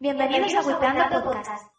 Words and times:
Bienvenidos 0.00 0.54
a 0.54 0.62
Wipeando 0.62 1.22
Podcast. 1.22 1.69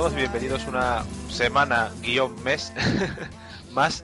Todos 0.00 0.14
bienvenidos 0.14 0.66
una 0.66 1.04
semana 1.28 1.90
guion 2.00 2.42
mes 2.42 2.72
más 3.72 4.02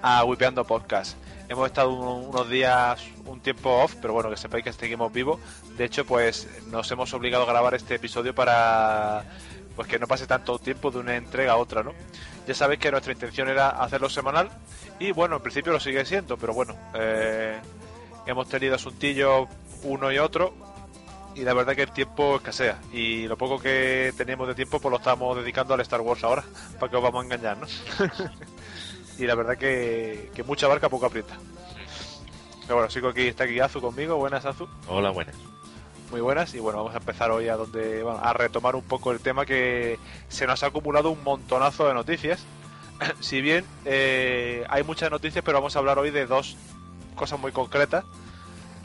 a 0.00 0.22
Wipeando 0.22 0.64
Podcast. 0.64 1.16
Hemos 1.48 1.66
estado 1.66 1.90
un- 1.92 2.28
unos 2.28 2.48
días, 2.48 3.02
un 3.24 3.40
tiempo 3.40 3.70
off, 3.82 3.96
pero 4.00 4.12
bueno, 4.14 4.30
que 4.30 4.36
sepáis 4.36 4.62
que 4.62 4.72
seguimos 4.72 5.12
vivos. 5.12 5.40
De 5.76 5.84
hecho, 5.84 6.04
pues 6.04 6.46
nos 6.68 6.88
hemos 6.92 7.12
obligado 7.12 7.42
a 7.42 7.46
grabar 7.48 7.74
este 7.74 7.96
episodio 7.96 8.36
para 8.36 9.24
pues 9.74 9.88
que 9.88 9.98
no 9.98 10.06
pase 10.06 10.28
tanto 10.28 10.60
tiempo 10.60 10.92
de 10.92 10.98
una 10.98 11.16
entrega 11.16 11.54
a 11.54 11.56
otra, 11.56 11.82
¿no? 11.82 11.92
Ya 12.46 12.54
sabéis 12.54 12.78
que 12.78 12.92
nuestra 12.92 13.12
intención 13.12 13.48
era 13.48 13.70
hacerlo 13.70 14.08
semanal 14.08 14.48
y 15.00 15.10
bueno, 15.10 15.34
en 15.38 15.42
principio 15.42 15.72
lo 15.72 15.80
sigue 15.80 16.04
siendo, 16.04 16.36
pero 16.36 16.54
bueno, 16.54 16.76
eh, 16.94 17.58
hemos 18.26 18.48
tenido 18.48 18.76
asuntillos 18.76 19.48
uno 19.82 20.12
y 20.12 20.18
otro 20.18 20.54
y 21.36 21.42
la 21.42 21.52
verdad 21.52 21.76
que 21.76 21.82
el 21.82 21.92
tiempo 21.92 22.36
escasea. 22.36 22.78
Y 22.92 23.28
lo 23.28 23.36
poco 23.36 23.58
que 23.58 24.12
tenemos 24.16 24.48
de 24.48 24.54
tiempo 24.54 24.80
pues 24.80 24.90
lo 24.90 24.96
estamos 24.96 25.36
dedicando 25.36 25.74
al 25.74 25.80
Star 25.80 26.00
Wars 26.00 26.24
ahora 26.24 26.42
para 26.80 26.90
que 26.90 26.96
os 26.96 27.02
vamos 27.02 27.22
a 27.22 27.24
engañar 27.26 27.58
¿no? 27.58 27.66
y 29.18 29.26
la 29.26 29.34
verdad 29.34 29.58
que, 29.58 30.30
que 30.34 30.42
mucha 30.42 30.66
barca 30.66 30.88
poco 30.88 31.06
aprieta. 31.06 31.36
Pero 32.62 32.76
bueno 32.76 32.90
sigo 32.90 33.08
aquí 33.08 33.28
está 33.28 33.44
aquí 33.44 33.60
Azu 33.60 33.80
conmigo. 33.82 34.16
Buenas 34.16 34.46
Azu. 34.46 34.66
Hola, 34.88 35.10
buenas. 35.10 35.36
muy 36.10 36.22
buenas. 36.22 36.54
Y 36.54 36.58
bueno 36.58 36.78
vamos 36.78 36.94
a 36.94 36.98
empezar 36.98 37.30
hoy 37.30 37.48
a 37.48 37.56
donde 37.56 38.02
bueno, 38.02 38.18
a 38.22 38.32
retomar 38.32 38.74
un 38.74 38.84
poco 38.84 39.12
el 39.12 39.20
tema 39.20 39.44
que 39.44 39.98
se 40.28 40.46
nos 40.46 40.62
ha 40.62 40.68
acumulado 40.68 41.10
un 41.10 41.22
montonazo 41.22 41.86
de 41.86 41.94
noticias. 41.94 42.44
Si 43.20 43.42
bien 43.42 43.66
eh, 43.84 44.64
hay 44.70 44.82
muchas 44.82 45.10
noticias 45.10 45.44
pero 45.44 45.58
vamos 45.58 45.76
a 45.76 45.80
hablar 45.80 45.98
hoy 45.98 46.10
de 46.10 46.24
dos 46.24 46.56
cosas 47.14 47.38
muy 47.38 47.52
concretas 47.52 48.06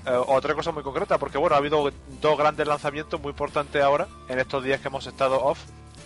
eh, 0.05 0.11
otra 0.27 0.55
cosa 0.55 0.71
muy 0.71 0.83
concreta, 0.83 1.17
porque 1.17 1.37
bueno, 1.37 1.55
ha 1.55 1.59
habido 1.59 1.91
dos 2.21 2.37
grandes 2.37 2.67
lanzamientos 2.67 3.21
muy 3.21 3.31
importantes 3.31 3.81
ahora, 3.81 4.07
en 4.29 4.39
estos 4.39 4.63
días 4.63 4.81
que 4.81 4.87
hemos 4.87 5.05
estado 5.05 5.43
off, 5.43 5.59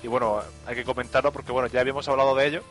y 0.03 0.07
bueno, 0.07 0.41
hay 0.66 0.75
que 0.75 0.83
comentarlo 0.83 1.31
porque 1.31 1.51
bueno, 1.51 1.67
ya 1.67 1.79
habíamos 1.79 2.07
hablado 2.07 2.35
de 2.35 2.47
ello, 2.47 2.63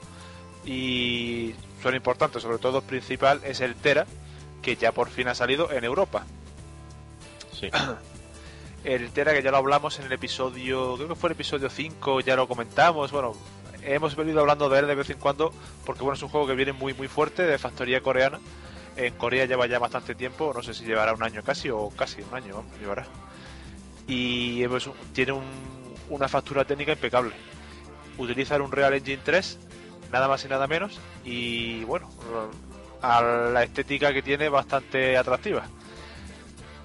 y 0.64 1.54
son 1.82 1.94
importantes, 1.94 2.42
sobre 2.42 2.58
todo 2.58 2.78
el 2.78 2.84
principal 2.84 3.40
es 3.44 3.60
el 3.60 3.74
Tera, 3.74 4.06
que 4.62 4.76
ya 4.76 4.92
por 4.92 5.08
fin 5.08 5.28
ha 5.28 5.34
salido 5.34 5.70
en 5.70 5.84
Europa. 5.84 6.26
Sí. 7.52 7.70
El 8.84 9.12
Tera 9.12 9.32
que 9.32 9.42
ya 9.42 9.50
lo 9.50 9.56
hablamos 9.56 9.98
en 9.98 10.04
el 10.04 10.12
episodio, 10.12 10.96
creo 10.96 11.08
que 11.08 11.14
fue 11.14 11.28
el 11.28 11.32
episodio 11.32 11.70
5, 11.70 12.20
ya 12.20 12.36
lo 12.36 12.46
comentamos, 12.46 13.12
bueno, 13.12 13.32
hemos 13.82 14.14
venido 14.14 14.40
hablando 14.40 14.68
de 14.68 14.80
él 14.80 14.86
de 14.86 14.94
vez 14.94 15.08
en 15.08 15.18
cuando, 15.18 15.54
porque 15.86 16.02
bueno, 16.02 16.16
es 16.16 16.22
un 16.22 16.28
juego 16.28 16.46
que 16.46 16.54
viene 16.54 16.74
muy 16.74 16.92
muy 16.92 17.08
fuerte, 17.08 17.44
de 17.44 17.56
factoría 17.56 18.02
coreana, 18.02 18.40
en 18.96 19.14
Corea 19.14 19.46
lleva 19.46 19.66
ya 19.66 19.78
bastante 19.78 20.14
tiempo, 20.14 20.52
no 20.54 20.62
sé 20.62 20.74
si 20.74 20.84
llevará 20.84 21.12
un 21.14 21.22
año 21.22 21.42
casi 21.42 21.70
o 21.70 21.88
casi 21.90 22.22
un 22.22 22.34
año, 22.34 22.56
vamos, 22.56 22.78
llevará. 22.78 23.06
Y 24.06 24.66
pues, 24.68 24.88
tiene 25.12 25.32
un- 25.32 25.94
una 26.10 26.28
factura 26.28 26.64
técnica 26.64 26.92
impecable. 26.92 27.32
Utiliza 28.18 28.56
un 28.56 28.70
Real 28.70 28.94
Engine 28.94 29.20
3, 29.24 29.58
nada 30.12 30.28
más 30.28 30.44
y 30.44 30.48
nada 30.48 30.66
menos, 30.66 31.00
y 31.24 31.82
bueno, 31.84 32.08
a 33.02 33.20
la 33.22 33.62
estética 33.62 34.12
que 34.12 34.22
tiene 34.22 34.48
bastante 34.48 35.16
atractiva. 35.16 35.64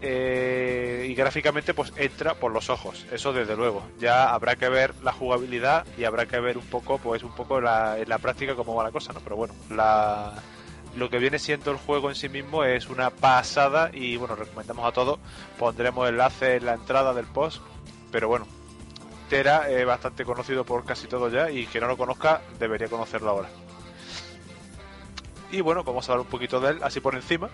Eh, 0.01 1.07
y 1.09 1.13
gráficamente 1.13 1.73
pues 1.73 1.91
entra 1.97 2.33
por 2.35 2.53
los 2.53 2.69
ojos, 2.69 3.05
eso 3.11 3.33
desde 3.33 3.57
luego. 3.57 3.83
Ya 3.99 4.29
habrá 4.33 4.55
que 4.55 4.69
ver 4.69 4.93
la 5.03 5.11
jugabilidad 5.11 5.85
y 5.97 6.05
habrá 6.05 6.25
que 6.25 6.39
ver 6.39 6.57
un 6.57 6.63
poco, 6.65 6.97
pues 6.99 7.21
un 7.23 7.35
poco 7.35 7.59
la, 7.59 7.97
en 7.99 8.07
la 8.07 8.17
práctica 8.17 8.55
cómo 8.55 8.75
va 8.75 8.85
la 8.85 8.91
cosa, 8.91 9.11
¿no? 9.11 9.19
Pero 9.19 9.35
bueno, 9.35 9.53
la, 9.69 10.33
lo 10.95 11.09
que 11.09 11.19
viene 11.19 11.39
siendo 11.39 11.71
el 11.71 11.77
juego 11.77 12.09
en 12.09 12.15
sí 12.15 12.29
mismo 12.29 12.63
es 12.63 12.89
una 12.89 13.09
pasada 13.11 13.89
y 13.93 14.17
bueno, 14.17 14.35
recomendamos 14.35 14.85
a 14.85 14.91
todos, 14.91 15.19
pondremos 15.57 16.09
enlace 16.09 16.55
en 16.57 16.65
la 16.65 16.73
entrada 16.73 17.13
del 17.13 17.25
post, 17.25 17.61
pero 18.11 18.27
bueno, 18.27 18.47
Tera 19.29 19.69
es 19.69 19.85
bastante 19.85 20.25
conocido 20.25 20.65
por 20.65 20.83
casi 20.85 21.07
todo 21.07 21.29
ya 21.29 21.51
y 21.51 21.67
que 21.67 21.79
no 21.79 21.87
lo 21.87 21.97
conozca 21.97 22.41
debería 22.59 22.87
conocerlo 22.87 23.29
ahora. 23.29 23.49
Y 25.51 25.61
bueno, 25.61 25.83
vamos 25.83 26.07
a 26.07 26.13
hablar 26.13 26.25
un 26.25 26.31
poquito 26.31 26.59
de 26.59 26.71
él, 26.71 26.79
así 26.83 26.99
por 26.99 27.15
encima. 27.15 27.49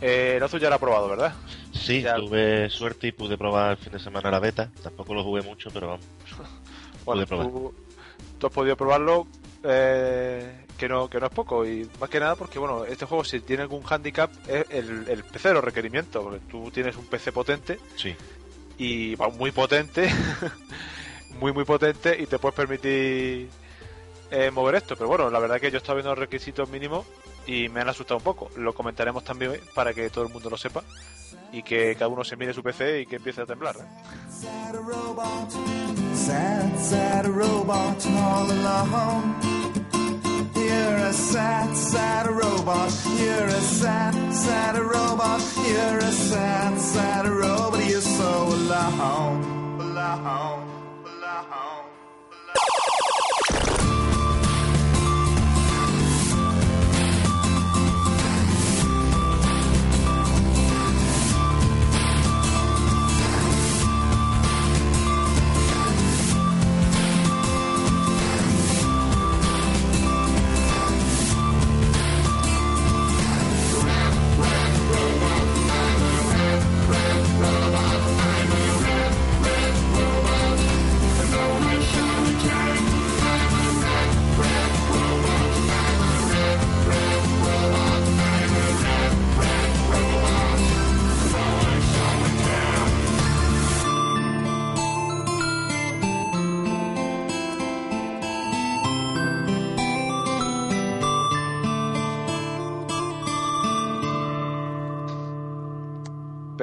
Eh, 0.00 0.34
el 0.36 0.42
Azu 0.42 0.58
ya 0.58 0.68
lo 0.68 0.76
ha 0.76 0.78
probado, 0.78 1.08
¿verdad? 1.08 1.34
Sí, 1.72 2.02
Ya. 2.02 2.16
tuve 2.16 2.68
suerte 2.70 3.08
y 3.08 3.12
pude 3.12 3.36
probar 3.38 3.72
el 3.72 3.76
fin 3.78 3.92
de 3.92 3.98
semana 3.98 4.30
la 4.30 4.38
beta. 4.38 4.70
Tampoco 4.82 5.14
lo 5.14 5.24
jugué 5.24 5.42
mucho, 5.42 5.70
pero 5.72 5.88
vamos. 5.88 6.06
Bueno, 7.04 7.24
Pude 7.24 7.26
probar. 7.26 7.46
tú, 7.48 7.74
tú 8.38 8.46
has 8.48 8.52
podido 8.52 8.76
probarlo, 8.76 9.26
eh, 9.62 10.66
que 10.78 10.88
no 10.88 11.10
que 11.10 11.18
no 11.20 11.26
es 11.26 11.32
poco 11.32 11.66
y 11.66 11.88
más 12.00 12.08
que 12.08 12.20
nada 12.20 12.36
porque 12.36 12.58
bueno, 12.58 12.84
este 12.84 13.04
juego 13.04 13.24
si 13.24 13.40
tiene 13.40 13.62
algún 13.62 13.82
handicap 13.88 14.30
es 14.48 14.64
el, 14.70 15.06
el 15.08 15.24
PC, 15.24 15.52
los 15.52 15.64
requerimientos, 15.64 16.22
porque 16.22 16.40
tú 16.50 16.70
tienes 16.70 16.96
un 16.96 17.04
PC 17.06 17.32
potente 17.32 17.78
Sí. 17.96 18.14
y 18.78 19.14
va 19.16 19.28
muy 19.28 19.50
potente, 19.50 20.08
muy 21.40 21.52
muy 21.52 21.64
potente 21.64 22.16
y 22.20 22.26
te 22.26 22.38
puedes 22.38 22.54
permitir 22.56 23.48
eh, 24.30 24.50
mover 24.52 24.76
esto. 24.76 24.94
Pero 24.96 25.08
bueno, 25.08 25.30
la 25.30 25.38
verdad 25.38 25.60
que 25.60 25.70
yo 25.70 25.78
estaba 25.78 25.96
viendo 25.96 26.10
los 26.10 26.18
requisitos 26.18 26.68
mínimos 26.70 27.06
y 27.46 27.68
me 27.70 27.80
han 27.80 27.88
asustado 27.88 28.18
un 28.18 28.24
poco. 28.24 28.50
Lo 28.56 28.72
comentaremos 28.74 29.24
también 29.24 29.50
hoy 29.52 29.60
para 29.74 29.92
que 29.92 30.08
todo 30.10 30.24
el 30.26 30.32
mundo 30.32 30.48
lo 30.50 30.56
sepa 30.56 30.82
y 31.52 31.62
que 31.62 31.94
cada 31.94 32.08
uno 32.08 32.22
se 32.24 32.36
mire 32.36 32.52
su 32.52 32.62
PC 32.62 33.00
y 33.00 33.06
que 33.06 33.16
empiece 33.16 33.40
a 33.40 33.46
temblar. 33.46 33.76
¿eh? 33.76 33.84
You're 40.78 40.96
a 40.96 41.12
sad, 41.12 41.76
sad 41.76 42.26
robot. 42.28 42.92
You're 43.18 43.46
a 43.46 43.60
sad, 43.60 44.14
sad 44.32 44.78
robot. 44.78 45.42
You're 45.66 45.98
a 45.98 46.12
sad, 46.12 46.78
sad 46.78 47.26
robot. 47.26 47.84
You're 47.84 48.00
so 48.00 48.46
alone, 48.46 49.80
alone. 49.80 50.77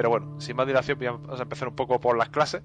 Pero 0.08 0.20
bueno, 0.20 0.40
sin 0.40 0.54
más 0.54 0.68
dilación, 0.68 1.00
vamos 1.00 1.40
a 1.40 1.42
empezar 1.42 1.66
un 1.66 1.74
poco 1.74 1.98
por 1.98 2.16
las 2.16 2.28
clases 2.28 2.62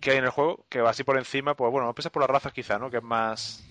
que 0.00 0.12
hay 0.12 0.16
en 0.16 0.24
el 0.24 0.30
juego, 0.30 0.64
que 0.70 0.80
va 0.80 0.88
así 0.88 1.04
por 1.04 1.18
encima, 1.18 1.54
pues 1.54 1.70
bueno, 1.70 1.86
empiezas 1.90 2.10
por 2.10 2.22
las 2.22 2.30
razas 2.30 2.54
quizá, 2.54 2.78
¿no? 2.78 2.88
Que 2.88 2.96
es 2.96 3.02
más... 3.02 3.62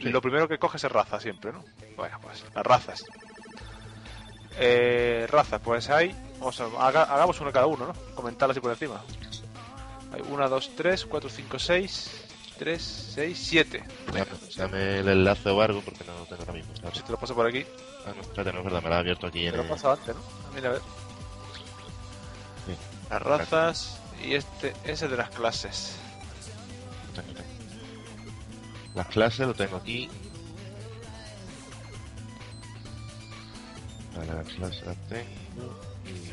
Sí. 0.00 0.08
Lo 0.08 0.20
primero 0.20 0.48
que 0.48 0.58
coges 0.58 0.82
es 0.82 0.90
raza 0.90 1.20
siempre, 1.20 1.52
¿no? 1.52 1.62
Bueno, 1.96 2.18
pues 2.20 2.44
las 2.52 2.66
razas. 2.66 3.04
Eh, 4.58 5.28
razas, 5.30 5.60
pues 5.60 5.88
hay... 5.88 6.16
Vamos 6.40 6.60
a, 6.60 6.64
haga- 6.84 7.04
hagamos 7.04 7.40
uno 7.40 7.52
cada 7.52 7.66
uno, 7.66 7.86
¿no? 7.86 7.92
Comentarlo 8.16 8.50
así 8.50 8.60
por 8.60 8.72
encima. 8.72 9.00
Hay 10.12 10.22
1, 10.28 10.48
2, 10.48 10.70
3, 10.76 11.06
4, 11.06 11.30
5, 11.30 11.58
6, 11.60 12.26
3, 12.58 12.82
6, 13.14 13.38
7. 13.40 13.84
Dame, 14.56 14.98
el 14.98 15.08
enlace 15.08 15.48
o 15.48 15.60
algo 15.62 15.80
porque 15.82 16.02
no 16.04 16.18
lo 16.18 16.24
tengo 16.26 16.40
ahora 16.42 16.54
mismo. 16.54 16.72
Si 16.92 17.02
te 17.02 17.12
lo 17.12 17.18
paso 17.18 17.36
por 17.36 17.46
aquí. 17.46 17.64
Ah, 18.04 18.12
no, 18.16 18.20
espérate, 18.22 18.52
no 18.52 18.58
es 18.58 18.64
verdad, 18.64 18.82
me 18.82 18.88
lo 18.88 18.94
ha 18.96 18.98
abierto 18.98 19.28
aquí 19.28 19.42
Te 19.42 19.48
en 19.50 19.56
lo 19.58 19.62
he 19.62 19.66
pasado 19.68 19.92
antes, 19.92 20.16
¿no? 20.16 20.22
Mira, 20.56 20.70
a 20.70 20.72
ver. 20.72 20.80
Las 23.10 23.22
razas 23.22 24.00
y 24.24 24.34
este, 24.34 24.72
ese 24.84 25.08
de 25.08 25.16
las 25.16 25.30
clases. 25.30 25.96
Las 28.94 29.06
clases 29.08 29.46
lo 29.48 29.54
tengo 29.54 29.76
aquí. 29.76 30.08
Vale, 34.16 34.32
las 34.32 34.46
clases 34.46 34.86
las 34.86 34.96
tengo. 35.08 35.80
Y... 36.06 36.30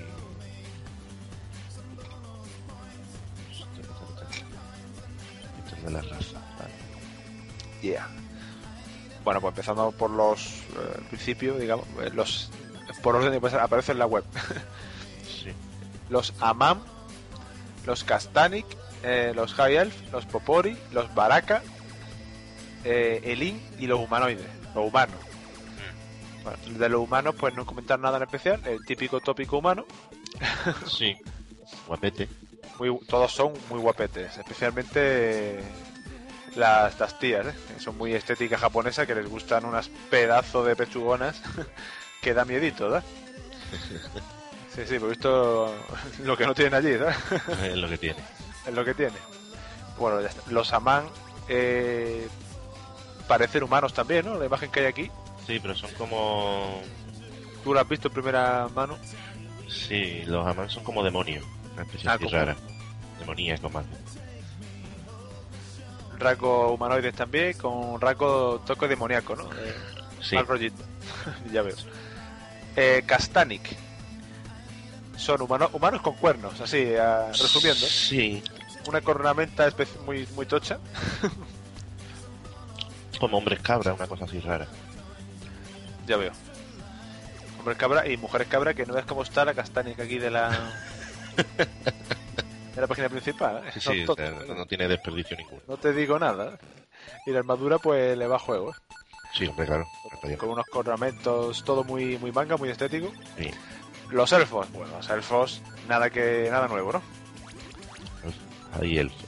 Esto 5.63 5.75
es 5.75 5.83
de 5.83 5.91
la 5.91 6.01
raza. 6.01 6.39
Vale. 6.59 6.73
Yeah. 7.81 8.07
Bueno, 9.23 9.41
pues 9.41 9.51
empezando 9.51 9.91
por 9.91 10.11
los 10.11 10.45
eh, 10.45 10.93
al 10.97 11.03
principio, 11.05 11.55
digamos, 11.55 11.85
eh, 12.01 12.11
los 12.13 12.51
por 13.01 13.15
orden 13.15 13.39
de 13.39 13.57
aparece 13.59 13.91
en 13.91 13.99
la 13.99 14.05
web. 14.05 14.23
Los 16.09 16.33
Amam, 16.39 16.81
los 17.85 18.03
Castanik, 18.03 18.65
eh, 19.03 19.31
los 19.35 19.53
High 19.53 19.75
Elf, 19.75 20.11
los 20.11 20.25
Popori, 20.25 20.77
los 20.91 21.13
Baraka, 21.13 21.61
eh, 22.83 23.21
Elin 23.23 23.61
y 23.79 23.87
los 23.87 23.99
humanoides, 23.99 24.47
los 24.73 24.87
humanos. 24.87 25.15
Bueno, 26.43 26.79
de 26.79 26.89
los 26.89 27.01
humanos, 27.01 27.35
pues 27.37 27.53
no 27.55 27.65
comentar 27.65 27.99
nada 27.99 28.17
en 28.17 28.23
especial, 28.23 28.61
el 28.65 28.85
típico 28.85 29.19
tópico 29.19 29.57
humano. 29.57 29.85
Sí. 30.87 31.17
Guapete. 31.87 32.29
Muy, 32.79 32.97
todos 33.07 33.33
son 33.33 33.53
muy 33.69 33.79
guapetes, 33.79 34.37
especialmente 34.37 35.63
las, 36.55 36.99
las 36.99 37.19
tías, 37.19 37.47
¿eh? 37.47 37.53
son 37.79 37.97
muy 37.97 38.13
estéticas 38.13 38.61
japonesas, 38.61 39.07
que 39.07 39.15
les 39.15 39.27
gustan 39.27 39.65
unas 39.65 39.89
pedazos 40.09 40.65
de 40.65 40.75
pechugonas 40.75 41.41
que 42.21 42.33
da 42.33 42.45
miedito, 42.45 42.85
¿verdad? 42.85 43.03
Sí, 44.77 44.83
sí, 44.87 44.99
por 44.99 45.09
visto 45.09 45.75
lo 46.23 46.37
que 46.37 46.45
no 46.45 46.53
tienen 46.53 46.75
allí, 46.75 46.91
¿verdad? 46.91 47.15
Es 47.63 47.75
lo 47.75 47.89
que 47.89 47.97
tiene. 47.97 48.19
es 48.65 48.73
lo 48.73 48.85
que 48.85 48.93
tiene. 48.93 49.17
Bueno, 49.97 50.21
ya 50.21 50.27
está. 50.27 50.41
los 50.51 50.71
Aman 50.71 51.05
eh, 51.49 52.27
parecen 53.27 53.63
humanos 53.63 53.93
también, 53.93 54.25
¿no? 54.25 54.35
La 54.35 54.45
imagen 54.45 54.69
que 54.71 54.81
hay 54.81 54.85
aquí. 54.85 55.11
Sí, 55.47 55.59
pero 55.59 55.75
son 55.75 55.91
como... 55.93 56.81
¿Tú 57.63 57.73
lo 57.73 57.79
has 57.79 57.89
visto 57.89 58.07
en 58.09 58.13
primera 58.13 58.67
mano? 58.73 58.97
Sí, 59.67 60.21
los 60.27 60.45
amán 60.47 60.69
son 60.69 60.83
como 60.83 61.03
demonios. 61.03 61.43
Una 61.73 61.81
especie 61.83 62.09
Ah, 62.09 62.17
rara. 62.31 62.55
Demoníacos 63.19 63.71
más. 63.73 63.85
Rasgos 66.19 66.71
humanoides 66.71 67.13
también, 67.15 67.53
con 67.57 67.99
rasgo 67.99 68.61
toque 68.65 68.87
demoníaco, 68.87 69.35
¿no? 69.35 69.43
Eh, 69.53 69.75
Sí. 70.21 70.35
Mal 70.35 70.47
rollito. 70.47 70.83
ya 71.53 71.61
veo. 71.61 71.75
Eh, 72.75 73.03
Castanik. 73.05 73.77
Son 75.17 75.41
humanos, 75.41 75.69
humanos 75.73 76.01
con 76.01 76.15
cuernos, 76.15 76.59
así, 76.61 76.93
ah, 76.95 77.29
resumiendo. 77.31 77.85
Sí, 77.85 78.43
Una 78.87 79.01
cornamenta 79.01 79.67
muy, 80.05 80.27
muy 80.35 80.45
tocha. 80.45 80.79
como 83.19 83.37
hombres 83.37 83.59
cabra, 83.61 83.93
una 83.93 84.07
cosa 84.07 84.25
así 84.25 84.39
rara. 84.39 84.67
Ya 86.05 86.17
veo. 86.17 86.31
Hombres 87.59 87.77
cabra 87.77 88.07
y 88.07 88.17
mujeres 88.17 88.47
cabra, 88.47 88.73
que 88.73 88.85
no 88.85 88.93
ves 88.93 89.05
cómo 89.05 89.23
está 89.23 89.43
la 89.43 89.53
Castanik 89.53 89.99
aquí 89.99 90.19
de 90.19 90.29
la. 90.29 90.49
de 92.75 92.81
la 92.81 92.87
página 92.87 93.09
principal. 93.09 93.63
¿eh? 93.65 93.71
Sí, 93.73 93.79
sí, 93.79 94.03
o 94.03 94.05
tochas, 94.05 94.29
sea, 94.29 94.37
¿eh? 94.37 94.55
no 94.55 94.65
tiene 94.65 94.87
desperdicio 94.87 95.35
ninguno. 95.35 95.61
No 95.67 95.77
te 95.77 95.93
digo 95.93 96.19
nada. 96.19 96.57
Y 97.25 97.31
la 97.31 97.39
armadura, 97.39 97.79
pues 97.79 98.17
le 98.17 98.27
va 98.27 98.37
a 98.37 98.39
juego, 98.39 98.71
¿eh? 98.71 98.75
Sí, 99.33 99.45
hombre, 99.45 99.65
claro. 99.65 99.85
Con 100.37 100.49
unos 100.49 100.65
cornamentos, 100.67 101.63
todo 101.63 101.83
muy, 101.83 102.17
muy 102.17 102.31
manga, 102.31 102.57
muy 102.57 102.69
estético. 102.69 103.11
Sí. 103.37 103.51
Los 104.09 104.31
elfos, 104.31 104.71
bueno, 104.71 104.95
los 104.95 105.09
elfos, 105.09 105.61
nada 105.87 106.09
que 106.09 106.47
nada 106.49 106.67
nuevo, 106.67 106.93
¿no? 106.93 107.01
Hay 108.79 108.97
elfos. 108.97 109.25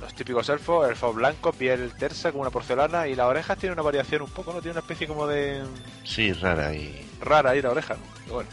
Los 0.00 0.14
típicos 0.14 0.48
elfos, 0.48 0.88
elfos 0.88 1.14
blancos, 1.14 1.54
piel 1.54 1.92
tersa 1.96 2.32
como 2.32 2.42
una 2.42 2.50
porcelana 2.50 3.06
y 3.06 3.14
las 3.14 3.26
orejas 3.26 3.56
tienen 3.56 3.74
una 3.74 3.82
variación 3.82 4.22
un 4.22 4.30
poco, 4.30 4.52
¿no? 4.52 4.60
Tiene 4.60 4.72
una 4.72 4.80
especie 4.80 5.06
como 5.06 5.26
de 5.26 5.62
Sí, 6.04 6.32
rara 6.32 6.74
y... 6.74 7.08
rara 7.20 7.50
ahí 7.50 7.62
la 7.62 7.70
oreja, 7.70 7.94
¿no? 7.94 8.02
Pero 8.22 8.34
bueno. 8.34 8.50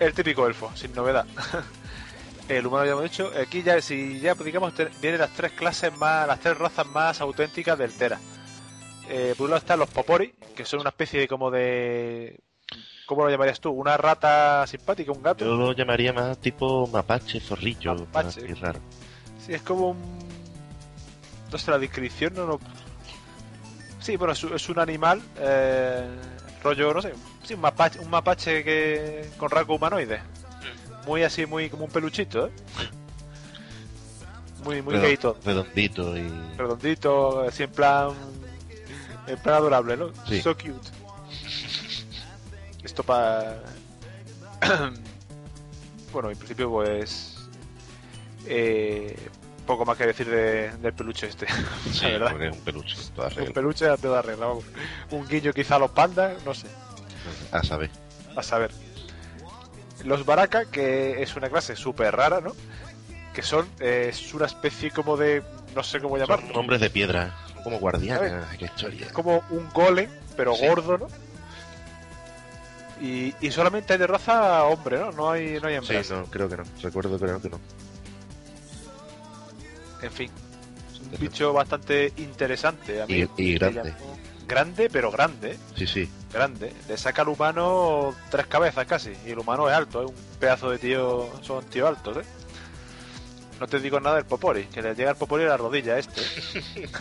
El 0.00 0.12
típico 0.12 0.46
elfo, 0.46 0.70
sin 0.74 0.92
novedad. 0.94 1.24
El 2.48 2.66
humano 2.66 2.84
ya 2.84 2.90
hemos 2.92 3.04
dicho, 3.04 3.30
aquí 3.40 3.62
ya 3.62 3.80
si 3.80 4.20
ya 4.20 4.34
pues, 4.34 4.44
digamos 4.44 4.74
vienen 5.00 5.20
las 5.20 5.32
tres 5.32 5.52
clases 5.52 5.96
más, 5.96 6.26
las 6.26 6.40
tres 6.40 6.58
razas 6.58 6.86
más 6.86 7.20
auténticas 7.20 7.78
del 7.78 7.92
Tera. 7.92 8.18
Eh, 9.08 9.34
por 9.36 9.44
un 9.44 9.50
lado 9.52 9.60
están 9.60 9.78
los 9.78 9.88
Popori, 9.88 10.34
que 10.54 10.64
son 10.66 10.80
una 10.80 10.90
especie 10.90 11.20
de 11.20 11.28
como 11.28 11.50
de 11.50 12.40
¿cómo 13.06 13.24
lo 13.24 13.30
llamarías 13.30 13.60
tú? 13.60 13.70
Una 13.70 13.96
rata 13.96 14.66
simpática, 14.66 15.12
un 15.12 15.22
gato. 15.22 15.44
Yo 15.44 15.56
lo 15.56 15.72
llamaría 15.72 16.12
más 16.12 16.38
tipo 16.38 16.86
mapache, 16.88 17.40
zorrillo, 17.40 17.94
Mapache. 17.94 18.54
raro. 18.56 18.80
Sí, 19.44 19.52
es 19.54 19.62
como 19.62 19.90
un. 19.90 19.98
No 21.52 21.58
sé, 21.58 21.70
la 21.70 21.78
descripción 21.78 22.34
no 22.34 22.46
lo. 22.46 22.60
Sí, 24.00 24.16
bueno, 24.16 24.32
es, 24.32 24.42
un- 24.44 24.54
es 24.54 24.68
un 24.68 24.78
animal, 24.78 25.22
eh, 25.38 26.06
rollo, 26.62 26.92
no 26.92 27.00
sé, 27.00 27.12
sí, 27.42 27.54
un 27.54 27.60
mapache, 27.60 27.98
un 28.00 28.10
mapache 28.10 28.62
que 28.64 29.30
con 29.38 29.50
rasgo 29.50 29.76
humanoide. 29.76 30.20
Muy 31.06 31.22
así, 31.22 31.46
muy 31.46 31.68
como 31.70 31.84
un 31.84 31.90
peluchito, 31.90 32.46
¿eh? 32.46 32.50
Muy, 34.64 34.80
muy 34.82 34.94
Redo- 34.94 35.02
gay 35.02 35.16
todo. 35.18 35.36
Redondito 35.44 36.16
y... 36.16 36.28
Redondito, 36.56 37.40
así 37.42 37.62
en 37.64 37.70
plan. 37.72 38.10
En 39.26 39.38
plan 39.38 39.56
adorable, 39.56 39.96
¿no? 39.96 40.10
Sí. 40.28 40.40
So 40.42 40.54
cute. 40.54 40.90
Esto 42.84 43.02
para. 43.02 43.62
bueno, 46.12 46.30
en 46.30 46.36
principio, 46.36 46.70
pues. 46.70 47.30
Eh, 48.46 49.16
poco 49.66 49.86
más 49.86 49.96
que 49.96 50.06
decir 50.06 50.28
de- 50.28 50.70
del 50.76 50.92
peluche 50.92 51.26
este. 51.28 51.46
Sí, 51.92 52.02
la 52.04 52.10
verdad. 52.10 52.30
porque 52.32 52.46
es 52.48 52.52
un 52.56 52.60
peluche, 52.60 52.96
toda 53.14 53.28
Un 53.28 53.34
regla. 53.34 53.54
peluche 53.54 53.88
a 53.88 53.96
toda 53.96 54.22
regla, 54.22 54.46
vamos. 54.46 54.64
Un 55.10 55.26
guiño 55.26 55.52
quizá 55.52 55.76
a 55.76 55.78
los 55.78 55.90
pandas, 55.90 56.34
no 56.44 56.52
sé. 56.54 56.66
A 57.52 57.62
saber. 57.62 57.90
A 58.36 58.42
saber. 58.42 58.70
Los 60.04 60.26
baraka, 60.26 60.66
que 60.66 61.22
es 61.22 61.34
una 61.36 61.48
clase 61.48 61.76
súper 61.76 62.14
rara, 62.14 62.40
¿no? 62.42 62.52
Que 63.32 63.42
son, 63.42 63.66
eh, 63.80 64.08
es 64.10 64.34
una 64.34 64.44
especie 64.46 64.90
como 64.90 65.16
de, 65.16 65.42
no 65.74 65.82
sé 65.82 66.00
cómo 66.00 66.18
llamarlo. 66.18 66.46
Son 66.48 66.56
hombres 66.58 66.80
de 66.80 66.90
piedra, 66.90 67.34
como 67.62 67.78
guardianes, 67.78 68.34
qué 68.58 68.66
historia. 68.66 69.06
Es 69.06 69.12
como 69.12 69.42
un 69.50 69.68
golem, 69.72 70.10
pero 70.36 70.54
Sí. 70.54 70.66
gordo, 70.66 70.98
¿no? 70.98 71.06
Y, 73.00 73.34
y 73.40 73.50
solamente 73.50 73.92
hay 73.92 73.98
de 73.98 74.06
raza 74.06 74.64
hombre, 74.64 74.98
¿no? 74.98 75.12
No 75.12 75.30
hay, 75.30 75.58
no 75.60 75.68
hay 75.68 75.74
Sí, 75.80 75.92
hembras. 75.94 76.10
no, 76.10 76.24
creo 76.26 76.48
que 76.48 76.56
no. 76.58 76.62
Recuerdo, 76.82 77.18
creo 77.18 77.40
que 77.40 77.50
no. 77.50 77.60
En 80.02 80.12
fin, 80.12 80.30
es 80.92 81.00
un 81.00 81.10
bicho 81.18 81.52
bastante 81.52 82.12
interesante. 82.16 83.02
A 83.02 83.06
mí 83.06 83.26
Y- 83.36 83.54
grande. 83.54 83.82
llamó- 83.82 84.14
Grande, 84.46 84.90
pero 84.90 85.10
grande. 85.10 85.58
Sí, 85.76 85.86
sí. 85.86 86.08
grande. 86.32 86.72
Le 86.86 86.98
saca 86.98 87.22
al 87.22 87.28
humano 87.28 88.14
tres 88.30 88.46
cabezas 88.46 88.86
casi. 88.86 89.12
Y 89.26 89.30
el 89.30 89.38
humano 89.38 89.68
es 89.70 89.74
alto, 89.74 90.02
es 90.04 90.10
un 90.10 90.16
pedazo 90.38 90.70
de 90.70 90.78
tío. 90.78 91.30
Son 91.42 91.64
tíos 91.64 91.88
altos, 91.88 92.18
¿eh? 92.18 92.26
No 93.58 93.66
te 93.66 93.78
digo 93.80 93.98
nada 94.00 94.16
del 94.16 94.26
Popori, 94.26 94.64
que 94.66 94.82
le 94.82 94.94
llega 94.94 95.10
el 95.12 95.16
Popori 95.16 95.44
a 95.44 95.48
la 95.48 95.56
rodilla 95.56 95.94
a 95.94 95.98
este. 95.98 96.20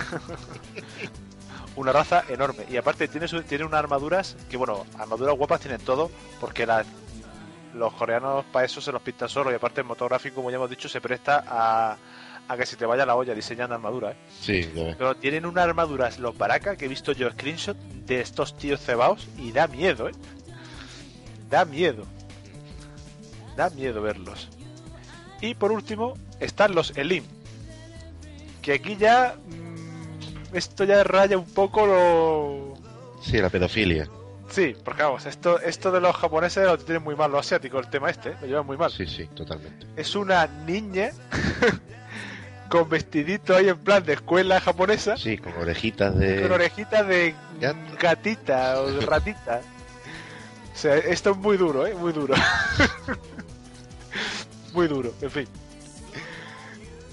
Una 1.75 1.91
raza 1.91 2.23
enorme. 2.29 2.65
Y 2.69 2.77
aparte 2.77 3.07
tiene, 3.07 3.27
su- 3.27 3.41
tiene 3.43 3.63
unas 3.65 3.79
armaduras 3.79 4.35
que, 4.49 4.57
bueno, 4.57 4.85
armaduras 4.99 5.35
guapas 5.35 5.59
tienen 5.61 5.81
todo, 5.81 6.11
porque 6.39 6.65
las- 6.65 6.85
los 7.73 7.93
coreanos 7.93 8.45
para 8.51 8.65
eso 8.65 8.79
se 8.81 8.91
los 8.91 9.01
pintan 9.01 9.29
solo. 9.29 9.51
Y 9.51 9.55
aparte 9.55 9.81
el 9.81 9.87
motográfico, 9.87 10.35
como 10.35 10.51
ya 10.51 10.57
hemos 10.57 10.69
dicho, 10.69 10.87
se 10.87 11.01
presta 11.01 11.43
a, 11.47 11.97
a 12.47 12.57
que 12.57 12.65
se 12.67 12.75
te 12.75 12.85
vaya 12.85 13.05
la 13.07 13.15
olla 13.15 13.33
diseñando 13.33 13.73
armaduras. 13.73 14.13
¿eh? 14.13 14.17
Sí, 14.39 14.69
ves. 14.75 14.95
Pero 14.97 15.15
tienen 15.15 15.45
unas 15.47 15.63
armaduras 15.65 16.19
los 16.19 16.37
baraka 16.37 16.75
que 16.75 16.85
he 16.85 16.87
visto 16.87 17.11
yo 17.13 17.31
screenshot 17.31 17.75
de 17.77 18.21
estos 18.21 18.55
tíos 18.55 18.79
cebaos 18.79 19.27
y 19.39 19.51
da 19.51 19.67
miedo, 19.67 20.09
¿eh? 20.09 20.13
Da 21.49 21.65
miedo. 21.65 22.05
Da 23.55 23.69
miedo 23.71 24.01
verlos. 24.01 24.49
Y 25.41 25.55
por 25.55 25.71
último 25.71 26.13
están 26.39 26.75
los 26.75 26.95
Elim. 26.97 27.23
Que 28.61 28.73
aquí 28.73 28.95
ya... 28.95 29.35
esto 30.53 30.83
ya 30.83 31.03
raya 31.03 31.37
un 31.37 31.45
poco 31.45 31.85
lo... 31.85 32.73
Sí, 33.21 33.37
la 33.37 33.49
pedofilia. 33.49 34.07
Sí, 34.49 34.75
porque 34.83 35.03
vamos, 35.03 35.25
esto, 35.25 35.59
esto 35.59 35.91
de 35.91 35.99
los 35.99 36.15
japoneses 36.15 36.65
lo 36.65 36.77
tienen 36.77 37.03
muy 37.03 37.15
mal 37.15 37.31
los 37.31 37.45
asiáticos, 37.45 37.85
el 37.85 37.89
tema 37.89 38.09
este, 38.09 38.29
¿eh? 38.29 38.35
lo 38.41 38.47
llevan 38.47 38.65
muy 38.65 38.77
mal. 38.77 38.91
Sí, 38.91 39.07
sí, 39.07 39.25
totalmente. 39.33 39.87
Es 39.95 40.15
una 40.15 40.45
niña 40.45 41.09
con 42.69 42.87
vestidito 42.89 43.55
ahí 43.55 43.69
en 43.69 43.79
plan 43.79 44.03
de 44.03 44.13
escuela 44.13 44.59
japonesa, 44.59 45.17
Sí, 45.17 45.37
con 45.37 45.53
orejitas 45.53 46.15
de. 46.17 46.41
con 46.41 46.51
orejitas 46.51 47.07
de 47.07 47.33
gatita 47.99 48.81
o 48.81 48.91
de 48.91 49.05
ratita. 49.05 49.61
O 50.71 50.77
sea, 50.77 50.97
esto 50.97 51.31
es 51.31 51.37
muy 51.37 51.57
duro, 51.57 51.87
¿eh? 51.87 51.95
Muy 51.95 52.13
duro. 52.13 52.35
muy 54.73 54.87
duro, 54.87 55.13
en 55.21 55.31
fin. 55.31 55.47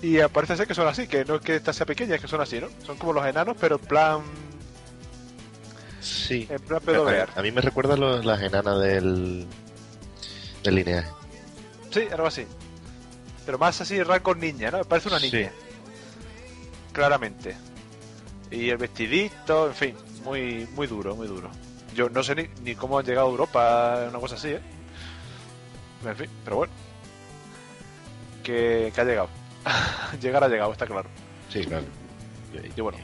Y 0.03 0.19
parece 0.29 0.57
ser 0.57 0.67
que 0.67 0.75
son 0.75 0.89
así, 0.89 1.07
que 1.07 1.25
no 1.25 1.37
es 1.37 1.41
que 1.43 1.57
esta 1.57 1.73
sea 1.73 1.85
pequeña, 1.87 2.15
es 2.15 2.21
que 2.21 2.29
son 2.29 2.41
así, 2.41 2.59
¿no? 2.61 2.69
Son 2.87 2.97
como 2.97 3.13
los 3.13 3.27
enanos, 3.27 3.57
pero 3.61 3.77
en 3.77 3.83
plan... 3.87 4.23
Sí. 6.01 6.47
En 6.49 6.61
plan. 6.61 6.81
A, 7.37 7.43
mí 7.43 7.53
me 7.53 7.61
recuerda 7.61 7.95
las 7.97 8.41
enanas 8.41 8.81
del. 8.81 9.47
del 10.65 10.75
lineaje. 10.75 11.11
Sí, 11.91 12.05
algo 12.11 12.27
así. 12.27 12.47
Pero 13.45 13.59
más 13.59 13.79
así 13.83 14.03
rango 14.03 14.35
niña, 14.35 14.71
¿no? 14.71 14.83
Parece 14.85 15.09
una 15.09 15.19
Sí. 15.19 15.31
niña. 15.31 15.53
Claramente. 16.93 17.55
Y 18.51 18.71
el 18.71 18.79
vestidito, 18.79 19.67
en 19.69 19.75
fin, 19.75 19.97
muy 20.25 20.67
muy 20.75 20.87
duro, 20.87 21.15
muy 21.17 21.27
duro. 21.27 21.51
Yo 21.95 22.09
no 22.09 22.23
sé 22.23 22.35
ni, 22.35 22.49
ni 22.63 22.75
cómo 22.75 22.99
han 22.99 23.05
llegado 23.05 23.27
a 23.27 23.31
Europa, 23.31 24.07
una 24.09 24.19
cosa 24.21 24.37
así, 24.37 24.49
¿eh? 24.49 24.61
En 26.05 26.17
fin, 26.17 26.31
pero 26.45 26.57
bueno. 26.57 26.73
Que, 28.43 28.91
que 28.95 29.01
ha 29.01 29.05
llegado. 29.05 29.29
Llegar 30.21 30.45
ha 30.45 30.49
llegado, 30.49 30.73
está 30.73 30.87
claro. 30.87 31.09
Sí, 31.49 31.65
claro. 31.65 31.85
Y 32.77 32.81
bueno. 32.81 32.99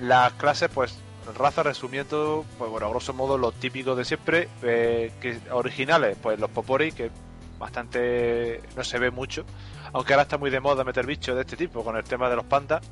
Las 0.00 0.32
clases, 0.34 0.68
pues, 0.72 0.98
raza 1.36 1.62
resumiendo, 1.62 2.44
pues 2.58 2.70
bueno, 2.70 2.86
a 2.86 2.90
grosso 2.90 3.14
modo 3.14 3.38
lo 3.38 3.52
típico 3.52 3.94
de 3.94 4.04
siempre, 4.04 4.48
eh, 4.62 5.12
que 5.20 5.38
originales, 5.50 6.16
pues 6.20 6.38
los 6.38 6.50
popori, 6.50 6.92
que 6.92 7.10
bastante 7.58 8.60
no 8.76 8.84
se 8.84 8.98
ve 8.98 9.10
mucho, 9.10 9.44
aunque 9.92 10.12
ahora 10.12 10.24
está 10.24 10.36
muy 10.36 10.50
de 10.50 10.60
moda 10.60 10.84
meter 10.84 11.06
bichos 11.06 11.34
de 11.34 11.42
este 11.42 11.56
tipo 11.56 11.84
con 11.84 11.96
el 11.96 12.04
tema 12.04 12.28
de 12.28 12.36
los 12.36 12.44
pandas. 12.44 12.82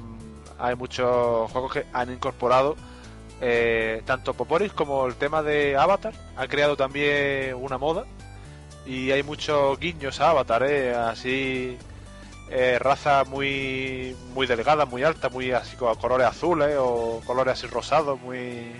Mm, 0.00 0.60
hay 0.62 0.76
muchos 0.76 1.50
juegos 1.50 1.72
que 1.72 1.86
han 1.92 2.12
incorporado 2.12 2.76
eh, 3.40 4.02
tanto 4.04 4.34
poporis 4.34 4.72
como 4.72 5.06
el 5.06 5.14
tema 5.14 5.42
de 5.42 5.76
Avatar, 5.76 6.12
ha 6.36 6.46
creado 6.46 6.76
también 6.76 7.54
una 7.54 7.78
moda 7.78 8.04
y 8.88 9.12
hay 9.12 9.22
muchos 9.22 9.78
guiños 9.78 10.20
a 10.20 10.30
Avatar, 10.30 10.62
eh, 10.64 10.94
así 10.94 11.76
eh, 12.50 12.78
raza 12.78 13.24
muy 13.24 14.16
muy 14.32 14.46
delgada, 14.46 14.86
muy 14.86 15.02
alta, 15.02 15.28
muy 15.28 15.52
así 15.52 15.76
con 15.76 15.94
colores 15.96 16.26
azules 16.26 16.74
o 16.78 17.20
colores 17.26 17.52
así 17.52 17.66
rosados, 17.66 18.18
muy 18.20 18.72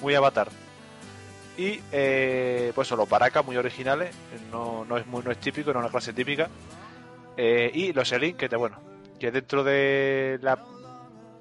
muy 0.00 0.14
avatar. 0.14 0.48
Y 1.56 1.80
eh, 1.92 2.72
pues 2.74 2.88
eso, 2.88 2.96
los 2.96 3.08
baracas 3.08 3.44
muy 3.44 3.56
originales, 3.56 4.14
no, 4.52 4.84
no 4.84 4.96
es 4.96 5.06
muy 5.06 5.22
no 5.24 5.32
es 5.32 5.38
típico, 5.38 5.72
no 5.72 5.80
es 5.80 5.84
una 5.84 5.90
clase 5.90 6.12
típica. 6.12 6.48
Eh, 7.36 7.70
y 7.74 7.92
los 7.92 8.12
Elin, 8.12 8.36
que 8.36 8.46
bueno, 8.48 8.80
que 9.18 9.32
dentro 9.32 9.64
de 9.64 10.38
la 10.40 10.58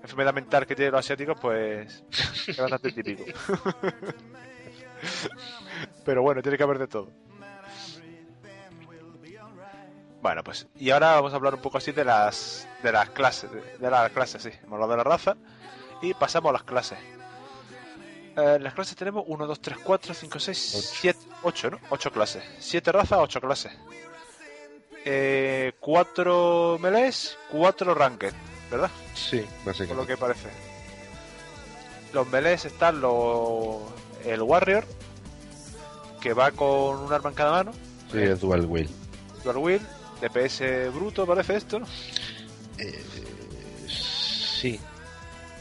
enfermedad 0.01 0.33
mental 0.33 0.65
que 0.65 0.75
tienen 0.75 0.91
los 0.91 1.05
asiáticos, 1.05 1.37
pues 1.39 2.03
es 2.47 2.57
bastante 2.57 2.91
típico. 2.91 3.25
Pero 6.05 6.21
bueno, 6.23 6.41
tiene 6.41 6.57
que 6.57 6.63
haber 6.63 6.79
de 6.79 6.87
todo. 6.87 7.09
Bueno, 10.23 10.41
pues 10.41 10.67
y 10.79 10.89
ahora 10.89 11.15
vamos 11.15 11.33
a 11.33 11.35
hablar 11.35 11.53
un 11.53 11.61
poco 11.61 11.77
así 11.79 11.91
de 11.91 12.05
las 12.05 12.65
de 12.81 12.93
las 12.93 13.09
clases, 13.09 13.49
de, 13.51 13.89
las 13.91 14.09
clases, 14.11 14.41
sí. 14.41 14.49
Hemos 14.63 14.75
hablado 14.75 14.91
de 14.91 14.97
la 14.99 15.03
raza 15.03 15.35
y 16.01 16.13
pasamos 16.13 16.49
a 16.49 16.53
las 16.53 16.63
clases. 16.63 16.97
Eh, 18.37 18.53
en 18.55 18.63
las 18.63 18.73
clases 18.73 18.95
tenemos 18.95 19.25
1, 19.27 19.45
2, 19.45 19.59
3, 19.61 19.77
4, 19.83 20.13
5, 20.13 20.39
6, 20.39 20.75
Ocho. 20.77 20.87
7, 21.01 21.19
8, 21.43 21.69
¿no? 21.71 21.79
8 21.89 22.11
clases. 22.11 22.43
7 22.57 22.91
razas, 22.93 23.19
8 23.21 23.41
clases. 23.41 23.73
Eh, 25.03 25.73
4 25.81 26.77
melees, 26.79 27.37
4 27.51 27.93
ranked, 27.93 28.33
¿verdad? 28.71 28.89
Sí, 29.13 29.39
Por 29.41 29.49
lo 29.49 29.65
básicamente. 29.65 30.07
que 30.13 30.17
parece. 30.17 30.49
Los 32.13 32.25
melees 32.29 32.63
están 32.63 33.01
los 33.01 33.81
el 34.23 34.41
warrior 34.41 34.85
que 36.21 36.31
va 36.33 36.51
con 36.51 36.97
un 36.99 37.11
arma 37.11 37.27
en 37.27 37.35
cada 37.35 37.51
mano, 37.51 37.71
Sí, 38.09 38.19
es 38.19 38.39
Dual 38.39 38.65
Wheel. 38.67 38.89
dual 39.43 39.57
wheel, 39.57 39.81
DPS 40.27 40.93
bruto 40.93 41.25
parece 41.25 41.55
esto, 41.57 41.79
¿no? 41.79 41.85
Eh, 42.77 43.03
sí. 43.87 44.79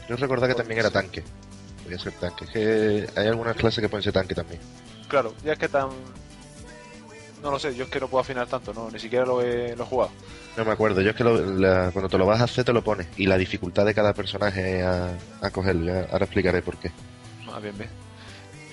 Yo 0.09 0.15
recordaba 0.15 0.47
que 0.47 0.55
también 0.55 0.79
era 0.79 0.89
tanque. 0.89 1.23
Podía 1.83 1.99
ser 1.99 2.13
tanque. 2.13 2.45
Es 2.45 2.49
que 2.51 3.09
hay 3.19 3.27
algunas 3.27 3.55
clases 3.55 3.81
que 3.81 3.89
pueden 3.89 4.03
ser 4.03 4.13
tanque 4.13 4.35
también. 4.35 4.59
Claro, 5.07 5.33
ya 5.43 5.53
es 5.53 5.59
que 5.59 5.67
tan 5.67 5.89
no 7.41 7.51
lo 7.51 7.59
sé, 7.59 7.75
yo 7.75 7.83
es 7.83 7.89
que 7.89 7.99
no 7.99 8.07
puedo 8.07 8.21
afinar 8.21 8.47
tanto, 8.47 8.73
no, 8.73 8.89
ni 8.89 8.99
siquiera 8.99 9.25
lo 9.25 9.41
he, 9.41 9.75
lo 9.75 9.83
he 9.83 9.85
jugado. 9.85 10.11
No 10.55 10.63
me 10.63 10.71
acuerdo. 10.71 11.01
Yo 11.01 11.09
es 11.09 11.15
que 11.15 11.25
lo- 11.25 11.37
la- 11.57 11.89
cuando 11.91 12.07
te 12.07 12.17
lo 12.17 12.25
vas 12.25 12.39
a 12.39 12.45
hacer 12.45 12.63
te 12.63 12.71
lo 12.71 12.81
pones. 12.83 13.07
Y 13.17 13.25
la 13.27 13.37
dificultad 13.37 13.85
de 13.85 13.93
cada 13.93 14.13
personaje 14.13 14.81
a, 14.81 15.17
a 15.41 15.49
cogerlo. 15.49 15.85
Ya- 15.87 16.07
ahora 16.11 16.23
explicaré 16.25 16.61
por 16.61 16.77
qué. 16.77 16.91
Ah, 17.51 17.59
bien, 17.59 17.77
bien. 17.77 17.89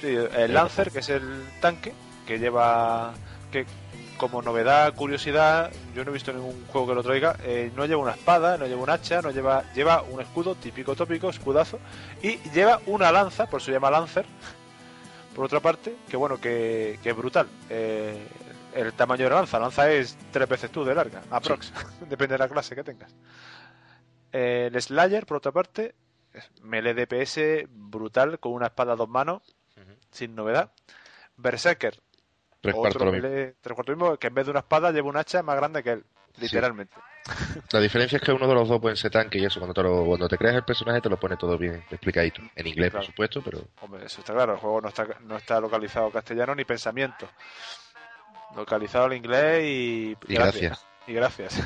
Sí, 0.01 0.07
el 0.37 0.55
Lancer, 0.55 0.91
que 0.93 1.01
es 1.01 1.09
el 1.09 1.23
tanque, 1.61 1.93
que 2.29 2.39
lleva. 2.39 3.13
que 3.51 3.67
como 4.21 4.43
novedad, 4.43 4.95
curiosidad, 4.95 5.73
yo 5.95 6.05
no 6.05 6.11
he 6.11 6.13
visto 6.13 6.31
ningún 6.31 6.67
juego 6.67 6.89
que 6.89 6.95
lo 6.95 7.03
traiga, 7.03 7.37
eh, 7.43 7.73
no 7.75 7.87
lleva 7.87 8.03
una 8.03 8.11
espada, 8.13 8.59
no 8.59 8.67
lleva 8.67 8.83
un 8.83 8.91
hacha, 8.91 9.23
no 9.23 9.31
lleva. 9.31 9.65
lleva 9.73 10.03
un 10.03 10.21
escudo 10.21 10.55
típico 10.57 10.95
tópico, 10.95 11.31
escudazo, 11.31 11.79
y 12.23 12.37
lleva 12.51 12.83
una 12.85 13.11
lanza, 13.11 13.47
por 13.47 13.63
eso 13.63 13.67
se 13.67 13.73
llama 13.73 13.91
Lancer, 13.91 14.27
por 15.35 15.47
otra 15.47 15.61
parte, 15.61 15.97
que 16.11 16.19
bueno, 16.19 16.39
que, 16.39 16.99
que 17.03 17.11
es 17.11 17.17
brutal. 17.17 17.49
Eh, 17.71 18.23
el 18.75 18.93
tamaño 18.93 19.25
de 19.25 19.31
la 19.31 19.37
lanza, 19.37 19.59
la 19.59 19.65
lanza 19.65 19.91
es 19.91 20.19
tres 20.31 20.47
veces 20.47 20.71
tú 20.71 20.85
de 20.85 20.95
larga, 20.95 21.23
aprox, 21.31 21.73
depende 22.11 22.35
de 22.35 22.39
la 22.41 22.49
clase 22.49 22.75
que 22.75 22.85
tengas. 22.85 23.11
Eh, 24.33 24.69
el 24.71 24.83
Slayer, 24.83 25.25
por 25.25 25.39
otra 25.39 25.51
parte, 25.51 25.95
melee 26.61 26.93
DPS 26.93 27.67
brutal 27.71 28.39
con 28.39 28.53
una 28.53 28.67
espada 28.67 28.93
a 28.93 28.97
dos 28.97 29.09
manos, 29.09 29.41
sin 30.11 30.35
novedad. 30.35 30.73
Berserker, 31.39 31.99
Tres 32.61 32.75
cuartos 32.75 33.03
lo 33.03 33.13
mismo. 33.13 33.29
tres 33.29 33.75
cuartos 33.75 33.97
mismo, 33.97 34.17
que 34.17 34.27
en 34.27 34.35
vez 34.35 34.45
de 34.47 34.51
una 34.51 34.61
espada 34.61 34.91
lleva 34.93 35.09
un 35.09 35.17
hacha 35.17 35.43
más 35.43 35.57
grande 35.57 35.83
que 35.83 35.91
él, 35.93 36.05
literalmente. 36.39 36.95
La 37.73 37.81
diferencia 37.81 38.17
es 38.17 38.23
que 38.23 38.33
uno 38.33 38.47
de 38.49 38.55
los 38.55 38.69
dos 38.69 38.81
pueden 38.81 38.97
ser 38.97 39.11
tanque 39.11 39.39
y 39.39 39.45
eso. 39.45 39.61
Cuando 39.61 39.75
te, 39.75 39.83
lo- 39.83 40.05
cuando 40.05 40.29
te 40.29 40.37
creas 40.39 40.57
el 40.57 40.65
personaje 40.65 41.01
te 41.01 41.09
lo 41.09 41.19
pone 41.19 41.37
todo 41.37 41.57
bien 41.59 41.85
explicadito. 41.91 42.43
En 42.55 42.67
inglés, 42.67 42.91
Claro. 42.91 43.05
por 43.05 43.13
supuesto, 43.13 43.43
pero 43.43 43.61
Hombre, 43.83 44.07
eso 44.07 44.21
está 44.21 44.33
claro, 44.33 44.55
el 44.55 44.59
juego 44.59 44.81
no 44.81 44.89
está, 44.89 45.07
no 45.21 45.37
está 45.37 45.61
localizado 45.61 46.11
castellano 46.11 46.55
ni 46.55 46.65
pensamiento. 46.65 47.29
Localizado 48.57 49.07
en 49.07 49.13
inglés 49.19 49.63
y, 49.65 50.17
Y 50.29 50.35
gracias. 50.35 50.85
Y 51.07 51.13
gracias. 51.15 51.55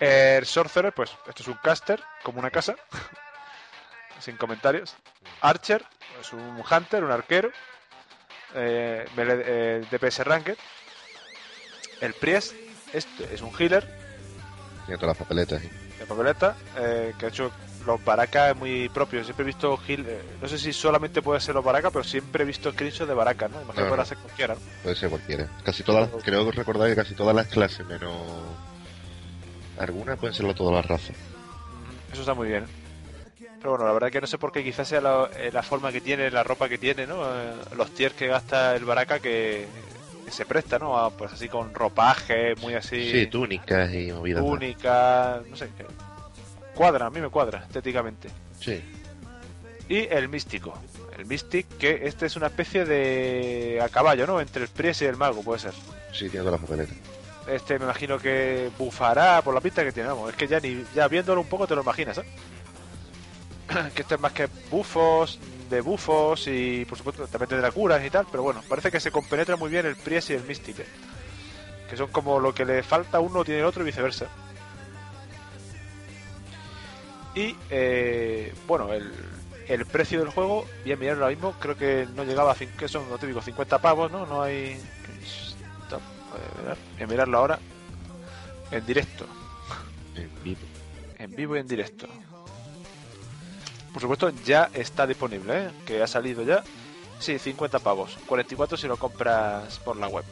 el 0.00 0.44
Sorcerer, 0.46 0.92
pues 0.92 1.10
esto 1.26 1.42
es 1.42 1.48
un 1.48 1.54
caster, 1.62 2.02
como 2.22 2.38
una 2.38 2.50
casa, 2.50 2.76
sin 4.20 4.36
comentarios. 4.36 4.94
Archer, 5.40 5.84
es 6.20 6.32
un 6.32 6.62
hunter, 6.70 7.04
un 7.04 7.10
arquero. 7.12 7.50
Eh, 8.56 9.04
melee- 9.16 9.42
eh, 9.46 9.84
DPS 9.90 10.24
Ranked. 10.24 10.56
El 12.00 12.14
Priest, 12.14 12.52
este 12.92 13.34
es 13.34 13.42
un 13.42 13.50
healer, 13.58 13.86
tiene 14.86 14.98
todas 14.98 15.16
las 15.16 15.18
papeletas. 15.18 15.62
y- 15.62 15.68
de 15.98 16.04
papeleta, 16.06 16.56
eh, 16.78 17.14
que 17.18 17.26
ha 17.26 17.28
hecho 17.30 17.50
los 17.86 18.04
baracas 18.04 18.54
muy 18.56 18.88
propios. 18.90 19.24
Siempre 19.26 19.44
he 19.44 19.46
visto 19.46 19.76
Gil, 19.78 20.04
eh, 20.06 20.20
no 20.42 20.48
sé 20.48 20.58
si 20.58 20.72
solamente 20.72 21.22
puede 21.22 21.40
ser 21.40 21.54
los 21.54 21.64
baracas, 21.64 21.90
pero 21.92 22.04
siempre 22.04 22.42
he 22.42 22.46
visto 22.46 22.70
screenshots 22.72 23.08
de 23.08 23.14
baracas, 23.14 23.50
¿no? 23.50 23.62
Imagino 23.62 23.84
No, 23.86 23.90
que 23.92 23.96
no. 23.96 24.04
ser 24.06 24.18
cualquiera, 24.18 24.54
¿no? 24.54 24.60
Puede 24.82 24.96
ser 24.96 25.08
cualquiera. 25.08 25.48
Casi 25.64 25.82
todas, 25.82 26.10
creo 26.22 26.50
recordar 26.50 26.88
que 26.90 26.96
casi 26.96 27.14
todas 27.14 27.34
las 27.34 27.46
clases, 27.46 27.86
menos 27.86 28.14
algunas 29.78 30.18
pueden 30.18 30.34
serlo 30.34 30.54
todas 30.54 30.74
las 30.74 30.86
razas. 30.86 31.16
Eso 32.12 32.20
está 32.20 32.34
muy 32.34 32.48
bien. 32.48 32.66
Pero 33.58 33.70
bueno, 33.70 33.86
la 33.86 33.92
verdad 33.92 34.10
que 34.10 34.20
no 34.20 34.26
sé 34.26 34.38
por 34.38 34.52
qué, 34.52 34.62
quizás 34.62 34.86
sea 34.88 35.00
la, 35.00 35.28
eh, 35.36 35.50
la 35.52 35.62
forma 35.62 35.90
que 35.92 36.00
tiene, 36.00 36.30
la 36.30 36.42
ropa 36.44 36.68
que 36.68 36.78
tiene, 36.78 37.06
¿no? 37.06 37.22
Eh, 37.24 37.52
los 37.76 37.90
tiers 37.94 38.14
que 38.14 38.26
gasta 38.26 38.76
el 38.76 38.84
baraca 38.84 39.18
que, 39.18 39.66
que 40.24 40.30
se 40.30 40.44
presta, 40.46 40.78
¿no? 40.78 40.96
A, 40.98 41.10
pues 41.10 41.32
así 41.32 41.48
con 41.48 41.72
ropaje, 41.74 42.54
muy 42.56 42.74
así. 42.74 43.10
Sí, 43.10 43.26
túnicas 43.26 43.92
y 43.92 44.12
movidas. 44.12 44.42
más. 44.42 44.50
túnica, 44.52 45.40
no 45.48 45.56
sé. 45.56 45.68
Cuadra, 46.74 47.06
a 47.06 47.10
mí 47.10 47.20
me 47.20 47.28
cuadra 47.30 47.64
estéticamente. 47.66 48.28
Sí, 48.60 48.82
Y 49.88 49.98
el 50.10 50.28
místico. 50.28 50.74
El 51.16 51.24
Mystic, 51.24 51.66
que 51.78 52.00
este 52.06 52.26
es 52.26 52.36
una 52.36 52.48
especie 52.48 52.84
de 52.84 53.80
a 53.82 53.88
caballo, 53.88 54.26
¿no? 54.26 54.38
Entre 54.38 54.62
el 54.64 54.68
Priest 54.68 55.00
y 55.00 55.06
el 55.06 55.16
mago, 55.16 55.42
puede 55.42 55.60
ser. 55.60 55.72
sí, 56.12 56.28
tiene 56.28 56.44
todas 56.44 56.60
las 56.60 56.68
papeletas. 56.68 56.94
Este 57.48 57.78
me 57.78 57.84
imagino 57.86 58.18
que 58.18 58.70
bufará 58.76 59.40
por 59.40 59.54
la 59.54 59.62
pista 59.62 59.82
que 59.82 59.92
tiene, 59.92 60.10
vamos. 60.10 60.28
Es 60.30 60.36
que 60.36 60.46
ya 60.46 60.60
ni 60.60 60.84
ya 60.94 61.08
viéndolo 61.08 61.40
un 61.40 61.46
poco 61.46 61.66
te 61.66 61.74
lo 61.74 61.80
imaginas, 61.82 62.18
¿eh? 62.18 62.24
que 63.94 64.02
este 64.02 64.14
es 64.14 64.20
más 64.20 64.32
que 64.32 64.48
bufos, 64.70 65.38
de 65.70 65.80
bufos 65.80 66.46
y 66.46 66.84
por 66.84 66.96
supuesto 66.98 67.26
también 67.26 67.48
tendrá 67.48 67.70
curas 67.70 68.04
y 68.04 68.10
tal, 68.10 68.26
pero 68.30 68.42
bueno, 68.42 68.62
parece 68.68 68.90
que 68.90 69.00
se 69.00 69.10
compenetra 69.10 69.56
muy 69.56 69.70
bien 69.70 69.86
el 69.86 69.96
Priest 69.96 70.30
y 70.30 70.34
el 70.34 70.44
Mystic, 70.44 70.78
¿eh? 70.80 70.86
Que 71.90 71.96
son 71.96 72.08
como 72.08 72.40
lo 72.40 72.54
que 72.54 72.64
le 72.64 72.82
falta 72.82 73.20
uno 73.20 73.44
tiene 73.44 73.60
el 73.60 73.66
otro 73.66 73.82
y 73.82 73.86
viceversa. 73.86 74.26
Y 77.34 77.54
eh, 77.70 78.52
bueno, 78.66 78.92
el, 78.92 79.12
el 79.68 79.84
precio 79.86 80.20
del 80.20 80.30
juego, 80.30 80.66
voy 80.82 80.92
a 80.92 80.96
mirar 80.96 81.16
ahora 81.16 81.28
mismo, 81.28 81.52
creo 81.60 81.76
que 81.76 82.08
no 82.14 82.24
llegaba 82.24 82.52
a 82.52 82.54
que 82.54 82.88
son 82.88 83.08
lo 83.10 83.18
típico, 83.18 83.42
50 83.42 83.78
pavos, 83.78 84.10
¿no? 84.10 84.26
No 84.26 84.42
hay. 84.42 84.80
Stop, 85.84 86.00
voy 86.94 87.02
a 87.02 87.06
mirarlo 87.06 87.38
ahora 87.38 87.58
en 88.70 88.84
directo, 88.86 89.26
En 90.16 90.30
vivo. 90.42 90.60
en 91.18 91.36
vivo 91.36 91.56
y 91.56 91.60
en 91.60 91.68
directo. 91.68 92.08
Por 93.96 94.02
supuesto, 94.02 94.28
ya 94.44 94.68
está 94.74 95.06
disponible, 95.06 95.58
¿eh? 95.58 95.70
que 95.86 96.02
ha 96.02 96.06
salido 96.06 96.42
ya. 96.42 96.62
Sí, 97.18 97.38
50 97.38 97.78
pavos, 97.78 98.18
44 98.26 98.76
si 98.76 98.86
lo 98.86 98.98
compras 98.98 99.78
por 99.78 99.96
la 99.96 100.06
web. 100.06 100.22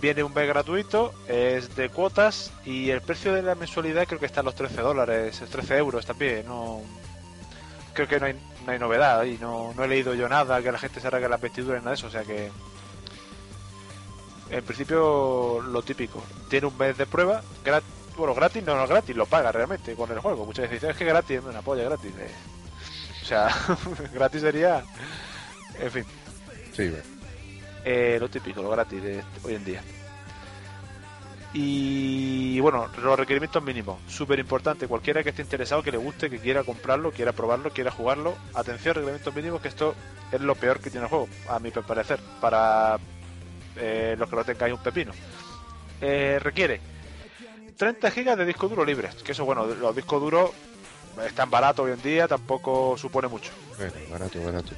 Viene 0.00 0.22
un 0.22 0.32
mes 0.32 0.48
gratuito, 0.48 1.12
es 1.28 1.76
de 1.76 1.90
cuotas 1.90 2.52
y 2.64 2.88
el 2.88 3.02
precio 3.02 3.34
de 3.34 3.42
la 3.42 3.54
mensualidad 3.54 4.06
creo 4.06 4.18
que 4.18 4.24
está 4.24 4.40
en 4.40 4.46
los 4.46 4.54
13 4.54 4.80
dólares, 4.80 5.42
13 5.50 5.76
euros 5.76 6.06
también. 6.06 6.46
No, 6.46 6.80
creo 7.92 8.08
que 8.08 8.18
no 8.18 8.24
hay, 8.24 8.34
no 8.64 8.72
hay 8.72 8.78
novedad 8.78 9.22
y 9.24 9.36
no, 9.36 9.74
he 9.78 9.86
leído 9.86 10.14
yo 10.14 10.26
nada 10.26 10.62
que 10.62 10.72
la 10.72 10.78
gente 10.78 11.00
se 11.02 11.08
arranque 11.08 11.28
las 11.28 11.40
vestiduras 11.42 11.82
ni 11.82 11.84
nada 11.84 11.90
de 11.90 11.96
eso, 11.96 12.06
o 12.06 12.10
sea 12.10 12.24
que 12.24 12.50
en 14.48 14.64
principio 14.64 15.60
lo 15.60 15.82
típico. 15.82 16.22
Tiene 16.48 16.68
un 16.68 16.78
mes 16.78 16.96
de 16.96 17.04
prueba, 17.04 17.42
grat- 17.62 17.82
bueno, 18.16 18.34
gratis 18.34 18.62
no, 18.64 18.74
no 18.76 18.84
es 18.84 18.90
gratis, 18.90 19.16
lo 19.16 19.26
paga 19.26 19.52
realmente 19.52 19.94
con 19.94 20.10
el 20.10 20.18
juego. 20.20 20.44
Muchas 20.44 20.64
veces 20.64 20.76
dicen, 20.80 20.90
es 20.90 20.96
que 20.96 21.04
gratis, 21.04 21.40
una 21.44 21.62
polla 21.62 21.84
gratis. 21.84 22.12
eh. 22.18 22.30
O 23.22 23.24
sea, 23.24 23.48
gratis 24.14 24.40
sería, 24.40 24.84
en 25.80 25.90
fin. 25.90 26.04
Sí. 26.72 26.92
Eh, 27.84 28.18
lo 28.20 28.28
típico, 28.28 28.62
lo 28.62 28.70
gratis 28.70 29.02
de 29.02 29.22
hoy 29.42 29.54
en 29.54 29.64
día. 29.64 29.82
Y 31.52 32.60
bueno, 32.60 32.88
los 33.02 33.18
requerimientos 33.18 33.62
mínimos, 33.62 33.98
súper 34.08 34.38
importante. 34.38 34.86
Cualquiera 34.86 35.22
que 35.22 35.30
esté 35.30 35.42
interesado, 35.42 35.82
que 35.82 35.90
le 35.90 35.96
guste, 35.96 36.28
que 36.28 36.38
quiera 36.38 36.64
comprarlo, 36.64 37.12
quiera 37.12 37.32
probarlo, 37.32 37.70
quiera 37.70 37.90
jugarlo. 37.90 38.36
Atención, 38.54 38.94
requerimientos 38.94 39.34
mínimos, 39.34 39.60
que 39.62 39.68
esto 39.68 39.94
es 40.32 40.40
lo 40.40 40.54
peor 40.54 40.80
que 40.80 40.90
tiene 40.90 41.04
el 41.04 41.10
juego, 41.10 41.28
a 41.48 41.58
mi 41.58 41.70
parecer, 41.70 42.20
para 42.40 42.98
eh, 43.76 44.16
los 44.18 44.28
que 44.28 44.36
no 44.36 44.44
tengáis 44.44 44.74
un 44.74 44.82
pepino. 44.82 45.12
Eh, 46.00 46.38
requiere 46.42 46.80
30 47.76 48.10
gigas 48.10 48.38
de 48.38 48.44
disco 48.46 48.68
duro 48.68 48.84
libre, 48.84 49.10
que 49.24 49.32
eso, 49.32 49.44
bueno, 49.44 49.66
los 49.66 49.94
discos 49.94 50.20
duros 50.20 50.50
están 51.26 51.50
baratos 51.50 51.84
hoy 51.86 51.92
en 51.92 52.02
día, 52.02 52.26
tampoco 52.28 52.96
supone 52.96 53.28
mucho. 53.28 53.50
Bueno, 53.76 53.92
barato, 54.10 54.42
barato. 54.42 54.72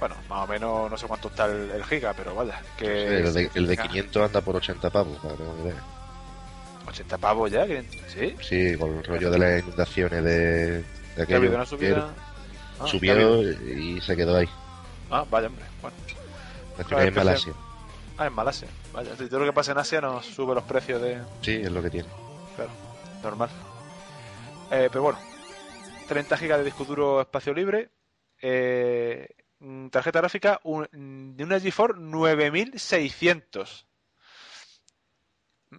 Bueno, 0.00 0.16
más 0.28 0.44
o 0.44 0.46
menos 0.50 0.90
no 0.90 0.98
sé 0.98 1.06
cuánto 1.06 1.28
está 1.28 1.46
el, 1.46 1.70
el 1.70 1.84
giga, 1.84 2.12
pero 2.14 2.34
vaya, 2.34 2.60
que 2.76 2.84
Sí, 2.86 2.90
el, 3.28 3.32
de, 3.32 3.50
el 3.54 3.66
de 3.68 3.76
Ah, 3.78 3.82
500 3.88 4.22
anda 4.26 4.40
por 4.40 4.56
80 4.56 4.90
pavos, 4.90 5.18
para 5.20 5.36
que 5.36 5.42
una 5.42 5.62
idea. 5.70 5.82
80 6.88 7.18
pavos 7.18 7.50
ya, 7.50 7.66
¿sí? 8.08 8.36
Sí, 8.42 8.76
con 8.76 8.98
el 8.98 9.04
rollo 9.04 9.30
de 9.30 9.38
las 9.38 9.62
inundaciones 9.62 10.22
de, 10.24 10.70
de 10.78 10.84
¿Que 11.14 11.20
ha 11.20 11.38
aquello. 11.38 11.54
una 11.54 11.64
subida? 11.64 12.10
Ah, 12.80 12.86
y 13.76 14.00
se 14.00 14.16
quedó 14.16 14.36
ahí. 14.36 14.48
Ah, 15.10 15.24
vaya, 15.30 15.46
hombre. 15.46 15.64
Bueno. 15.80 15.96
La 16.76 16.84
Claro, 16.84 17.04
en 17.04 17.14
Malasia. 17.14 17.52
Ah, 18.18 18.26
en 18.26 18.32
Malasia. 18.32 18.68
Vaya, 18.92 19.16
si 19.16 19.28
todo 19.28 19.40
lo 19.40 19.46
que 19.46 19.52
pasa 19.52 19.72
en 19.72 19.78
Asia 19.78 20.00
nos 20.00 20.26
sube 20.26 20.54
los 20.54 20.64
precios 20.64 21.00
de... 21.00 21.18
Sí, 21.42 21.52
es 21.62 21.70
lo 21.70 21.80
que 21.82 21.90
tiene. 21.90 22.08
Claro, 22.56 22.70
normal. 23.22 23.50
Eh, 24.70 24.88
pero 24.90 25.02
bueno, 25.02 25.18
30 26.08 26.36
GB 26.36 26.58
de 26.58 26.64
disco 26.64 26.84
duro 26.84 27.20
espacio 27.20 27.52
libre. 27.54 27.90
eh, 28.46 29.26
mm, 29.60 29.88
tarjeta 29.88 30.18
gráfica 30.20 30.60
un- 30.64 31.34
de 31.36 31.44
una 31.44 31.58
GeForce 31.60 31.98
9600. 31.98 33.86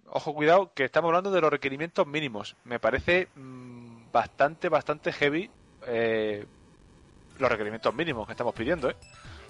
Ojo, 0.08 0.34
cuidado, 0.34 0.74
que 0.74 0.86
estamos 0.86 1.10
hablando 1.10 1.30
de 1.32 1.42
los 1.42 1.52
requerimientos 1.52 2.08
mínimos. 2.08 2.56
Me 2.64 2.80
parece 2.80 3.28
mm, 3.36 4.12
bastante, 4.12 4.70
bastante 4.70 5.12
heavy 5.14 5.50
eh, 5.86 6.46
los 7.38 7.50
requerimientos 7.52 7.94
mínimos 7.94 8.26
que 8.26 8.34
estamos 8.34 8.56
pidiendo, 8.56 8.90
¿eh? 8.90 8.96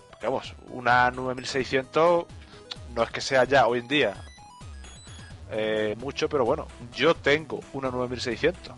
Porque 0.09 0.25
vamos, 0.27 0.53
una 0.69 1.09
9600 1.11 2.25
no 2.93 3.03
es 3.03 3.11
que 3.11 3.21
sea 3.21 3.45
ya 3.45 3.67
hoy 3.67 3.79
en 3.79 3.87
día 3.87 4.13
eh, 5.51 5.95
mucho, 5.99 6.27
pero 6.29 6.45
bueno, 6.45 6.67
yo 6.93 7.15
tengo 7.15 7.61
una 7.73 7.89
9600. 7.89 8.73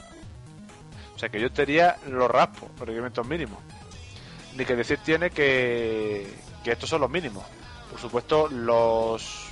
O 1.16 1.20
sea 1.20 1.30
que 1.30 1.40
yo 1.40 1.52
tenía 1.52 1.98
los 2.10 2.30
raspos, 2.30 2.70
los 2.72 2.82
requerimientos 2.82 3.28
mínimos. 3.28 3.60
Ni 4.56 4.66
que 4.66 4.76
decir 4.76 5.00
tiene 5.04 5.30
que, 5.30 6.28
que 6.64 6.72
estos 6.72 6.90
son 6.90 7.02
los 7.02 7.10
mínimos. 7.10 7.44
Por 7.90 8.00
supuesto, 8.00 8.48
los 8.50 9.48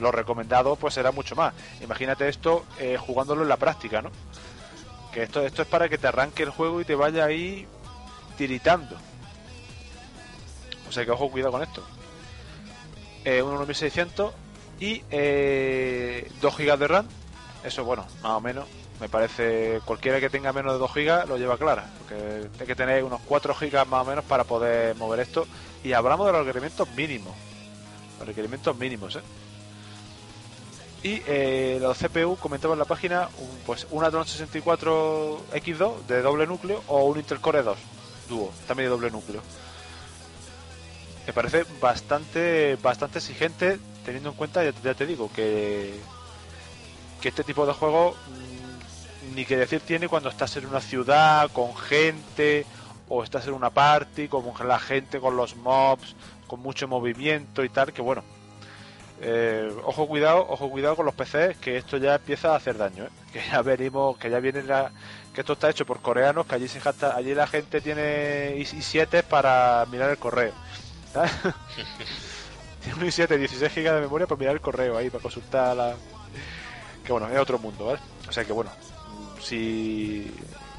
los 0.00 0.14
recomendados 0.14 0.78
pues 0.78 0.94
será 0.94 1.12
mucho 1.12 1.34
más. 1.36 1.54
Imagínate 1.80 2.28
esto 2.28 2.64
eh, 2.78 2.96
jugándolo 2.98 3.42
en 3.42 3.48
la 3.48 3.56
práctica, 3.56 4.02
¿no? 4.02 4.10
Que 5.12 5.22
esto, 5.22 5.44
esto 5.44 5.62
es 5.62 5.68
para 5.68 5.88
que 5.88 5.98
te 5.98 6.06
arranque 6.06 6.42
el 6.42 6.50
juego 6.50 6.80
y 6.80 6.84
te 6.84 6.94
vaya 6.94 7.24
ahí 7.24 7.66
tiritando. 8.36 8.96
O 10.88 10.92
sea 10.92 11.04
que 11.04 11.10
ojo, 11.10 11.30
cuidado 11.30 11.52
con 11.52 11.62
esto. 11.62 11.82
Eh, 13.24 13.42
un 13.42 13.56
1600 13.58 14.32
y 14.80 15.02
eh, 15.10 16.30
2 16.40 16.56
GB 16.56 16.78
de 16.78 16.88
RAM. 16.88 17.06
Eso, 17.64 17.84
bueno, 17.84 18.06
más 18.22 18.32
o 18.32 18.40
menos. 18.40 18.66
Me 19.00 19.08
parece 19.10 19.80
cualquiera 19.84 20.20
que 20.20 20.30
tenga 20.30 20.52
menos 20.52 20.72
de 20.72 20.78
2 20.78 20.94
GB 20.94 21.28
lo 21.28 21.36
lleva 21.36 21.58
clara. 21.58 21.90
Porque 21.98 22.48
hay 22.60 22.66
que 22.66 22.74
tener 22.74 23.04
unos 23.04 23.20
4 23.26 23.54
GB 23.54 23.86
más 23.86 24.06
o 24.06 24.08
menos 24.08 24.24
para 24.24 24.44
poder 24.44 24.96
mover 24.96 25.20
esto. 25.20 25.46
Y 25.84 25.92
hablamos 25.92 26.26
de 26.26 26.32
los 26.32 26.46
requerimientos 26.46 26.88
mínimos. 26.96 27.34
Los 28.18 28.28
requerimientos 28.28 28.76
mínimos, 28.76 29.16
¿eh? 29.16 29.20
Y 31.02 31.22
eh, 31.26 31.78
los 31.80 31.98
CPU, 31.98 32.36
comentaba 32.36 32.72
en 32.72 32.80
la 32.80 32.84
página, 32.84 33.28
un, 33.38 33.58
pues 33.66 33.86
un 33.90 34.02
Adron 34.02 34.26
64 34.26 35.40
X2 35.52 36.06
de 36.06 36.22
doble 36.22 36.46
núcleo 36.46 36.82
o 36.88 37.04
un 37.04 37.18
Intel 37.18 37.40
Core 37.40 37.62
2 37.62 37.78
dúo, 38.28 38.52
también 38.66 38.86
de 38.86 38.90
doble 38.90 39.10
núcleo. 39.10 39.40
Me 41.26 41.32
parece 41.32 41.64
bastante 41.80 42.76
bastante 42.76 43.18
exigente 43.18 43.78
teniendo 44.06 44.30
en 44.30 44.36
cuenta, 44.36 44.62
ya, 44.64 44.94
te 44.94 45.04
digo, 45.04 45.30
que, 45.34 45.94
que 47.20 47.28
este 47.28 47.44
tipo 47.44 47.66
de 47.66 47.74
juego 47.74 48.14
mm, 48.28 49.34
ni 49.34 49.44
que 49.44 49.56
decir 49.58 49.80
tiene 49.80 50.08
cuando 50.08 50.30
estás 50.30 50.56
en 50.56 50.64
una 50.64 50.80
ciudad 50.80 51.50
con 51.52 51.76
gente 51.76 52.64
o 53.08 53.22
estás 53.22 53.46
en 53.48 53.52
una 53.54 53.68
party 53.70 54.28
con 54.28 54.44
la 54.66 54.78
gente, 54.78 55.20
con 55.20 55.36
los 55.36 55.56
mobs, 55.56 56.14
con 56.46 56.60
mucho 56.60 56.88
movimiento 56.88 57.62
y 57.64 57.68
tal, 57.68 57.92
que 57.92 58.00
bueno, 58.00 58.22
eh, 59.20 59.70
ojo 59.84 60.06
cuidado, 60.06 60.46
ojo 60.48 60.70
cuidado 60.70 60.94
con 60.96 61.06
los 61.06 61.14
PCs, 61.14 61.56
que 61.58 61.76
esto 61.76 61.96
ya 61.96 62.14
empieza 62.14 62.52
a 62.52 62.56
hacer 62.56 62.78
daño, 62.78 63.04
¿eh? 63.04 63.10
que 63.32 63.42
ya 63.50 63.60
venimos, 63.62 64.16
que 64.18 64.30
ya 64.30 64.38
viene 64.40 64.62
la, 64.62 64.90
que 65.34 65.40
esto 65.42 65.54
está 65.54 65.68
hecho 65.70 65.84
por 65.84 66.00
coreanos, 66.00 66.46
que 66.46 66.54
allí 66.54 66.68
se 66.68 66.80
jacta- 66.80 67.14
allí 67.16 67.34
la 67.34 67.46
gente 67.46 67.80
tiene 67.80 68.56
i7 68.58 69.22
para 69.24 69.84
mirar 69.90 70.10
el 70.10 70.18
correo. 70.18 70.52
un 72.94 73.02
i7 73.02 73.36
16 73.36 73.74
GB 73.74 73.94
de 73.94 74.00
memoria 74.00 74.26
para 74.26 74.38
mirar 74.38 74.54
el 74.54 74.60
correo 74.60 74.96
ahí, 74.96 75.10
para 75.10 75.22
consultar 75.22 75.76
la 75.76 75.96
que 77.04 77.12
bueno, 77.12 77.28
es 77.28 77.38
otro 77.38 77.58
mundo, 77.58 77.86
¿vale? 77.86 78.00
O 78.28 78.32
sea 78.32 78.44
que 78.44 78.52
bueno, 78.52 78.70
si 79.40 80.32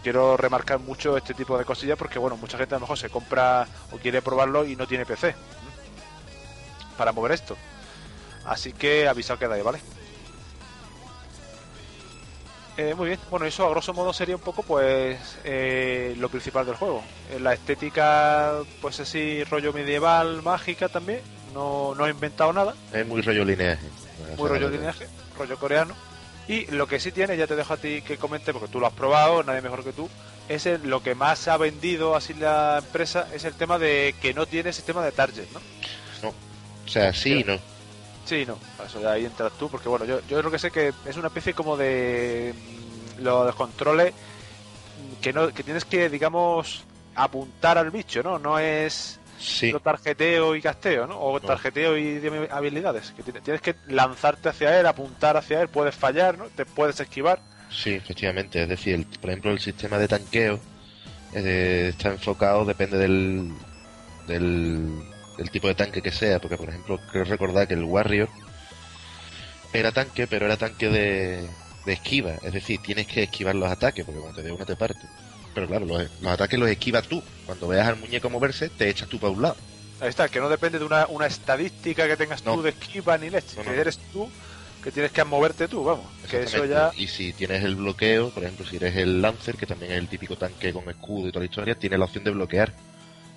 quiero 0.04 0.38
remarcar 0.38 0.80
mucho 0.80 1.18
este 1.18 1.34
tipo 1.34 1.58
de 1.58 1.66
cosillas 1.66 1.98
porque 1.98 2.20
bueno, 2.20 2.38
mucha 2.38 2.58
gente 2.58 2.76
a 2.76 2.78
lo 2.78 2.82
mejor 2.82 2.98
se 2.98 3.10
compra 3.10 3.68
o 3.92 3.98
quiere 3.98 4.22
probarlo 4.22 4.66
y 4.66 4.76
no 4.76 4.88
tiene 4.88 5.06
PC 5.06 5.36
para 6.98 7.12
mover 7.12 7.32
esto. 7.32 7.56
Así 8.46 8.74
que 8.74 9.08
avisado 9.08 9.40
queda 9.40 9.56
ahí, 9.56 9.62
¿vale? 9.62 9.80
Eh, 12.78 12.94
muy 12.94 13.08
bien, 13.08 13.20
bueno, 13.32 13.48
eso 13.48 13.66
a 13.66 13.70
grosso 13.72 13.92
modo 13.94 14.14
sería 14.14 14.36
un 14.36 14.42
poco 14.42 14.62
pues 14.62 15.40
eh, 15.44 16.16
lo 16.20 16.30
principal 16.30 16.66
del 16.66 16.76
juego. 16.76 17.04
Eh, 17.32 17.40
la 17.40 17.54
estética, 17.54 18.54
pues 18.82 19.00
así, 19.00 19.44
rollo 19.46 19.74
medieval, 19.74 20.44
mágica 20.44 20.88
también. 20.88 21.22
No, 21.54 21.96
no 21.96 22.06
he 22.06 22.12
inventado 22.12 22.54
nada, 22.54 22.74
Es 22.94 23.06
muy 23.06 23.22
rollo 23.22 23.44
lineaje. 23.46 23.86
muy 24.38 24.50
rollo 24.50 24.70
lineaje, 24.70 25.08
rollo 25.38 25.58
coreano. 25.58 25.96
Y 26.48 26.66
lo 26.72 26.88
que 26.88 27.00
sí 27.00 27.12
tiene, 27.12 27.36
ya 27.36 27.46
te 27.48 27.56
dejo 27.56 27.74
a 27.74 27.78
ti 27.78 28.02
que 28.02 28.18
comente, 28.18 28.54
porque 28.54 28.70
tú 28.70 28.80
lo 28.80 28.88
has 28.88 28.94
probado, 28.94 29.44
nadie 29.44 29.62
mejor 29.62 29.84
que 29.84 29.92
tú, 29.94 30.10
es 30.48 30.66
el- 30.66 30.90
lo 30.90 31.04
que 31.04 31.14
más 31.14 31.48
ha 31.50 31.58
vendido 31.58 32.16
así 32.16 32.34
la 32.34 32.78
empresa, 32.78 33.28
es 33.34 33.44
el 33.44 33.54
tema 33.54 33.78
de 33.78 34.16
que 34.22 34.34
no 34.34 34.46
tiene 34.46 34.72
sistema 34.72 35.04
de 35.04 35.12
target, 35.12 35.46
¿no? 35.54 35.60
O 36.86 36.90
sea, 36.90 37.14
sí 37.14 37.40
y 37.40 37.44
no. 37.44 37.58
Sí, 38.26 38.46
no, 38.46 38.58
eso 38.86 39.02
ya 39.02 39.12
ahí 39.12 39.26
entras 39.26 39.52
tú, 39.60 39.70
porque 39.70 39.90
bueno, 39.90 40.06
yo, 40.06 40.22
yo 40.30 40.42
lo 40.42 40.50
que 40.50 40.58
sé 40.60 40.72
que 40.72 40.94
es 41.06 41.18
una 41.18 41.28
especie 41.28 41.54
como 41.54 41.76
de 41.76 42.54
mm, 43.18 43.24
los 43.24 43.54
controles 43.56 44.14
mm, 44.14 45.22
que 45.22 45.34
no 45.34 45.50
que 45.54 45.64
tienes 45.64 45.84
que, 45.84 46.10
digamos, 46.10 46.84
apuntar 47.16 47.78
al 47.78 47.92
bicho, 47.92 48.24
¿no? 48.24 48.40
No 48.40 48.58
es 48.58 49.20
Sí. 49.40 49.74
tarjeteo 49.84 50.56
y 50.56 50.62
casteo, 50.62 51.06
¿no? 51.08 51.20
O 51.20 51.40
tarjeteo 51.40 51.96
y 51.98 52.16
de 52.20 52.48
habilidades, 52.52 53.12
que 53.12 53.24
tiene- 53.24 53.42
tienes 53.42 53.62
que 53.62 53.76
lanzarte 53.88 54.50
hacia 54.50 54.80
él, 54.80 54.86
apuntar 54.88 55.38
hacia 55.38 55.62
él, 55.62 55.68
puedes 55.70 55.96
fallar, 55.96 56.38
¿no? 56.38 56.46
Te 56.46 56.66
puedes 56.66 57.00
esquivar. 57.00 57.40
Sí, 57.70 57.92
efectivamente. 57.94 58.62
Es 58.64 58.70
decir, 58.70 58.96
el- 58.96 59.06
por 59.06 59.30
ejemplo, 59.30 59.52
el 59.52 59.60
sistema 59.60 59.98
de 59.98 60.08
tanqueo 60.08 60.60
eh, 61.34 61.88
está 61.90 62.10
enfocado, 62.10 62.64
depende 62.66 62.98
del, 62.98 63.52
del, 64.28 65.04
del 65.38 65.52
tipo 65.52 65.68
de 65.68 65.76
tanque 65.76 66.02
que 66.02 66.12
sea. 66.12 66.40
Porque, 66.40 66.58
por 66.58 66.70
ejemplo, 66.70 67.00
creo 67.12 67.26
recordar 67.26 67.68
que 67.68 67.74
el 67.76 67.84
Warrior 67.84 68.30
era 69.74 69.92
tanque, 69.92 70.26
pero 70.28 70.46
era 70.46 70.58
tanque 70.58 70.88
de, 70.90 71.50
de 71.86 71.94
esquiva. 71.94 72.32
Es 72.42 72.54
decir, 72.54 72.82
tienes 72.82 73.08
que 73.08 73.24
esquivar 73.24 73.56
los 73.56 73.70
ataques, 73.70 74.06
porque 74.06 74.22
cuando 74.22 74.42
te 74.42 74.48
dé 74.48 74.52
uno 74.54 74.66
te 74.66 74.76
parte. 74.76 75.06
Pero 75.58 75.68
claro, 75.68 75.88
los, 75.88 76.08
los 76.22 76.32
ataques 76.32 76.60
los 76.60 76.70
esquivas 76.70 77.08
tú. 77.08 77.20
Cuando 77.48 77.68
veas 77.68 77.88
al 77.88 77.96
muñeco 77.96 78.30
moverse, 78.30 78.70
te 78.70 78.88
echas 78.90 79.10
tú 79.10 79.18
para 79.18 79.34
un 79.34 79.42
lado. 79.42 79.56
Ahí 80.00 80.10
está, 80.10 80.30
que 80.30 80.40
no 80.40 80.50
depende 80.50 80.78
de 80.78 80.86
una, 80.86 81.08
una 81.08 81.26
estadística 81.26 82.08
que 82.08 82.16
tengas 82.16 82.46
No. 82.46 82.54
tú 82.54 82.62
de 82.62 82.70
esquiva 82.70 83.18
ni 83.18 83.32
leche, 83.32 83.56
No, 83.58 83.64
que 83.64 83.70
no, 83.72 83.76
eres 83.82 83.98
tú 84.14 84.30
que 84.84 84.92
tienes 84.92 85.12
que 85.12 85.24
moverte 85.24 85.68
tú, 85.68 85.84
vamos. 85.84 86.06
Que 86.30 86.44
eso 86.44 86.64
ya. 86.66 86.92
Y 86.96 87.08
si 87.08 87.34
tienes 87.34 87.64
el 87.64 87.76
bloqueo, 87.76 88.30
por 88.30 88.44
ejemplo, 88.44 88.68
si 88.68 88.76
eres 88.76 88.96
el 88.98 89.20
Lancer, 89.20 89.56
que 89.58 89.66
también 89.66 89.94
es 89.94 89.98
el 89.98 90.08
típico 90.08 90.38
tanque 90.38 90.72
con 90.72 90.88
escudo 90.92 91.28
y 91.28 91.32
toda 91.32 91.40
la 91.40 91.50
historia, 91.50 91.74
tiene 91.74 91.98
la 91.98 92.06
opción 92.06 92.24
de 92.24 92.30
bloquear. 92.30 92.72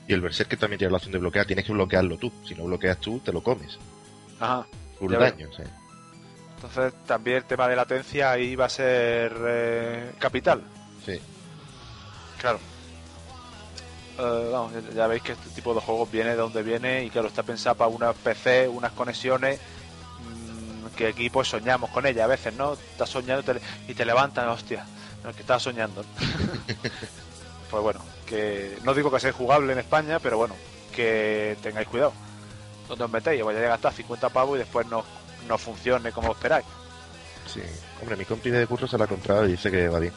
Y 0.07 0.13
el 0.13 0.21
Berserker 0.21 0.59
también 0.59 0.77
tiene 0.77 0.91
la 0.91 0.99
opción 0.99 1.13
de 1.13 1.19
bloquear, 1.21 1.47
tienes 1.47 1.65
que 1.65 1.73
bloquearlo 1.73 2.19
tú. 2.19 2.31
Si 2.47 2.55
no 2.55 2.65
bloqueas 2.65 2.99
tú, 2.99 3.19
te 3.21 3.33
lo 3.33 3.43
comes. 3.43 3.79
Ajá. 4.39 4.67
Full 4.99 5.15
daño, 5.15 5.49
o 5.51 5.55
sea. 5.55 5.65
Entonces 6.57 6.93
también 7.07 7.39
el 7.39 7.45
tema 7.45 7.67
de 7.67 7.77
latencia 7.77 8.31
ahí 8.31 8.55
va 8.55 8.67
a 8.67 8.69
ser 8.69 9.35
eh, 9.49 10.11
capital. 10.19 10.63
Sí. 11.07 11.19
Claro. 12.41 12.59
Eh, 14.19 14.49
vamos, 14.53 14.73
ya, 14.73 14.81
ya 14.95 15.07
veis 15.07 15.23
que 15.23 15.33
este 15.33 15.51
tipo 15.51 15.75
de 15.75 15.81
juegos 15.81 16.11
viene 16.11 16.31
de 16.31 16.37
donde 16.37 16.63
viene 16.63 17.05
y 17.05 17.11
claro, 17.11 17.29
está 17.29 17.43
pensado 17.43 17.77
para 17.77 17.89
una 17.89 18.13
PC, 18.13 18.69
unas 18.69 18.93
conexiones 18.93 19.59
mm, 19.59 20.97
que 20.97 21.09
aquí 21.09 21.31
pues 21.31 21.49
soñamos 21.49 21.91
con 21.91 22.07
ella 22.07 22.25
a 22.25 22.29
veces, 22.29 22.55
¿no? 22.55 22.75
Estás 22.75 23.11
soñando 23.11 23.53
y 23.53 23.57
te, 23.57 23.63
y 23.89 23.95
te 23.95 24.05
levantas, 24.05 24.47
hostia, 24.49 24.87
no, 25.23 25.33
que 25.33 25.41
estás 25.41 25.63
soñando. 25.63 26.05
pues 27.71 27.83
bueno, 27.83 28.01
que 28.27 28.79
no 28.85 28.95
digo 28.95 29.11
que 29.11 29.21
sea 29.21 29.33
jugable 29.33 29.73
en 29.73 29.79
España, 29.79 30.19
pero 30.19 30.39
bueno, 30.39 30.55
que 30.95 31.57
tengáis 31.63 31.89
cuidado. 31.89 32.13
Donde 32.89 33.05
os 33.05 33.11
metéis, 33.11 33.45
vaya 33.45 33.61
a 33.61 33.69
gastar 33.69 33.93
50 33.93 34.29
pavos 34.31 34.57
y 34.57 34.61
después 34.61 34.87
no, 34.89 35.05
no 35.47 35.57
funcione 35.59 36.11
como 36.11 36.33
esperáis. 36.33 36.67
Sí. 37.47 37.63
Hombre, 38.01 38.17
mi 38.17 38.25
compi 38.25 38.51
de 38.51 38.67
curso 38.67 38.87
se 38.87 38.99
la 38.99 39.05
ha 39.05 39.09
comprado 39.09 39.47
y 39.47 39.53
dice 39.53 39.71
que 39.71 39.89
va 39.89 39.99
bien. 39.99 40.13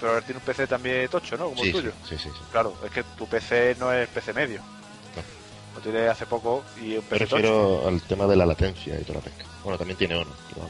Pero 0.00 0.12
ahora 0.12 0.24
tiene 0.24 0.38
un 0.40 0.44
PC 0.44 0.66
también 0.66 1.08
tocho, 1.08 1.36
¿no? 1.38 1.44
Como 1.50 1.62
Sí, 1.62 1.68
el 1.68 1.72
tuyo. 1.72 1.92
sí, 2.08 2.16
sí, 2.18 2.28
sí. 2.30 2.40
Claro, 2.52 2.74
es 2.84 2.90
que 2.90 3.02
tu 3.02 3.26
PC 3.26 3.76
no 3.78 3.92
es 3.92 4.08
PC 4.08 4.32
medio. 4.32 4.60
Lo 5.74 5.80
tiene 5.82 6.08
hace 6.08 6.24
poco 6.26 6.64
y 6.80 6.96
un 6.96 7.04
Me 7.04 7.18
PC 7.18 7.24
tocho. 7.26 7.36
refiero 7.36 7.88
al 7.88 8.00
tema 8.02 8.26
de 8.26 8.36
la 8.36 8.46
latencia 8.46 8.98
y 8.98 9.02
toda 9.04 9.18
la 9.18 9.24
pesca. 9.24 9.44
Bueno, 9.62 9.78
también 9.78 9.98
tiene 9.98 10.16
Ono. 10.16 10.30
pero. 10.54 10.68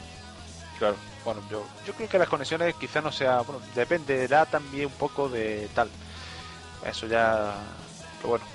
Claro. 0.79 0.95
Bueno, 1.25 1.41
yo, 1.51 1.65
yo 1.85 1.93
creo 1.93 2.07
que 2.07 2.19
las 2.19 2.29
conexiones 2.29 2.75
quizás 2.75 3.03
no 3.03 3.11
sea. 3.11 3.41
Bueno, 3.41 3.61
dependerá 3.75 4.45
también 4.45 4.85
un 4.87 4.91
poco 4.93 5.27
de 5.29 5.67
tal. 5.73 5.89
Eso 6.85 7.07
ya. 7.07 7.55
Pero 8.17 8.29
bueno. 8.29 8.45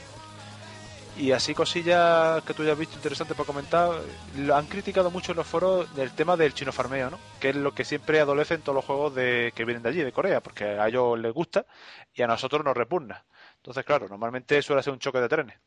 Y 1.17 1.33
así 1.33 1.55
cosillas 1.55 2.43
que 2.45 2.55
tú 2.55 2.65
ya 2.65 2.73
has 2.73 2.79
visto 2.79 2.97
interesantes 2.97 3.37
para 3.37 3.47
comentar. 3.47 3.91
Lo 4.39 4.57
han 4.57 4.67
criticado 4.67 5.11
mucho 5.11 5.33
en 5.33 5.39
los 5.39 5.47
foros 5.47 5.95
del 5.95 6.13
tema 6.13 6.37
del 6.37 6.55
chino 6.55 6.73
farmeo, 6.73 7.11
¿no? 7.11 7.19
Que 7.39 7.51
es 7.51 7.57
lo 7.57 7.75
que 7.75 7.85
siempre 7.85 8.19
adolece 8.19 8.55
en 8.55 8.63
todos 8.63 8.77
los 8.77 8.85
juegos 8.85 9.15
de 9.15 9.53
que 9.55 9.65
vienen 9.65 9.83
de 9.83 9.91
allí, 9.91 10.03
de 10.03 10.13
Corea, 10.13 10.41
porque 10.41 10.65
a 10.65 10.89
ellos 10.89 11.19
les 11.19 11.33
gusta 11.33 11.67
y 12.15 12.23
a 12.23 12.27
nosotros 12.27 12.65
nos 12.65 12.77
repugna. 12.77 13.25
Entonces, 13.57 13.85
claro, 13.85 14.09
normalmente 14.09 14.61
suele 14.63 14.83
ser 14.83 14.93
un 14.93 14.99
choque 14.99 15.21
de 15.21 15.29
trenes. 15.29 15.59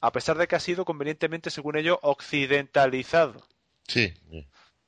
A 0.00 0.12
pesar 0.12 0.36
de 0.36 0.48
que 0.48 0.56
ha 0.56 0.60
sido 0.60 0.84
convenientemente, 0.84 1.50
según 1.50 1.76
ellos, 1.76 1.98
occidentalizado 2.02 3.46
sí. 3.86 4.12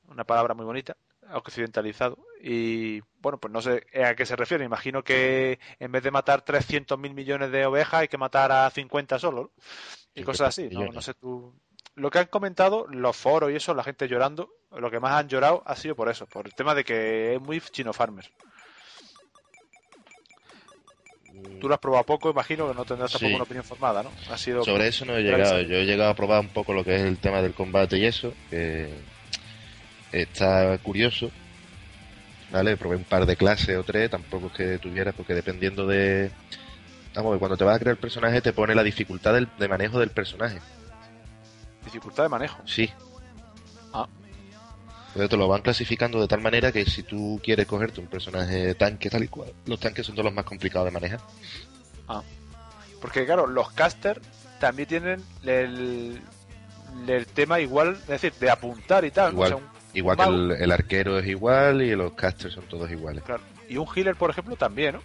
una 0.07 0.25
palabra 0.25 0.53
muy 0.53 0.65
bonita, 0.65 0.97
occidentalizado. 1.33 2.17
Y 2.41 3.01
bueno, 3.19 3.39
pues 3.39 3.51
no 3.51 3.61
sé 3.61 3.85
a 4.03 4.15
qué 4.15 4.25
se 4.25 4.35
refiere. 4.35 4.63
Imagino 4.63 5.03
que 5.03 5.59
en 5.79 5.91
vez 5.91 6.03
de 6.03 6.11
matar 6.11 6.43
300 6.43 6.97
mil 6.99 7.13
millones 7.13 7.51
de 7.51 7.65
ovejas 7.65 8.01
hay 8.01 8.07
que 8.07 8.17
matar 8.17 8.51
a 8.51 8.69
50 8.69 9.19
solo. 9.19 9.41
¿no? 9.41 9.51
Y 10.13 10.19
50 10.21 10.25
cosas 10.25 10.47
así. 10.49 10.69
¿no? 10.69 11.01
sé 11.01 11.13
tú. 11.15 11.53
Lo 11.95 12.11
que 12.11 12.19
han 12.19 12.27
comentado, 12.27 12.85
los 12.89 13.15
foros 13.17 13.51
y 13.51 13.55
eso, 13.55 13.73
la 13.73 13.83
gente 13.83 14.07
llorando, 14.07 14.49
lo 14.71 14.91
que 14.91 14.99
más 14.99 15.13
han 15.13 15.29
llorado 15.29 15.63
ha 15.65 15.75
sido 15.75 15.95
por 15.95 16.09
eso, 16.09 16.27
por 16.27 16.45
el 16.45 16.53
tema 16.53 16.75
de 16.75 16.83
que 16.83 17.35
es 17.35 17.41
muy 17.41 17.59
chino 17.59 17.91
farmer. 17.91 18.29
Tú 21.59 21.67
lo 21.67 21.73
has 21.73 21.79
probado 21.79 22.03
poco, 22.03 22.29
imagino 22.29 22.67
que 22.67 22.75
no 22.75 22.85
tendrás 22.85 23.11
tampoco 23.11 23.29
Sí. 23.29 23.35
una 23.35 23.43
opinión 23.43 23.63
formada, 23.63 24.03
¿no? 24.03 24.11
Ha 24.31 24.37
sido 24.37 24.63
Sobre 24.63 24.87
eso 24.87 25.05
no 25.05 25.15
he 25.17 25.23
llegado. 25.23 25.61
Yo 25.61 25.77
he 25.77 25.85
llegado 25.85 26.11
a 26.11 26.15
probar 26.15 26.41
un 26.41 26.49
poco 26.49 26.73
lo 26.73 26.83
que 26.83 26.95
es 26.95 27.01
el 27.01 27.17
tema 27.17 27.41
del 27.41 27.53
combate 27.53 27.97
y 27.97 28.05
eso, 28.05 28.33
que 28.49 28.89
está 30.11 30.77
curioso. 30.79 31.31
¿Vale? 32.51 32.77
Probé 32.77 32.95
un 32.95 33.03
par 33.03 33.25
de 33.25 33.35
clases 33.35 33.77
o 33.77 33.83
tres, 33.83 34.09
tampoco 34.09 34.47
es 34.47 34.53
que 34.53 34.77
tuviera, 34.79 35.11
porque 35.11 35.33
dependiendo 35.33 35.85
de... 35.85 36.31
Vamos, 37.13 37.37
cuando 37.39 37.57
te 37.57 37.63
vas 37.63 37.75
a 37.75 37.79
crear 37.79 37.95
el 37.95 37.99
personaje 38.01 38.41
te 38.41 38.53
pone 38.53 38.73
la 38.75 38.83
dificultad 38.83 39.33
del- 39.33 39.49
de 39.57 39.67
manejo 39.67 39.99
del 39.99 40.11
personaje. 40.11 40.59
dificultad 41.83 42.23
de 42.23 42.29
manejo. 42.29 42.59
Sí. 42.65 42.89
Ah. 43.93 44.07
Entonces 45.07 45.29
te 45.29 45.37
lo 45.37 45.47
van 45.47 45.61
clasificando 45.61 46.21
de 46.21 46.27
tal 46.27 46.41
manera 46.41 46.71
que 46.71 46.85
si 46.85 47.01
tú 47.03 47.39
quieres 47.43 47.65
cogerte 47.65 47.99
un 48.01 48.07
personaje 48.07 48.75
tanque 48.75 49.09
tal 49.09 49.23
y 49.23 49.27
cual, 49.27 49.51
los 49.65 49.79
tanques 49.79 50.05
son 50.05 50.15
todos 50.15 50.25
los 50.25 50.33
más 50.33 50.45
complicados 50.45 50.85
de 50.85 50.91
manejar. 50.91 51.19
Porque 53.01 53.25
claro, 53.25 53.45
los 53.47 53.71
casters 53.71 54.21
también 54.59 54.87
tienen 54.87 55.23
el, 55.43 56.19
el 57.07 57.25
tema 57.27 57.59
igual, 57.59 57.95
es 58.01 58.07
decir, 58.07 58.33
de 58.39 58.49
apuntar 58.49 59.05
y 59.05 59.11
tal. 59.11 59.33
Igual. 59.33 59.53
O 59.53 59.57
sea, 59.57 59.65
un- 59.65 59.76
Igual 59.97 60.15
que 60.17 60.23
el, 60.25 60.51
el 60.61 60.71
arquero 60.71 61.17
es 61.17 61.25
igual 61.27 61.81
y 61.81 61.95
los 61.95 62.13
casters 62.13 62.53
son 62.53 62.63
todos 62.65 62.89
iguales. 62.91 63.23
claro. 63.23 63.41
Y 63.67 63.77
un 63.77 63.87
healer, 63.95 64.15
por 64.15 64.29
ejemplo, 64.29 64.55
también, 64.55 64.93
¿no? 64.95 65.01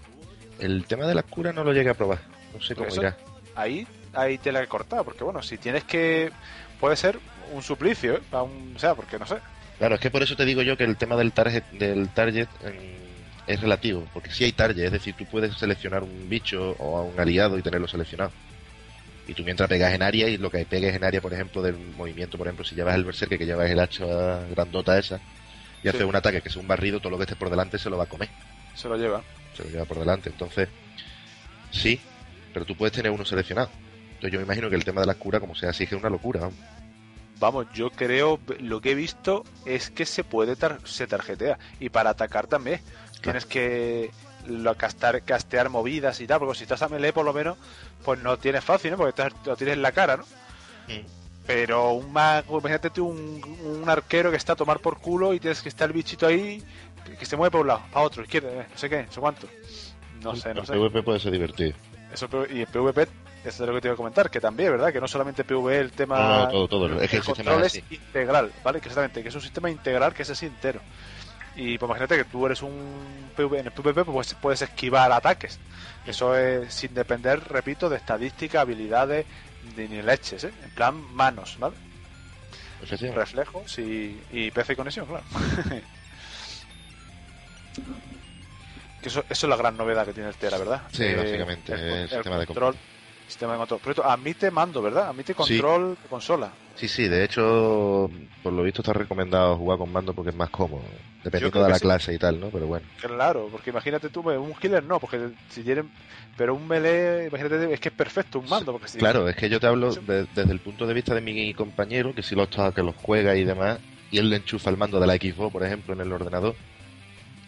El 0.58 0.84
tema 0.84 1.06
de 1.06 1.14
las 1.14 1.24
curas 1.24 1.54
no 1.54 1.64
lo 1.64 1.72
llegué 1.72 1.90
a 1.90 1.94
probar. 1.94 2.18
No 2.54 2.60
sé 2.60 2.74
cómo 2.74 2.94
irá. 2.94 3.16
Ahí 3.54 3.86
hay 4.12 4.36
tela 4.38 4.60
que 4.60 4.66
cortar, 4.68 5.02
porque 5.04 5.24
bueno, 5.24 5.42
si 5.42 5.56
tienes 5.56 5.84
que... 5.84 6.30
Puede 6.78 6.96
ser 6.96 7.18
un 7.54 7.62
suplicio, 7.62 8.16
¿eh? 8.16 8.20
A 8.32 8.42
un- 8.42 8.74
o 8.76 8.78
sea, 8.78 8.94
porque 8.94 9.18
no 9.18 9.26
sé. 9.26 9.36
Claro, 9.78 9.94
es 9.94 10.00
que 10.00 10.10
por 10.10 10.22
eso 10.22 10.36
te 10.36 10.44
digo 10.44 10.60
yo 10.62 10.76
que 10.76 10.84
el 10.84 10.96
tema 10.96 11.16
del 11.16 11.32
target, 11.32 11.64
del 11.72 12.08
target 12.10 12.48
mm, 12.62 13.50
es 13.50 13.60
relativo, 13.60 14.06
porque 14.12 14.30
si 14.30 14.44
hay 14.44 14.52
target, 14.52 14.84
es 14.84 14.92
decir, 14.92 15.14
tú 15.16 15.24
puedes 15.24 15.54
seleccionar 15.56 16.02
un 16.02 16.28
bicho 16.28 16.76
o 16.78 16.98
a 16.98 17.02
un 17.02 17.18
aliado 17.18 17.58
y 17.58 17.62
tenerlo 17.62 17.88
seleccionado. 17.88 18.30
Y 19.26 19.34
tú 19.34 19.44
mientras 19.44 19.68
pegas 19.68 19.92
en 19.94 20.02
área 20.02 20.28
y 20.28 20.36
lo 20.36 20.50
que 20.50 20.64
pegues 20.66 20.94
en 20.96 21.04
área, 21.04 21.20
por 21.20 21.32
ejemplo, 21.32 21.62
del 21.62 21.76
movimiento, 21.76 22.36
por 22.36 22.46
ejemplo, 22.48 22.64
si 22.64 22.74
llevas 22.74 22.96
el 22.96 23.04
berserker 23.04 23.38
que 23.38 23.46
llevas 23.46 23.70
el 23.70 23.78
hacha 23.78 24.04
grandota 24.50 24.98
esa 24.98 25.16
y 25.78 25.82
Sí. 25.82 25.88
haces 25.88 26.02
un 26.02 26.16
ataque 26.16 26.40
que 26.42 26.48
es 26.48 26.56
un 26.56 26.66
barrido, 26.66 26.98
todo 27.00 27.10
lo 27.10 27.18
que 27.18 27.24
esté 27.24 27.36
por 27.36 27.48
delante 27.50 27.78
se 27.78 27.88
lo 27.90 27.96
va 27.96 28.04
a 28.04 28.08
comer, 28.08 28.28
Se 28.74 28.88
lo 28.88 28.96
lleva. 28.96 29.22
se 29.56 29.62
lo 29.64 29.70
lleva 29.70 29.84
por 29.84 29.98
delante. 29.98 30.28
Entonces, 30.30 30.68
sí, 31.70 32.00
pero 32.52 32.64
tú 32.64 32.76
puedes 32.76 32.92
tener 32.94 33.10
uno 33.12 33.24
seleccionado. 33.24 33.70
Entonces 34.14 34.32
yo 34.32 34.38
me 34.38 34.44
imagino 34.44 34.68
que 34.70 34.76
el 34.76 34.84
tema 34.84 35.00
de 35.00 35.06
las 35.06 35.16
curas, 35.16 35.40
como 35.40 35.54
sea 35.54 35.70
así, 35.70 35.84
es 35.84 35.92
una 35.92 36.10
locura. 36.10 36.40
vamos. 36.40 36.54
Vamos, 37.38 37.66
yo 37.74 37.90
creo, 37.90 38.38
lo 38.60 38.80
que 38.80 38.92
he 38.92 38.94
visto 38.94 39.44
es 39.66 39.90
que 39.90 40.06
se 40.06 40.22
puede 40.22 40.54
tar- 40.54 40.78
se 40.84 41.08
tarjetea. 41.08 41.58
Y 41.80 41.88
para 41.88 42.10
atacar 42.10 42.46
también. 42.46 42.80
Tienes 43.20 43.46
que 43.46 44.10
lo 44.46 44.74
castar, 44.76 45.22
castear 45.22 45.68
movidas 45.68 46.20
y 46.20 46.26
tal, 46.26 46.38
porque 46.40 46.56
si 46.58 46.62
estás 46.64 46.82
a 46.82 46.88
melee 46.88 47.12
por 47.12 47.24
lo 47.24 47.32
menos, 47.32 47.56
pues 48.04 48.20
no 48.22 48.36
tienes 48.38 48.64
fácil, 48.64 48.92
¿no? 48.92 48.96
Porque 48.96 49.10
estás- 49.22 49.46
lo 49.46 49.56
tienes 49.56 49.74
en 49.76 49.82
la 49.82 49.92
cara, 49.92 50.16
¿no? 50.16 50.24
Pero 51.46 51.92
un 51.92 52.12
mago, 52.12 52.58
imagínate 52.60 52.90
tú 52.90 53.06
un, 53.08 53.80
un 53.82 53.88
arquero 53.90 54.30
que 54.30 54.36
está 54.36 54.52
a 54.52 54.56
tomar 54.56 54.78
por 54.78 54.98
culo 54.98 55.34
y 55.34 55.40
tienes 55.40 55.60
que 55.60 55.68
estar 55.68 55.88
el 55.88 55.92
bichito 55.92 56.26
ahí 56.26 56.62
que 57.18 57.26
se 57.26 57.36
mueve 57.36 57.50
por 57.50 57.62
un 57.62 57.66
lado, 57.68 57.82
a 57.92 58.00
otro, 58.02 58.22
izquierda, 58.22 58.48
eh, 58.62 58.66
no 58.70 58.78
sé 58.78 58.88
qué, 58.88 59.02
no 59.04 59.10
sé 59.12 59.20
cuánto. 59.20 59.48
No 60.22 60.36
sé, 60.36 60.54
no 60.54 60.60
El 60.60 60.66
sé. 60.68 60.72
PvP 60.74 61.02
puede 61.02 61.18
ser 61.18 61.32
divertido. 61.32 61.72
Eso, 62.12 62.28
y 62.48 62.60
en 62.60 62.66
PvP, 62.66 63.02
eso 63.44 63.64
es 63.64 63.68
lo 63.68 63.74
que 63.74 63.80
te 63.80 63.88
iba 63.88 63.94
a 63.94 63.96
comentar, 63.96 64.30
que 64.30 64.40
también, 64.40 64.70
¿verdad? 64.70 64.92
Que 64.92 65.00
no 65.00 65.08
solamente 65.08 65.42
PvE 65.42 65.78
el 65.80 65.90
tema. 65.90 66.16
No, 66.16 66.38
no, 66.44 66.48
todo, 66.48 66.68
todo. 66.68 67.00
Es 67.00 67.10
que 67.10 67.16
el 67.16 67.22
el 67.22 67.26
sistema 67.26 67.50
control 67.50 67.64
es 67.66 67.74
es 67.74 67.82
así. 67.84 67.94
integral, 67.96 68.52
¿vale? 68.62 68.80
Que 68.80 68.86
exactamente, 68.88 69.22
que 69.24 69.28
es 69.30 69.34
un 69.34 69.40
sistema 69.40 69.68
integral 69.68 70.14
que 70.14 70.22
es 70.22 70.30
así 70.30 70.46
entero. 70.46 70.80
Y 71.54 71.76
pues 71.76 71.88
imagínate 71.88 72.16
que 72.16 72.24
tú 72.24 72.46
eres 72.46 72.62
un 72.62 73.30
PvP, 73.36 73.58
en 73.60 73.66
el 73.66 73.72
PvP 73.72 74.04
pues 74.04 74.34
puedes 74.40 74.62
esquivar 74.62 75.12
ataques. 75.12 75.58
Eso 76.06 76.34
es 76.36 76.72
sin 76.72 76.94
depender, 76.94 77.40
repito, 77.48 77.88
de 77.90 77.96
estadística, 77.98 78.62
habilidades, 78.62 79.26
ni, 79.76 79.86
ni 79.86 80.00
leches, 80.02 80.44
¿eh? 80.44 80.52
En 80.64 80.70
plan 80.70 81.14
manos, 81.14 81.56
¿vale? 81.58 81.74
Efectivamente. 82.82 83.20
Reflejos 83.20 83.78
y, 83.78 84.18
y 84.32 84.50
PC 84.50 84.72
y 84.72 84.76
conexión, 84.76 85.06
claro. 85.06 85.24
que 89.02 89.08
eso, 89.08 89.24
eso 89.28 89.46
es 89.46 89.50
la 89.50 89.56
gran 89.56 89.76
novedad 89.76 90.04
que 90.06 90.12
tiene 90.12 90.28
el 90.28 90.34
Tera, 90.36 90.58
¿verdad? 90.58 90.82
Sí, 90.92 91.04
Eh, 91.04 91.16
básicamente, 91.16 91.72
el 91.74 92.08
sistema 92.08 92.38
de 92.38 92.46
control. 92.46 92.76
Sistema 93.28 93.52
de 93.52 93.58
control. 93.58 93.80
Pero 93.82 93.90
esto 93.92 94.04
admite 94.04 94.50
mando, 94.50 94.82
¿verdad? 94.82 95.08
Admite 95.08 95.34
control 95.34 95.96
de 96.02 96.08
consola. 96.08 96.50
Sí, 96.74 96.88
sí, 96.88 97.06
de 97.08 97.24
hecho, 97.24 98.10
por 98.42 98.52
lo 98.52 98.62
visto 98.62 98.82
está 98.82 98.92
recomendado 98.92 99.56
jugar 99.56 99.78
con 99.78 99.92
mando 99.92 100.14
porque 100.14 100.30
es 100.30 100.36
más 100.36 100.50
cómodo, 100.50 100.88
dependiendo 101.22 101.62
de 101.62 101.68
la 101.70 101.78
sí. 101.78 101.82
clase 101.82 102.14
y 102.14 102.18
tal, 102.18 102.40
¿no? 102.40 102.50
Pero 102.50 102.66
bueno, 102.66 102.86
Claro, 103.00 103.48
porque 103.50 103.70
imagínate 103.70 104.10
tú, 104.10 104.20
un 104.20 104.54
healer 104.62 104.84
no, 104.84 105.00
porque 105.00 105.30
si 105.50 105.62
tienen. 105.62 105.90
Pero 106.36 106.54
un 106.54 106.66
melee, 106.68 107.26
imagínate, 107.26 107.72
es 107.72 107.80
que 107.80 107.88
es 107.88 107.94
perfecto 107.94 108.38
un 108.38 108.48
mando. 108.48 108.72
Porque 108.72 108.88
si, 108.88 108.98
claro, 108.98 109.28
es 109.28 109.36
que 109.36 109.48
yo 109.48 109.58
te 109.60 109.66
hablo 109.66 109.92
de- 109.94 110.26
desde 110.34 110.52
el 110.52 110.60
punto 110.60 110.86
de 110.86 110.94
vista 110.94 111.14
de 111.14 111.20
mi 111.20 111.52
compañero, 111.52 112.14
que 112.14 112.22
si 112.22 112.34
los 112.36 112.48
que 112.48 112.82
los 112.82 112.94
juega 112.96 113.34
y 113.36 113.44
demás, 113.44 113.80
y 114.10 114.18
él 114.18 114.30
le 114.30 114.36
enchufa 114.36 114.70
el 114.70 114.76
mando 114.76 115.00
de 115.00 115.06
la 115.06 115.14
Xbox, 115.14 115.52
por 115.52 115.64
ejemplo, 115.64 115.94
en 115.94 116.00
el 116.00 116.12
ordenador, 116.12 116.54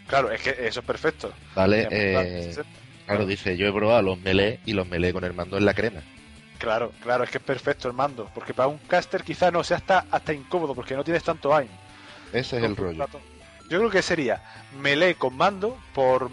Claro, 0.06 0.30
es 0.30 0.40
que 0.42 0.50
eso 0.66 0.80
es 0.80 0.86
perfecto. 0.86 1.32
¿vale? 1.54 1.86
Eh, 1.90 2.54
claro, 3.06 3.26
dice, 3.26 3.56
yo 3.56 3.66
he 3.68 3.72
probado 3.72 4.02
los 4.02 4.20
melee 4.20 4.58
y 4.66 4.72
los 4.72 4.86
melee 4.88 5.12
con 5.12 5.24
el 5.24 5.34
mando 5.34 5.56
en 5.56 5.64
la 5.64 5.74
crema. 5.74 6.00
Claro, 6.64 6.92
claro, 7.00 7.24
es 7.24 7.30
que 7.30 7.38
es 7.38 7.44
perfecto 7.44 7.88
el 7.88 7.94
mando. 7.94 8.30
Porque 8.34 8.54
para 8.54 8.68
un 8.68 8.78
caster 8.78 9.22
quizá 9.22 9.50
no 9.50 9.62
sea 9.62 9.76
hasta, 9.76 10.06
hasta 10.10 10.32
incómodo, 10.32 10.74
porque 10.74 10.96
no 10.96 11.04
tienes 11.04 11.22
tanto 11.22 11.54
aim. 11.54 11.68
Ese 12.32 12.56
es 12.58 12.64
el 12.64 12.74
rollo. 12.76 13.06
Yo 13.68 13.78
creo 13.78 13.90
que 13.90 14.02
sería 14.02 14.42
melee 14.80 15.14
con 15.14 15.36
mando 15.36 15.78
por 15.94 16.30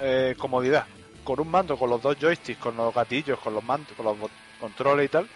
eh, 0.00 0.34
comodidad. 0.38 0.86
Con 1.24 1.38
un 1.40 1.48
mando, 1.50 1.76
con 1.76 1.88
los 1.90 2.00
dos 2.02 2.16
joysticks, 2.20 2.58
con 2.60 2.76
los 2.76 2.92
gatillos, 2.94 3.38
con 3.38 3.54
los 3.54 3.62
mandos, 3.62 3.96
con 3.96 4.06
los 4.06 4.16
controles 4.58 5.06
y 5.06 5.08
tal. 5.08 5.28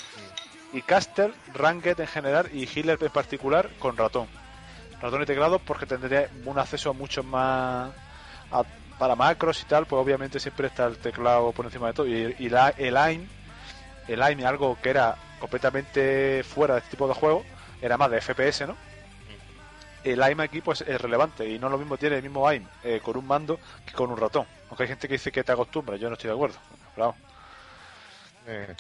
Y 0.73 0.83
caster, 0.83 1.33
ranked 1.55 2.01
en 2.01 2.07
general 2.09 2.49
y 2.53 2.67
healer 2.67 2.99
en 3.01 3.11
particular 3.11 3.71
con 3.79 3.97
ratón. 3.97 4.27
Ratón 5.01 5.23
y 5.23 5.27
teclado 5.27 5.59
porque 5.61 5.87
tendría 5.87 6.29
un 6.45 6.59
acceso 6.59 6.93
mucho 6.95 7.23
más 7.23 7.93
a- 8.51 8.65
para 8.99 9.15
macros 9.15 9.61
y 9.63 9.65
tal, 9.67 9.87
pues 9.87 10.01
obviamente 10.03 10.41
siempre 10.41 10.67
está 10.69 10.87
el 10.87 10.97
teclado 10.97 11.53
por 11.53 11.67
encima 11.67 11.89
de 11.89 11.93
todo. 11.93 12.07
Y, 12.07 12.35
y 12.39 12.49
la- 12.49 12.71
el 12.77 12.97
AIM, 12.97 13.29
el 14.09 14.23
AIM, 14.23 14.45
algo 14.47 14.79
que 14.81 14.91
era 14.91 15.17
completamente 15.41 16.43
fuera 16.45 16.75
de 16.75 16.81
este 16.81 16.91
tipo 16.93 17.09
de 17.09 17.15
juego, 17.15 17.45
era 17.83 17.97
más 17.97 18.11
de 18.11 18.21
FPS, 18.21 18.67
¿no? 18.67 18.77
El 20.05 20.23
AIM 20.23 20.41
aquí 20.41 20.61
pues 20.61 20.83
es 20.83 21.01
relevante 21.01 21.49
y 21.49 21.59
no 21.59 21.69
lo 21.69 21.79
mismo 21.79 21.97
tiene 21.97 22.17
el 22.17 22.23
mismo 22.23 22.47
AIM 22.47 22.65
eh, 22.85 23.01
con 23.03 23.17
un 23.17 23.27
mando 23.27 23.59
que 23.85 23.93
con 23.93 24.11
un 24.11 24.17
ratón. 24.17 24.47
Aunque 24.69 24.85
hay 24.85 24.89
gente 24.89 25.09
que 25.09 25.15
dice 25.15 25.33
que 25.33 25.43
te 25.43 25.53
acostumbra, 25.53 25.97
yo 25.97 26.09
no 26.09 26.15
estoy 26.15 26.29
de 26.29 26.35
acuerdo. 26.35 26.57
Vamos, 26.97 27.17
Eh, 28.47 28.75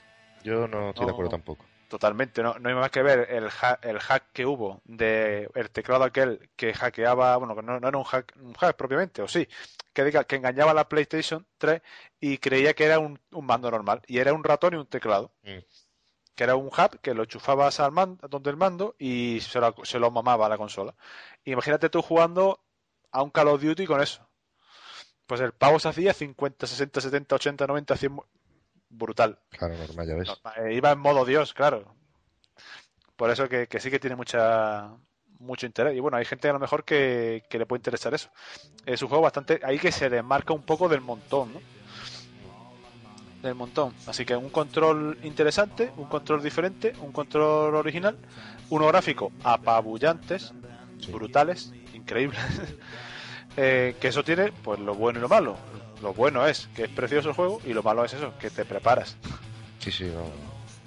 yo 0.45 0.69
no 0.69 0.91
estoy 0.91 1.07
de 1.07 1.13
acuerdo 1.13 1.31
tampoco. 1.31 1.65
Totalmente, 1.89 2.43
no, 2.43 2.59
no 2.59 2.69
hay 2.69 2.75
más 2.75 2.91
que 2.91 3.03
ver 3.03 3.29
el, 3.31 3.49
ha- 3.63 3.79
el 3.83 3.99
hack 4.01 4.33
que 4.33 4.47
hubo 4.47 4.81
de 4.85 5.49
el 5.55 5.71
teclado 5.71 6.05
aquel 6.05 6.51
que 6.57 6.73
hackeaba, 6.75 7.37
bueno, 7.37 7.55
que 7.57 7.63
no, 7.63 7.79
no 7.81 7.89
era 7.89 7.99
un 7.99 8.05
hack, 8.05 8.35
un 8.41 8.55
hack 8.55 8.77
propiamente, 8.77 9.23
o 9.23 9.29
sí, 9.29 9.49
que 9.93 10.05
diga 10.05 10.25
que 10.25 10.37
engañaba 10.37 10.73
a 10.73 10.75
la 10.75 10.89
PlayStation 10.89 11.47
3 11.59 11.83
y 12.21 12.39
creía 12.39 12.75
que 12.75 12.85
era 12.85 12.99
un, 12.99 13.19
un 13.33 13.47
mando 13.47 13.71
normal 13.71 14.03
y 14.07 14.19
era 14.19 14.33
un 14.33 14.45
ratón 14.45 14.75
y 14.75 14.77
un 14.77 14.87
teclado. 14.87 15.33
Mm. 15.43 15.59
que 16.35 16.45
era 16.45 16.55
un 16.57 16.67
hub 16.67 17.01
que 17.01 17.15
lo 17.15 17.23
enchufabas 17.23 17.81
al 17.81 17.93
mando, 17.93 18.29
donde 18.29 18.51
el 18.51 18.57
mando 18.59 18.95
y 18.99 19.41
se 19.41 19.59
lo, 19.59 19.75
se 19.85 19.99
lo 19.99 20.11
mamaba 20.11 20.45
a 20.47 20.49
la 20.51 20.59
consola. 20.59 20.95
Imagínate 21.47 21.89
tú 21.89 22.03
jugando 22.03 22.61
a 23.11 23.23
un 23.23 23.31
Call 23.31 23.49
of 23.49 23.63
Duty 23.63 23.87
con 23.87 24.03
eso. 24.03 24.29
Pues 25.27 25.41
el 25.41 25.53
pavo 25.53 25.79
se 25.81 25.89
hacía 25.89 26.13
50, 26.13 26.67
60, 26.67 27.01
70, 27.01 27.35
80, 27.37 27.67
90, 27.67 27.97
100. 27.97 28.21
Brutal. 28.99 29.39
Claro, 29.51 29.75
normal, 29.77 30.07
ya 30.09 30.15
ves. 30.15 30.29
Iba 30.75 30.93
en 30.93 30.99
modo 30.99 31.25
Dios, 31.25 31.53
claro. 31.53 31.95
Por 33.17 33.31
eso 33.31 33.49
que, 33.49 33.67
que 33.67 33.81
sí 33.81 33.91
que 33.91 33.99
tiene 33.99 34.17
mucha 34.17 34.91
mucho 35.39 35.67
interés. 35.67 35.95
Y 35.95 36.01
bueno, 36.01 36.17
hay 36.17 36.25
gente 36.25 36.49
a 36.49 36.53
lo 36.55 36.59
mejor 36.59 36.85
que, 36.85 37.45
que 37.51 37.59
le 37.59 37.67
puede 37.67 37.81
interesar 37.81 38.15
eso. 38.15 38.31
Es 38.87 39.03
un 39.03 39.09
juego 39.09 39.23
bastante. 39.23 39.61
Ahí 39.65 39.79
que 39.79 39.93
se 39.93 40.09
desmarca 40.09 40.55
un 40.55 40.63
poco 40.63 40.89
del 40.89 41.03
montón, 41.03 41.53
¿no? 41.53 41.61
Del 43.43 43.55
montón. 43.55 43.93
Así 44.07 44.25
que 44.25 44.35
un 44.35 44.49
control 44.49 45.19
interesante, 45.23 45.93
un 45.99 46.07
control 46.07 46.43
diferente, 46.43 46.95
un 47.01 47.13
control 47.13 47.75
original, 47.75 48.17
unos 48.71 48.89
gráficos 48.89 49.33
apabullantes, 49.45 50.53
Sí. 51.01 51.13
brutales, 51.13 51.73
increíbles. 51.93 52.41
Eh, 53.59 53.97
que 53.99 54.09
eso 54.09 54.23
tiene, 54.23 54.53
pues 54.53 54.79
lo 54.81 54.95
bueno 54.95 55.19
y 55.19 55.23
lo 55.23 55.31
malo. 55.31 55.57
Lo 56.03 56.13
bueno 56.15 56.47
es 56.47 56.69
que 56.77 56.85
es 56.85 56.91
precioso 56.91 57.31
el 57.31 57.35
juego 57.35 57.61
y 57.65 57.73
lo 57.73 57.83
malo 57.83 58.05
es 58.05 58.13
eso, 58.13 58.33
que 58.39 58.51
te 58.51 58.65
preparas 58.65 59.17
Sí, 59.79 59.91
sí, 59.91 60.05
no. 60.05 60.25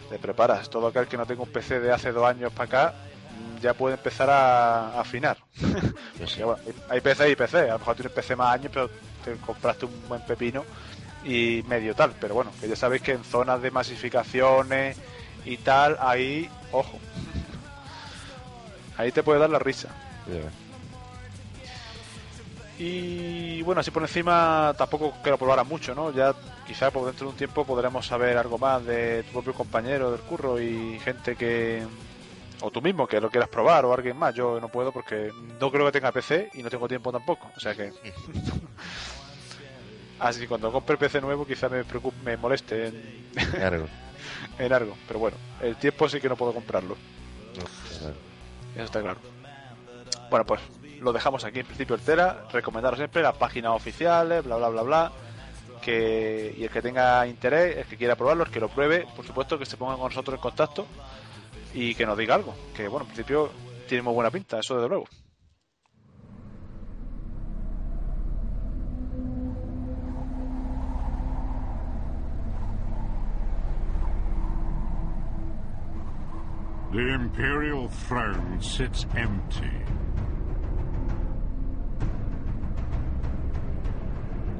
te 0.09 0.19
preparas. 0.19 0.69
Todo 0.69 0.87
aquel 0.87 1.07
que 1.07 1.17
no 1.17 1.25
tenga 1.25 1.41
un 1.43 1.49
PC 1.49 1.79
de 1.79 1.91
hace 1.91 2.11
dos 2.11 2.25
años 2.25 2.51
para 2.53 2.65
acá 2.65 2.93
mm, 3.57 3.61
ya 3.61 3.73
puede 3.73 3.95
empezar 3.95 4.29
a, 4.29 4.89
a 4.89 5.01
afinar. 5.01 5.37
Sí. 6.19 6.41
Porque, 6.41 6.43
bueno, 6.43 6.61
hay 6.89 6.99
PC 7.01 7.29
y 7.31 7.35
PC. 7.37 7.57
A 7.69 7.73
lo 7.73 7.79
mejor 7.79 7.95
tienes 7.95 8.11
PC 8.11 8.35
más 8.35 8.53
años, 8.53 8.71
pero 8.73 8.89
te 9.23 9.33
compraste 9.37 9.85
un 9.85 10.07
buen 10.09 10.21
pepino 10.25 10.65
y 11.23 11.63
medio 11.67 11.95
tal. 11.95 12.11
Pero 12.19 12.35
bueno, 12.35 12.51
que 12.59 12.67
ya 12.67 12.75
sabéis 12.75 13.01
que 13.01 13.13
en 13.13 13.23
zonas 13.23 13.61
de 13.61 13.71
masificaciones 13.71 14.97
y 15.45 15.55
tal, 15.57 15.95
ahí, 16.01 16.49
ojo. 16.73 16.99
Ahí 18.97 19.13
te 19.13 19.23
puede 19.23 19.39
dar 19.39 19.49
la 19.49 19.59
risa. 19.59 19.87
Y 22.79 23.61
bueno, 23.63 23.81
así 23.81 23.91
por 23.91 24.03
encima 24.03 24.73
tampoco 24.77 25.13
que 25.21 25.29
lo 25.29 25.37
probaras 25.37 25.67
mucho, 25.67 25.93
¿no? 25.93 26.11
Ya 26.11 26.33
quizá 26.65 26.91
por 26.91 27.05
dentro 27.05 27.27
de 27.27 27.31
un 27.33 27.37
tiempo 27.37 27.65
podremos 27.65 28.07
saber 28.07 28.37
algo 28.37 28.57
más 28.57 28.85
de 28.85 29.23
tu 29.23 29.33
propio 29.33 29.53
compañero 29.53 30.11
del 30.11 30.21
curro 30.21 30.61
y 30.61 30.97
gente 30.99 31.35
que... 31.35 31.85
O 32.61 32.71
tú 32.71 32.81
mismo, 32.81 33.05
que 33.05 33.19
lo 33.19 33.29
quieras 33.29 33.49
probar 33.49 33.83
o 33.83 33.93
alguien 33.93 34.15
más. 34.17 34.33
Yo 34.33 34.61
no 34.61 34.69
puedo 34.69 34.93
porque 34.93 35.29
no 35.59 35.71
creo 35.71 35.85
que 35.87 35.91
tenga 35.91 36.13
PC 36.13 36.51
y 36.53 36.63
no 36.63 36.69
tengo 36.69 36.87
tiempo 36.87 37.11
tampoco. 37.11 37.51
O 37.55 37.59
sea 37.59 37.75
que... 37.75 37.91
Así 40.19 40.39
que 40.41 40.47
cuando 40.47 40.71
compre 40.71 40.97
PC 40.97 41.19
nuevo 41.19 41.45
quizá 41.45 41.67
me, 41.67 41.83
preocupe, 41.83 42.17
me 42.23 42.37
moleste 42.37 42.87
en, 42.87 43.29
Claro. 43.51 43.87
en 44.59 44.73
algo. 44.73 44.95
Pero 45.05 45.19
bueno, 45.19 45.35
el 45.61 45.75
tiempo 45.75 46.07
sí 46.07 46.21
que 46.21 46.29
no 46.29 46.37
puedo 46.37 46.53
comprarlo. 46.53 46.95
No, 47.57 47.65
claro. 47.99 48.15
Eso 48.75 48.83
está 48.83 49.01
claro. 49.01 49.19
Bueno, 50.29 50.45
pues 50.45 50.61
lo 50.99 51.13
dejamos 51.13 51.43
aquí 51.45 51.59
en 51.59 51.65
principio 51.65 51.95
el 51.95 52.01
Tera. 52.01 52.45
Recomendaros 52.51 52.97
siempre 52.97 53.21
las 53.21 53.35
páginas 53.35 53.73
oficiales, 53.75 54.43
bla, 54.43 54.57
bla, 54.57 54.69
bla, 54.69 54.81
bla. 54.81 55.11
Que, 55.81 56.53
y 56.57 56.63
el 56.63 56.69
que 56.69 56.81
tenga 56.81 57.25
interés, 57.25 57.77
el 57.77 57.85
que 57.85 57.95
quiera 57.95 58.15
probarlo, 58.15 58.43
el 58.43 58.51
que 58.51 58.59
lo 58.59 58.67
pruebe, 58.67 59.07
por 59.15 59.25
supuesto 59.25 59.57
que 59.57 59.65
se 59.65 59.77
ponga 59.77 59.95
con 59.95 60.09
nosotros 60.09 60.35
en 60.35 60.41
contacto 60.41 60.85
y 61.73 61.95
que 61.95 62.05
nos 62.05 62.17
diga 62.17 62.35
algo. 62.35 62.53
Que 62.75 62.87
bueno, 62.87 63.05
en 63.05 63.13
principio 63.13 63.49
tiene 63.87 64.03
muy 64.03 64.13
buena 64.13 64.29
pinta, 64.29 64.59
eso 64.59 64.75
desde 64.75 64.89
luego. 64.89 65.05
The 76.91 77.13
Imperial 77.13 77.87
throne 77.87 78.59
sits 78.59 79.05
empty. 79.15 79.98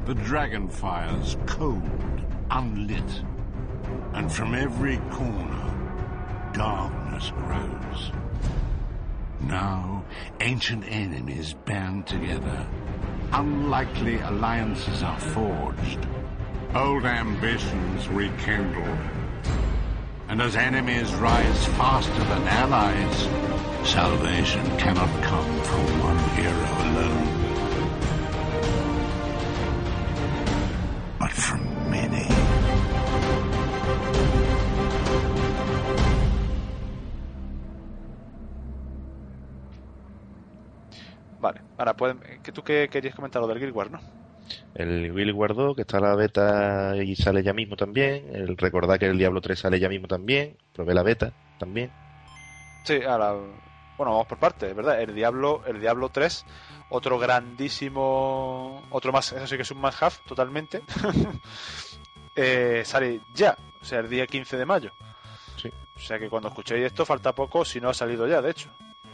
The 0.10 0.16
dragon 0.16 0.68
fires 0.68 1.38
cold, 1.46 2.26
unlit, 2.50 3.24
and 4.14 4.32
from 4.32 4.56
every 4.56 4.98
corner, 5.12 6.52
darkness 6.52 7.32
grows. 7.38 8.12
Now, 9.42 10.04
ancient 10.40 10.86
enemies 10.88 11.54
band 11.54 12.08
together. 12.08 12.66
Unlikely 13.34 14.18
alliances 14.22 15.04
are 15.04 15.20
forged. 15.20 16.00
Old 16.74 17.06
ambitions 17.06 18.08
rekindled. 18.08 18.98
And 20.28 20.42
as 20.42 20.56
enemies 20.56 21.14
rise 21.14 21.66
faster 21.78 22.24
than 22.24 22.48
allies, 22.48 23.88
salvation 23.88 24.66
cannot 24.80 25.22
come 25.22 25.62
from 25.62 26.00
one 26.00 26.30
hero 26.32 26.54
alone. 26.90 27.19
Ahora 41.80 41.96
que 42.44 42.52
tú 42.52 42.62
qué 42.62 42.90
querías 42.92 43.16
comentar 43.16 43.42
lo 43.42 43.48
del 43.48 43.60
Guild 43.60 43.76
Wars, 43.76 43.90
¿no? 43.90 44.00
El 44.76 45.12
Willy 45.12 45.32
guardó, 45.32 45.76
que 45.76 45.82
está 45.82 46.00
la 46.00 46.16
beta 46.16 46.96
y 46.98 47.16
sale 47.16 47.44
ya 47.44 47.54
mismo 47.54 47.76
también. 47.76 48.36
El 48.36 48.58
recordar 48.58 49.00
que 49.00 49.06
el 49.06 49.18
Diablo 49.18 49.42
3 49.42 49.58
sale 49.60 49.80
ya 49.80 49.90
mismo 49.90 50.08
también. 50.08 50.58
Probé 50.74 50.94
la 50.94 51.04
beta 51.04 51.34
también. 51.58 51.92
Sí, 52.84 53.00
ahora. 53.04 53.34
Bueno, 53.98 54.14
vamos 54.14 54.28
por 54.28 54.38
partes, 54.38 54.74
¿verdad? 54.74 55.02
El 55.02 55.14
Diablo, 55.14 55.62
el 55.68 55.82
Diablo 55.82 56.10
3, 56.10 56.46
otro 56.90 57.20
grandísimo. 57.20 58.82
Otro 58.92 59.12
más, 59.12 59.34
eso 59.34 59.46
sí 59.46 59.56
que 59.56 59.64
es 59.64 59.72
un 59.72 59.82
más 59.82 60.02
half 60.02 60.20
totalmente. 60.26 60.82
eh, 62.36 62.82
sale 62.86 63.22
ya, 63.36 63.58
o 63.82 63.86
sea, 63.86 64.00
el 64.00 64.10
día 64.10 64.26
15 64.26 64.58
de 64.58 64.66
mayo. 64.66 64.92
Sí. 65.58 65.70
O 65.96 66.00
sea 66.00 66.18
que 66.18 66.30
cuando 66.30 66.48
escuchéis 66.48 66.86
esto 66.86 67.06
falta 67.06 67.36
poco, 67.36 67.66
si 67.66 67.82
no 67.82 67.90
ha 67.90 67.94
salido 67.94 68.26
ya, 68.26 68.42
de 68.42 68.52
hecho. 68.52 68.70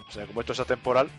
O 0.07 0.11
sea, 0.11 0.27
como 0.27 0.41
esto 0.41 0.53
es 0.53 0.59
atemporal, 0.59 1.09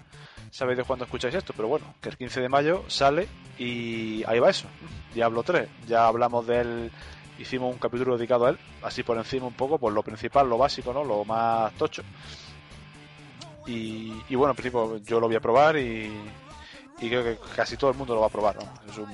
sabéis 0.57 0.79
de 0.79 0.85
cuándo 0.85 1.05
escucháis 1.05 1.35
esto, 1.35 1.53
pero 1.55 1.69
bueno, 1.69 1.95
que 2.01 2.09
el 2.09 2.17
15 2.17 2.41
de 2.41 2.49
mayo 2.49 2.83
sale 2.89 3.29
y 3.59 4.25
ahí 4.27 4.39
va 4.39 4.49
eso. 4.49 4.67
Diablo 5.15 5.43
3. 5.43 5.69
Ya 5.87 6.07
hablamos 6.07 6.47
de 6.47 6.61
él, 6.61 6.93
hicimos 7.39 7.71
un 7.71 7.79
capítulo 7.79 8.17
dedicado 8.17 8.47
a 8.47 8.51
él, 8.51 8.59
así 8.83 9.03
por 9.03 9.19
encima 9.19 9.47
un 9.47 9.53
poco, 9.53 9.79
pues 9.79 9.95
lo 9.95 10.03
principal, 10.03 10.49
lo 10.49 10.57
básico, 10.57 10.95
¿no? 10.95 11.05
Lo 11.05 11.27
más 11.27 11.75
tocho. 11.75 12.03
Y, 13.67 14.15
y 14.31 14.35
bueno, 14.35 14.53
en 14.53 14.57
principio 14.57 14.97
yo 14.99 15.21
lo 15.21 15.27
voy 15.27 15.37
a 15.37 15.41
probar 15.41 15.77
y, 15.77 16.11
y 17.01 17.09
creo 17.09 17.23
que 17.23 17.39
casi 17.55 17.77
todo 17.77 17.91
el 17.91 17.97
mundo 17.99 18.15
lo 18.15 18.23
va 18.23 18.29
a 18.29 18.31
probar, 18.31 18.57
¿no? 18.57 18.91
Es 18.91 18.97
un, 18.97 19.11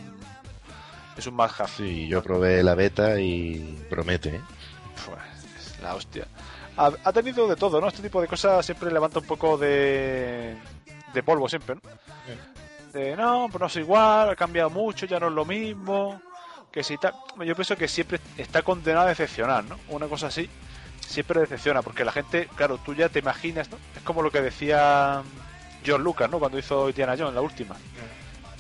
es 1.17 1.27
un 1.27 1.35
must 1.35 1.61
have. 1.61 1.71
Sí, 1.77 2.07
yo 2.07 2.23
probé 2.23 2.63
la 2.63 2.77
beta 2.77 3.19
y 3.19 3.85
promete, 3.91 4.37
¿eh? 4.37 4.41
Pues, 5.05 5.19
es 5.57 5.83
la 5.83 5.97
hostia. 5.97 6.25
Ha, 6.77 6.93
ha 7.03 7.13
tenido 7.13 7.49
de 7.49 7.57
todo, 7.57 7.81
¿no? 7.81 7.89
Este 7.89 8.03
tipo 8.03 8.21
de 8.21 8.29
cosas 8.29 8.65
siempre 8.65 8.93
levanta 8.93 9.19
un 9.19 9.27
poco 9.27 9.59
de, 9.59 10.57
de 11.13 11.23
polvo, 11.23 11.49
siempre, 11.49 11.77
¿no? 11.77 11.81
De 12.93 13.17
no, 13.17 13.49
pues 13.51 13.61
no 13.61 13.67
es 13.67 13.77
igual, 13.77 14.31
ha 14.31 14.37
cambiado 14.37 14.71
mucho, 14.71 15.07
ya 15.07 15.19
no 15.19 15.29
es 15.29 15.33
lo 15.33 15.45
mismo. 15.45 16.21
Que 16.71 16.83
si 16.83 16.97
tal. 16.97 17.15
Yo 17.45 17.55
pienso 17.55 17.77
que 17.77 17.89
siempre 17.89 18.21
está 18.37 18.63
condenado 18.63 19.07
a 19.07 19.09
decepcionar, 19.11 19.65
¿no? 19.65 19.79
Una 19.89 20.07
cosa 20.07 20.29
así 20.29 20.49
siempre 21.07 21.41
decepciona, 21.41 21.83
porque 21.83 22.05
la 22.05 22.13
gente, 22.13 22.49
claro, 22.57 22.79
tú 22.79 22.95
ya 22.95 23.09
te 23.09 23.19
imaginas, 23.19 23.71
¿no? 23.71 23.77
Es 23.97 24.03
como 24.03 24.23
lo 24.23 24.31
que 24.31 24.41
decía 24.41 25.23
John 25.87 26.03
Lucas, 26.03 26.31
¿no? 26.31 26.39
Cuando 26.39 26.59
hizo 26.59 26.89
Indiana 26.89 27.15
Jones, 27.19 27.35
la 27.35 27.41
última. 27.41 27.77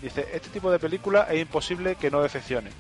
Dice, 0.01 0.29
este 0.33 0.51
tipo 0.51 0.71
de 0.71 0.79
película 0.79 1.29
es 1.31 1.41
imposible 1.41 1.95
que 1.97 2.11
no 2.11 2.23
decepcione. 2.23 2.71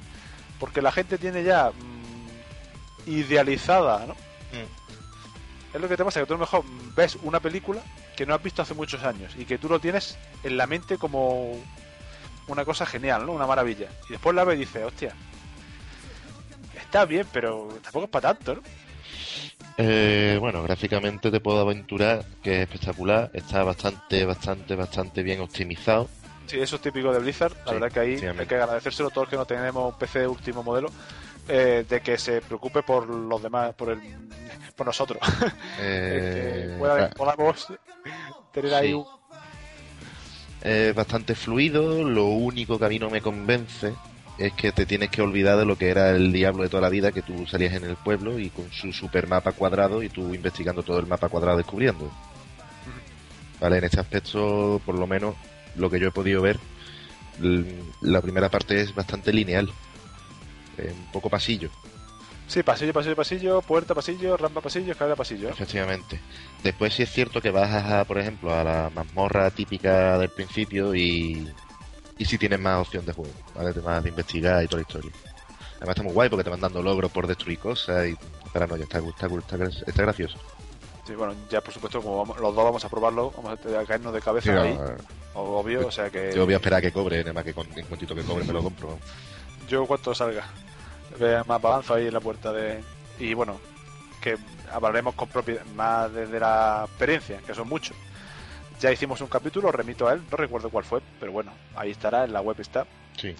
Porque 0.58 0.82
la 0.82 0.92
gente 0.92 1.18
tiene 1.18 1.42
ya 1.42 1.70
mm, 1.70 3.10
idealizada, 3.10 4.06
¿no? 4.06 4.14
Es 5.72 5.80
lo 5.80 5.88
que 5.88 5.96
te 5.96 6.04
pasa, 6.04 6.20
que 6.20 6.26
tú 6.26 6.34
a 6.34 6.36
lo 6.36 6.40
mejor 6.40 6.64
ves 6.94 7.16
una 7.22 7.40
película 7.40 7.80
que 8.16 8.26
no 8.26 8.34
has 8.34 8.42
visto 8.42 8.62
hace 8.62 8.74
muchos 8.74 9.02
años 9.04 9.32
y 9.38 9.44
que 9.44 9.58
tú 9.58 9.68
lo 9.68 9.78
tienes 9.80 10.18
en 10.44 10.56
la 10.56 10.66
mente 10.66 10.98
como 10.98 11.56
una 12.48 12.64
cosa 12.64 12.84
genial, 12.86 13.24
¿no? 13.26 13.32
Una 13.32 13.46
maravilla. 13.46 13.88
Y 14.08 14.12
después 14.12 14.34
la 14.34 14.44
ves 14.44 14.56
y 14.56 14.60
dices, 14.60 14.84
hostia, 14.84 15.14
está 16.76 17.04
bien, 17.04 17.26
pero 17.32 17.68
tampoco 17.82 18.04
es 18.06 18.10
para 18.10 18.34
tanto, 18.34 18.56
¿no? 18.56 18.62
Eh, 19.78 20.36
bueno, 20.38 20.62
gráficamente 20.62 21.30
te 21.30 21.40
puedo 21.40 21.60
aventurar 21.60 22.24
que 22.42 22.56
es 22.56 22.60
espectacular, 22.68 23.30
está 23.32 23.64
bastante, 23.64 24.24
bastante, 24.24 24.74
bastante 24.76 25.22
bien 25.22 25.40
optimizado. 25.40 26.08
Sí, 26.46 26.60
eso 26.60 26.76
es 26.76 26.82
típico 26.82 27.12
de 27.12 27.20
Blizzard. 27.20 27.54
La 27.64 27.72
Sí, 27.72 27.72
verdad 27.74 27.92
que 27.92 28.00
ahí 28.00 28.14
hay 28.16 28.46
que 28.46 28.54
agradecérselo 28.56 29.08
a 29.08 29.10
todos 29.10 29.26
los 29.26 29.30
que 29.30 29.36
no 29.36 29.46
tenemos 29.46 29.92
un 29.94 29.98
PC 29.98 30.20
de 30.20 30.26
último 30.26 30.62
modelo, 30.62 30.90
eh, 31.48 31.86
de 31.88 32.00
que 32.02 32.18
se 32.18 32.42
preocupe 32.42 32.82
por 32.82 33.08
los 33.08 33.42
demás, 33.42 33.74
por 33.74 33.90
el, 33.90 34.00
por 34.82 34.86
nosotros. 34.86 35.18
Eh, 35.80 36.68
que 36.72 36.78
pueda- 36.78 37.10
podamos 37.10 37.66
tener 38.52 38.74
ahí 38.74 38.92
un... 38.92 39.04
es 40.62 40.94
bastante 40.94 41.34
fluido, 41.34 42.04
lo 42.04 42.26
único 42.26 42.78
que 42.78 42.84
a 42.84 42.88
mí 42.88 42.98
no 42.98 43.08
me 43.10 43.20
convence 43.22 43.94
es 44.38 44.52
que 44.54 44.70
te 44.72 44.84
tienes 44.86 45.10
que 45.10 45.22
olvidar 45.22 45.58
de 45.58 45.64
lo 45.64 45.76
que 45.76 45.88
era 45.88 46.10
el 46.10 46.32
diablo 46.32 46.62
de 46.62 46.68
toda 46.68 46.82
la 46.82 46.88
vida, 46.88 47.12
que 47.12 47.22
tú 47.22 47.46
salías 47.46 47.74
en 47.74 47.84
el 47.84 47.96
pueblo 47.96 48.38
y 48.38 48.50
con 48.50 48.70
su 48.72 48.92
super 48.92 49.26
mapa 49.26 49.52
cuadrado 49.52 50.02
y 50.02 50.08
tú 50.08 50.34
investigando 50.34 50.82
todo 50.82 50.98
el 50.98 51.06
mapa 51.06 51.28
cuadrado 51.28 51.56
descubriendo. 51.58 52.10
Vale, 53.60 53.78
en 53.78 53.84
este 53.84 54.00
aspecto, 54.00 54.80
por 54.84 54.98
lo 54.98 55.06
menos, 55.06 55.34
lo 55.76 55.88
que 55.88 56.00
yo 56.00 56.08
he 56.08 56.12
podido 56.12 56.42
ver, 56.42 56.58
la 58.00 58.20
primera 58.20 58.48
parte 58.48 58.80
es 58.80 58.94
bastante 58.94 59.32
lineal. 59.32 59.70
Eh, 60.78 60.92
un 60.96 61.12
poco 61.12 61.28
pasillo, 61.30 61.70
Sí, 62.52 62.62
pasillo, 62.62 62.92
pasillo, 62.92 63.16
pasillo, 63.16 63.62
puerta, 63.62 63.94
pasillo, 63.94 64.36
rampa, 64.36 64.60
pasillo, 64.60 64.92
escalera, 64.92 65.16
pasillo. 65.16 65.48
¿eh? 65.48 65.52
efectivamente. 65.52 66.20
Después 66.62 66.92
sí 66.92 67.02
es 67.02 67.10
cierto 67.10 67.40
que 67.40 67.50
vas 67.50 67.70
a, 67.72 68.04
por 68.04 68.18
ejemplo, 68.18 68.54
a 68.54 68.62
la 68.62 68.90
mazmorra 68.94 69.50
típica 69.50 70.18
del 70.18 70.28
principio 70.28 70.94
y, 70.94 71.50
y 72.18 72.24
sí 72.26 72.36
tienes 72.36 72.60
más 72.60 72.82
opción 72.86 73.06
de 73.06 73.14
juego, 73.14 73.32
¿vale? 73.54 73.72
Temas 73.72 74.02
de 74.02 74.10
investigar 74.10 74.62
y 74.62 74.66
toda 74.66 74.82
la 74.82 74.86
historia. 74.86 75.10
Además 75.78 75.94
está 75.94 76.02
muy 76.02 76.12
guay 76.12 76.28
porque 76.28 76.44
te 76.44 76.50
van 76.50 76.60
dando 76.60 76.82
logros 76.82 77.10
por 77.10 77.26
destruir 77.26 77.58
cosas 77.58 78.06
y 78.08 78.16
paranoia, 78.52 78.82
está, 78.84 78.98
está, 78.98 79.26
está, 79.28 79.56
está 79.86 80.02
gracioso. 80.02 80.36
Sí, 81.06 81.14
bueno, 81.14 81.34
ya 81.50 81.62
por 81.62 81.72
supuesto, 81.72 82.02
como 82.02 82.18
vamos- 82.18 82.38
los 82.38 82.54
dos 82.54 82.64
vamos 82.66 82.84
a 82.84 82.88
probarlo, 82.90 83.30
vamos 83.34 83.58
a 83.58 83.84
caernos 83.86 84.12
de 84.12 84.20
cabeza 84.20 84.52
Sí, 84.52 84.58
ahí, 84.58 84.78
obvio, 85.32 85.86
o 85.86 85.90
sea 85.90 86.10
que 86.10 86.32
yo 86.34 86.44
voy 86.44 86.52
a 86.52 86.58
esperar 86.58 86.80
a 86.80 86.82
que 86.82 86.92
cobre, 86.92 87.20
nada 87.20 87.32
más 87.32 87.44
que 87.44 87.54
con, 87.54 87.66
en 87.78 87.86
cuantito 87.86 88.14
que 88.14 88.22
cobre 88.22 88.44
me 88.44 88.52
lo 88.52 88.62
compro. 88.62 88.98
yo 89.70 89.86
cuanto 89.86 90.14
salga, 90.14 90.44
vea 91.18 91.44
más 91.44 91.62
avanzo 91.62 91.94
ahí 91.94 92.06
en 92.06 92.14
la 92.14 92.20
puerta 92.20 92.52
de... 92.52 92.82
Y 93.18 93.34
bueno, 93.34 93.60
que 94.20 94.36
hablaremos 94.72 95.14
con 95.14 95.28
propiedad, 95.28 95.64
más 95.74 96.12
desde 96.12 96.40
la 96.40 96.84
experiencia, 96.86 97.38
que 97.46 97.54
son 97.54 97.68
muchos. 97.68 97.96
Ya 98.80 98.90
hicimos 98.90 99.20
un 99.20 99.28
capítulo, 99.28 99.70
remito 99.70 100.08
a 100.08 100.14
él, 100.14 100.22
no 100.30 100.36
recuerdo 100.36 100.70
cuál 100.70 100.84
fue, 100.84 101.00
pero 101.20 101.32
bueno, 101.32 101.52
ahí 101.76 101.90
estará, 101.90 102.24
en 102.24 102.32
la 102.32 102.40
web 102.40 102.56
está. 102.58 102.86
Sí. 103.16 103.34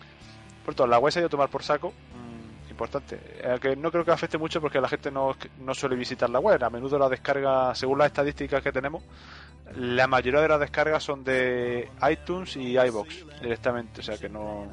Por 0.64 0.74
todo, 0.74 0.86
la 0.86 0.98
web 0.98 1.12
se 1.12 1.18
ha 1.18 1.22
ido 1.22 1.26
a 1.26 1.30
tomar 1.30 1.48
por 1.48 1.62
saco, 1.62 1.90
mm, 1.90 2.70
importante. 2.70 3.18
Eh, 3.38 3.58
que 3.60 3.74
no 3.74 3.90
creo 3.90 4.04
que 4.04 4.12
afecte 4.12 4.38
mucho 4.38 4.60
porque 4.60 4.80
la 4.80 4.88
gente 4.88 5.10
no, 5.10 5.36
no 5.58 5.74
suele 5.74 5.96
visitar 5.96 6.30
la 6.30 6.38
web. 6.38 6.62
A 6.62 6.70
menudo 6.70 6.98
la 6.98 7.08
descarga, 7.08 7.74
según 7.74 7.98
las 7.98 8.08
estadísticas 8.08 8.62
que 8.62 8.70
tenemos, 8.70 9.02
la 9.76 10.06
mayoría 10.06 10.40
de 10.40 10.48
las 10.48 10.60
descargas 10.60 11.02
son 11.02 11.24
de 11.24 11.88
iTunes 12.08 12.56
y 12.56 12.78
iBox 12.78 13.40
directamente. 13.40 14.00
O 14.00 14.04
sea 14.04 14.18
que 14.18 14.28
no. 14.28 14.66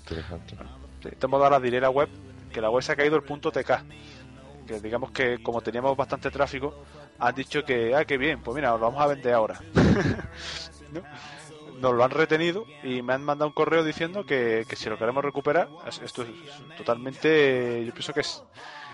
Interesante. 0.00 0.56
De 1.02 1.10
este 1.10 1.26
modo 1.26 1.44
ahora 1.44 1.58
diré 1.58 1.80
la 1.80 1.90
web, 1.90 2.08
que 2.52 2.60
la 2.60 2.70
web 2.70 2.82
se 2.82 2.92
ha 2.92 2.96
caído 2.96 3.16
el 3.16 3.22
punto 3.22 3.50
TK. 3.50 3.70
Que 4.66 4.80
digamos 4.80 5.10
que 5.10 5.42
como 5.42 5.60
teníamos 5.60 5.96
bastante 5.96 6.30
tráfico, 6.30 6.84
han 7.18 7.34
dicho 7.34 7.64
que, 7.64 7.94
ah, 7.96 8.04
qué 8.04 8.16
bien, 8.18 8.40
pues 8.42 8.54
mira, 8.54 8.70
lo 8.70 8.78
vamos 8.78 9.00
a 9.02 9.06
vender 9.08 9.34
ahora. 9.34 9.60
¿No? 10.92 11.02
Nos 11.80 11.94
lo 11.94 12.04
han 12.04 12.10
retenido 12.10 12.64
y 12.84 13.02
me 13.02 13.12
han 13.14 13.24
mandado 13.24 13.48
un 13.48 13.54
correo 13.54 13.82
diciendo 13.82 14.24
que, 14.24 14.64
que 14.68 14.76
si 14.76 14.88
lo 14.88 14.96
queremos 14.98 15.24
recuperar, 15.24 15.68
es- 15.86 16.00
esto 16.02 16.22
es 16.22 16.28
totalmente, 16.76 17.84
yo 17.84 17.92
pienso 17.92 18.12
que 18.12 18.20
es, 18.20 18.40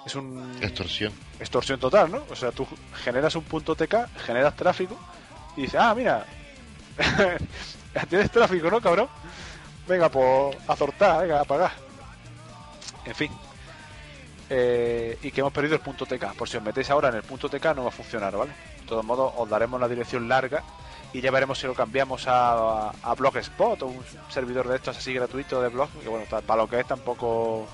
es 0.07 0.15
un 0.15 0.57
Extorsión. 0.63 1.13
extorsión 1.39 1.79
total, 1.79 2.11
¿no? 2.11 2.25
O 2.31 2.37
sea, 2.37 2.51
tú 2.51 2.67
generas 3.05 3.35
un 3.37 3.45
punto 3.45 3.75
TK, 3.77 4.09
generas 4.25 4.57
tráfico 4.57 4.99
y 5.57 5.63
dices, 5.63 5.79
ah, 5.79 5.95
mira, 5.95 6.25
tienes 8.09 8.31
tráfico, 8.31 8.71
¿no, 8.71 8.81
cabrón? 8.81 9.09
Venga, 9.87 10.09
pues 10.09 10.57
a 10.67 10.75
zortar, 10.77 11.23
venga, 11.23 11.41
a 11.41 11.45
pagar. 11.45 11.73
En 13.05 13.15
fin. 13.15 13.31
Eh, 14.51 15.19
y 15.23 15.31
que 15.31 15.41
hemos 15.41 15.53
perdido 15.53 15.75
el 15.75 15.81
punto 15.81 16.07
TK. 16.07 16.35
Por 16.35 16.49
si 16.49 16.57
os 16.57 16.63
metéis 16.63 16.89
ahora 16.91 17.09
en 17.09 17.17
el 17.17 17.23
punto 17.23 17.49
TK 17.49 17.75
no 17.77 17.83
va 17.83 17.89
a 17.89 17.93
funcionar, 17.93 18.37
¿vale? 18.37 18.53
De 18.81 18.87
todos 18.87 19.05
modos, 19.05 19.33
os 19.37 19.49
daremos 19.49 19.81
la 19.81 19.89
dirección 19.89 20.29
larga 20.29 20.63
y 21.13 21.21
ya 21.21 21.31
veremos 21.31 21.59
si 21.59 21.67
lo 21.67 21.75
cambiamos 21.75 22.27
a, 22.29 22.91
a 22.91 23.15
Blogspot 23.15 23.83
o 23.83 23.87
un 23.87 24.05
servidor 24.31 24.69
de 24.69 24.77
estos 24.77 24.97
así 24.97 25.13
gratuito 25.13 25.61
de 25.61 25.69
blog. 25.69 25.91
Que 26.03 26.09
bueno, 26.09 26.25
para 26.29 26.63
lo 26.63 26.69
que 26.69 26.81
es 26.81 26.87
tampoco 26.87 27.67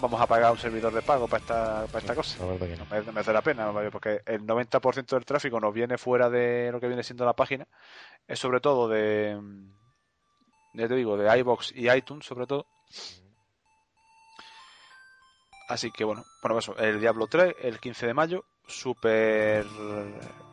vamos 0.00 0.20
a 0.20 0.26
pagar 0.26 0.52
un 0.52 0.58
servidor 0.58 0.92
de 0.92 1.02
pago 1.02 1.26
para 1.26 1.40
esta, 1.40 1.86
para 1.86 1.98
esta 1.98 2.14
cosa 2.14 2.38
La 2.44 2.52
verdad 2.52 2.66
que 2.66 2.76
no. 2.76 2.86
me, 2.90 3.12
merece 3.12 3.32
la 3.32 3.42
pena, 3.42 3.70
¿vale? 3.70 3.90
porque 3.90 4.20
el 4.26 4.42
90% 4.42 5.06
del 5.06 5.24
tráfico 5.24 5.60
nos 5.60 5.72
viene 5.72 5.98
fuera 5.98 6.28
de 6.28 6.70
lo 6.70 6.80
que 6.80 6.88
viene 6.88 7.02
siendo 7.02 7.24
la 7.24 7.34
página, 7.34 7.66
es 8.26 8.38
sobre 8.38 8.60
todo 8.60 8.88
de, 8.88 9.36
mm, 9.40 9.70
ya 10.74 10.88
te 10.88 10.94
digo, 10.94 11.16
de 11.16 11.38
iBox 11.38 11.72
y 11.74 11.90
iTunes 11.90 12.26
sobre 12.26 12.46
todo. 12.46 12.66
Así 15.68 15.90
que 15.90 16.04
bueno, 16.04 16.24
bueno, 16.42 16.58
eso, 16.58 16.76
el 16.78 17.00
Diablo 17.00 17.26
3, 17.26 17.56
el 17.62 17.80
15 17.80 18.06
de 18.06 18.14
mayo, 18.14 18.44
súper 18.66 19.66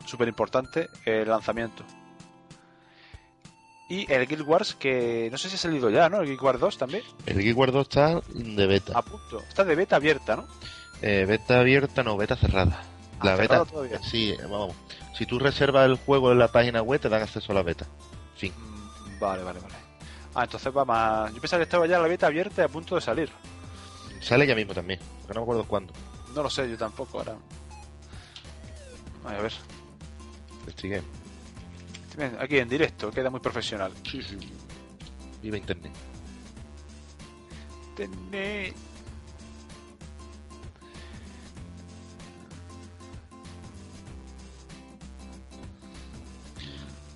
súper 0.06 0.28
importante 0.28 0.88
el 1.04 1.28
lanzamiento. 1.28 1.84
Y 3.88 4.10
el 4.10 4.26
Guild 4.26 4.42
Wars, 4.48 4.74
que 4.74 5.28
no 5.30 5.36
sé 5.38 5.48
si 5.50 5.56
ha 5.56 5.58
salido 5.58 5.90
ya, 5.90 6.08
¿no? 6.08 6.20
El 6.20 6.26
Guild 6.26 6.42
Wars 6.42 6.58
2 6.60 6.78
también, 6.78 7.02
El 7.26 7.38
Geek 7.42 7.56
War 7.56 7.70
2 7.70 7.82
está 7.82 8.20
de 8.32 8.66
beta. 8.66 8.92
a 8.98 9.02
punto. 9.02 9.38
Está 9.40 9.62
de 9.64 9.74
beta 9.74 9.96
abierta, 9.96 10.36
¿no? 10.36 10.46
Eh, 11.02 11.26
beta 11.28 11.60
abierta, 11.60 12.02
no, 12.02 12.16
beta 12.16 12.34
cerrada. 12.34 12.82
La 13.22 13.32
Ah, 13.34 13.36
beta, 13.36 13.42
cerrada 13.58 13.64
todavía. 13.66 13.98
sí, 14.02 14.34
vamos. 14.42 14.74
Si 15.16 15.26
tú 15.26 15.38
reservas 15.38 15.86
el 15.86 15.96
juego 15.96 16.32
en 16.32 16.38
la 16.38 16.48
página 16.48 16.82
web, 16.82 16.98
te 17.00 17.08
dan 17.10 17.22
acceso 17.22 17.52
a 17.52 17.54
la 17.54 17.62
beta. 17.62 17.86
Fin. 18.36 18.52
Mm, 18.56 19.20
Vale, 19.20 19.42
vale, 19.44 19.60
vale. 19.60 19.74
Ah, 20.34 20.44
entonces 20.44 20.74
va 20.76 20.84
más. 20.84 21.32
Yo 21.32 21.40
pensaba 21.40 21.58
que 21.60 21.64
estaba 21.64 21.86
ya 21.86 21.98
la 22.00 22.08
beta 22.08 22.26
abierta 22.26 22.62
y 22.62 22.64
a 22.64 22.68
punto 22.68 22.94
de 22.96 23.00
salir. 23.02 23.30
Sale 24.20 24.46
ya 24.46 24.54
mismo 24.54 24.72
también, 24.74 24.98
pero 25.26 25.34
no 25.34 25.40
me 25.40 25.44
acuerdo 25.44 25.68
cuándo. 25.68 25.92
No 26.34 26.42
lo 26.42 26.50
sé, 26.50 26.68
yo 26.68 26.76
tampoco 26.78 27.18
ahora. 27.18 27.36
Ay, 29.24 29.36
a 29.36 29.42
ver. 29.42 29.52
Investigué. 30.60 31.02
Aquí 32.38 32.58
en 32.58 32.68
directo, 32.68 33.10
queda 33.10 33.28
muy 33.30 33.40
profesional. 33.40 33.92
Sí, 34.08 34.22
sí. 34.22 34.36
Viva 35.42 35.56
internet. 35.58 35.92
Tené- 37.96 38.72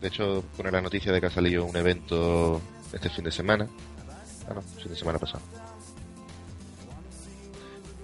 De 0.01 0.09
hecho, 0.09 0.45
pone 0.57 0.70
la 0.70 0.81
noticia 0.81 1.11
de 1.12 1.20
que 1.20 1.27
ha 1.27 1.31
salido 1.31 1.64
un 1.64 1.77
evento 1.77 2.61
este 2.93 3.11
fin 3.11 3.25
de 3.25 3.33
semana. 3.33 3.68
Ah, 4.49 4.55
no, 4.55 4.62
fin 4.62 4.89
de 4.91 4.97
semana 4.97 5.18
pasado. 5.18 5.43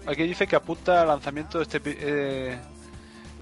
Aquí 0.07 0.23
dice 0.25 0.47
que 0.47 0.57
apunta 0.57 1.03
al 1.03 1.09
lanzamiento 1.09 1.59
de 1.59 1.63
este. 1.65 1.81
eh, 1.85 2.59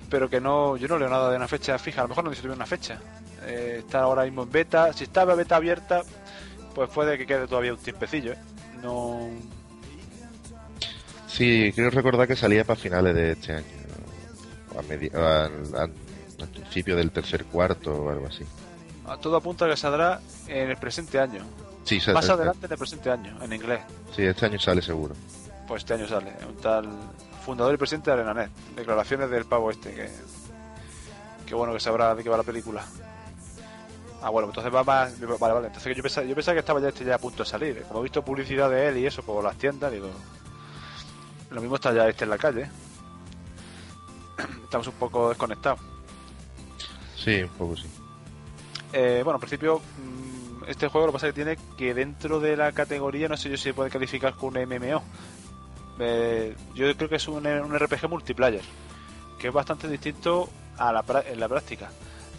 pero 0.09 0.29
que 0.29 0.41
no. 0.41 0.77
Yo 0.77 0.89
no 0.89 0.99
leo 0.99 1.09
nada 1.09 1.31
de 1.31 1.37
una 1.37 1.49
fecha 1.49 1.79
fija. 1.79 2.01
A 2.03 2.05
lo 2.05 2.09
mejor 2.11 2.25
no 2.25 2.31
dice 2.31 2.49
una 2.49 2.67
fecha. 2.67 2.99
Eh, 3.45 3.77
está 3.81 4.01
ahora 4.01 4.25
mismo 4.25 4.43
en 4.45 4.51
beta. 4.53 4.93
Si 4.93 5.05
estaba 5.05 5.35
beta 5.35 5.57
abierta, 5.57 6.03
pues 6.75 6.89
puede 6.91 7.19
que 7.19 7.27
quede 7.27 7.47
todavía 7.49 7.73
un 7.73 7.79
tiempecillo, 7.79 8.33
¿eh? 8.33 8.39
No. 8.83 9.29
Sí, 11.27 11.73
quiero 11.75 11.91
recordar 11.91 12.29
que 12.29 12.37
salía 12.37 12.65
para 12.65 12.79
finales 12.79 13.15
de 13.15 13.33
este 13.33 13.53
año. 13.55 13.67
A 14.79 14.83
medi- 14.83 15.13
al, 15.15 15.91
principio 16.51 16.97
del 16.97 17.11
tercer 17.11 17.45
cuarto 17.47 17.93
o 17.93 18.11
algo 18.11 18.27
así. 18.27 18.45
a 19.07 19.17
Todo 19.17 19.37
apunta 19.37 19.67
que 19.69 19.77
saldrá 19.77 20.21
en 20.47 20.71
el 20.71 20.77
presente 20.77 21.19
año. 21.19 21.45
Sí, 21.85 21.97
Más 22.13 22.25
este- 22.25 22.33
adelante 22.33 22.67
en 22.67 22.73
el 22.73 22.79
presente 22.79 23.11
año, 23.11 23.39
en 23.43 23.53
inglés. 23.53 23.81
Sí, 24.15 24.23
este 24.23 24.47
año 24.47 24.59
sale 24.59 24.83
seguro. 24.83 25.15
Pues 25.67 25.83
este 25.83 25.95
año 25.95 26.07
sale. 26.07 26.33
Un 26.49 26.57
tal 26.57 26.89
fundador 27.45 27.75
y 27.75 27.77
presidente 27.77 28.11
de 28.11 28.15
Arenanet. 28.15 28.51
Declaraciones 28.77 29.31
del 29.31 29.45
pavo 29.45 29.71
este, 29.71 29.93
que. 29.95 30.11
Que 31.47 31.55
bueno 31.55 31.73
que 31.73 31.81
sabrá 31.81 32.15
de 32.15 32.23
qué 32.23 32.29
va 32.29 32.37
la 32.37 32.43
película. 32.43 32.85
Ah, 34.23 34.31
bueno, 34.31 34.49
entonces 34.49 34.73
va 34.73 34.85
más. 34.85 35.19
Vale, 35.21 35.55
vale. 35.55 35.67
Entonces 35.67 35.97
yo 35.97 36.03
pensaba, 36.03 36.27
yo 36.27 36.35
pensaba 36.35 36.55
que 36.55 36.61
estaba 36.61 36.81
ya 36.81 36.89
este 36.89 37.05
ya 37.05 37.17
a 37.17 37.19
punto 37.19 37.43
de 37.43 37.49
salir. 37.49 37.83
Como 37.83 38.01
he 38.01 38.03
visto 38.05 38.23
publicidad 38.25 38.71
de 38.71 38.89
él 38.89 38.99
y 38.99 39.07
eso 39.07 39.23
por 39.23 39.43
las 39.43 39.57
tiendas, 39.57 39.91
digo. 39.91 40.09
Lo 41.51 41.61
mismo 41.61 41.77
está 41.77 41.93
ya 41.93 42.09
este 42.09 42.25
en 42.25 42.31
la 42.31 42.39
calle. 42.39 42.71
Estamos 44.65 44.87
un 44.87 44.95
poco 44.95 45.29
desconectados. 45.29 45.81
Sí, 47.17 47.43
un 47.43 47.51
poco 47.51 47.77
sí. 47.77 47.87
Eh, 48.93 49.21
bueno, 49.25 49.37
en 49.37 49.41
principio, 49.41 49.79
mm, 49.79 50.65
este 50.69 50.89
juego 50.89 51.07
lo 51.07 51.13
que 51.13 51.17
pasa 51.17 51.29
es 51.29 51.35
que 51.35 51.45
tiene 51.45 51.59
que 51.77 51.95
dentro 51.95 52.41
de 52.41 52.57
la 52.57 52.73
categoría, 52.73 53.29
no 53.29 53.37
sé 53.37 53.51
yo 53.51 53.57
si 53.57 53.65
se 53.65 53.75
puede 53.75 53.91
calificar 53.91 54.35
con 54.35 54.57
un 54.57 54.63
MMO. 54.63 55.03
Eh, 55.99 56.55
yo 56.75 56.95
creo 56.97 57.09
que 57.09 57.17
es 57.17 57.29
un, 57.29 57.47
un 57.47 57.79
RPG 57.79 58.09
multiplayer, 58.09 58.63
que 59.39 59.49
es 59.49 59.53
bastante 59.53 59.89
distinto 59.89 60.49
a 60.79 60.93
la, 60.93 61.05
en 61.29 61.39
la 61.41 61.49
práctica. 61.49 61.91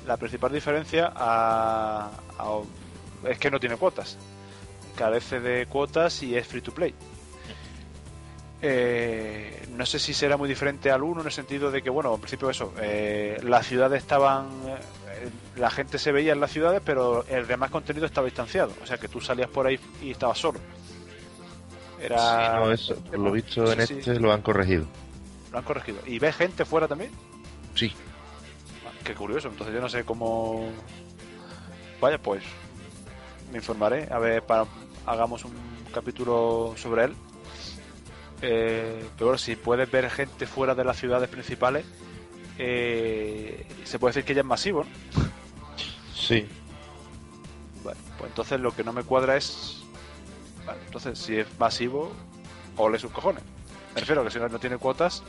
La 0.07 0.17
principal 0.17 0.51
diferencia 0.51 1.11
a- 1.15 2.09
es 3.29 3.37
que 3.39 3.49
no 3.51 3.59
tiene 3.59 3.77
cuotas. 3.77 4.17
Carece 4.97 5.39
de 5.39 5.65
cuotas 5.67 6.21
y 6.23 6.35
es 6.35 6.45
free 6.45 6.61
to 6.61 6.73
play. 6.73 6.93
Eh, 8.61 9.65
no 9.75 9.85
sé 9.85 9.99
si 9.99 10.13
será 10.13 10.37
muy 10.37 10.47
diferente 10.47 10.89
al 10.91 11.03
1 11.03 11.21
en 11.21 11.27
el 11.27 11.33
sentido 11.33 11.69
de 11.71 11.81
que, 11.81 11.89
bueno, 11.89 12.13
en 12.13 12.19
principio 12.21 12.49
eso, 12.49 12.73
eh, 12.81 13.39
las 13.43 13.67
ciudades 13.67 14.01
estaban, 14.01 14.47
eh, 14.67 15.29
la 15.57 15.69
gente 15.69 15.97
se 15.97 16.11
veía 16.13 16.31
en 16.31 16.39
las 16.39 16.51
ciudades, 16.51 16.81
pero 16.85 17.25
el 17.27 17.45
demás 17.45 17.71
contenido 17.71 18.05
estaba 18.05 18.25
distanciado, 18.25 18.71
o 18.81 18.85
sea 18.85 18.97
que 18.97 19.09
tú 19.09 19.19
salías 19.19 19.49
por 19.49 19.67
ahí 19.67 19.77
y 20.01 20.11
estabas 20.11 20.37
solo. 20.37 20.59
Era... 22.03 22.17
Sí, 22.17 22.55
no, 22.59 22.71
eso, 22.71 22.95
por 22.95 23.19
lo 23.19 23.31
visto 23.31 23.71
en 23.71 23.81
Sí, 23.87 23.93
sí, 23.93 23.99
este 23.99 24.19
lo 24.19 24.31
han 24.33 24.41
corregido. 24.41 24.85
lo 25.51 25.57
han 25.57 25.63
corregido. 25.63 25.99
¿Y 26.05 26.19
ves 26.19 26.35
gente 26.35 26.65
fuera 26.65 26.87
también? 26.87 27.11
Sí, 27.75 27.91
Ah, 28.85 28.91
Qué 29.03 29.13
curioso, 29.15 29.47
entonces 29.49 29.73
yo 29.73 29.81
no 29.81 29.89
sé 29.89 30.03
cómo... 30.03 30.69
Vaya, 32.01 32.17
pues 32.21 32.43
me 33.51 33.59
informaré, 33.59 34.07
a 34.11 34.19
ver, 34.19 34.43
para 34.43 34.65
hagamos 35.05 35.45
un 35.45 35.53
capítulo 35.93 36.73
sobre 36.77 37.05
él. 37.05 37.15
Eh, 38.41 39.05
pero 39.15 39.27
bueno, 39.27 39.37
si 39.37 39.55
puedes 39.55 39.89
ver 39.89 40.09
gente 40.09 40.45
fuera 40.45 40.75
de 40.75 40.83
las 40.83 40.97
ciudades 40.97 41.29
principales, 41.29 41.85
eh, 42.57 43.65
se 43.85 43.99
puede 43.99 44.11
decir 44.13 44.25
que 44.25 44.33
ya 44.33 44.41
es 44.41 44.45
masivo, 44.47 44.83
¿no? 44.83 45.23
sí. 46.13 46.45
Vale, 47.83 47.97
pues 48.17 48.29
entonces 48.31 48.59
lo 48.59 48.75
que 48.75 48.83
no 48.83 48.91
me 48.93 49.03
cuadra 49.03 49.37
es... 49.37 49.82
Vale, 50.65 50.79
entonces 50.85 51.19
si 51.19 51.37
es 51.37 51.47
masivo, 51.59 52.11
ole 52.77 52.97
sus 52.99 53.11
cojones. 53.11 53.43
Me 53.93 53.99
refiero 53.99 54.21
a 54.21 54.23
que 54.25 54.31
si 54.31 54.39
no 54.39 54.59
tiene 54.59 54.77
cuotas, 54.77 55.21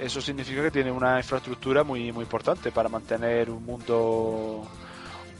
eso 0.00 0.20
significa 0.20 0.62
que 0.62 0.70
tiene 0.70 0.90
una 0.92 1.18
infraestructura 1.18 1.84
muy, 1.84 2.12
muy 2.12 2.24
importante 2.24 2.70
para 2.72 2.88
mantener 2.88 3.50
un 3.50 3.64
mundo 3.64 4.66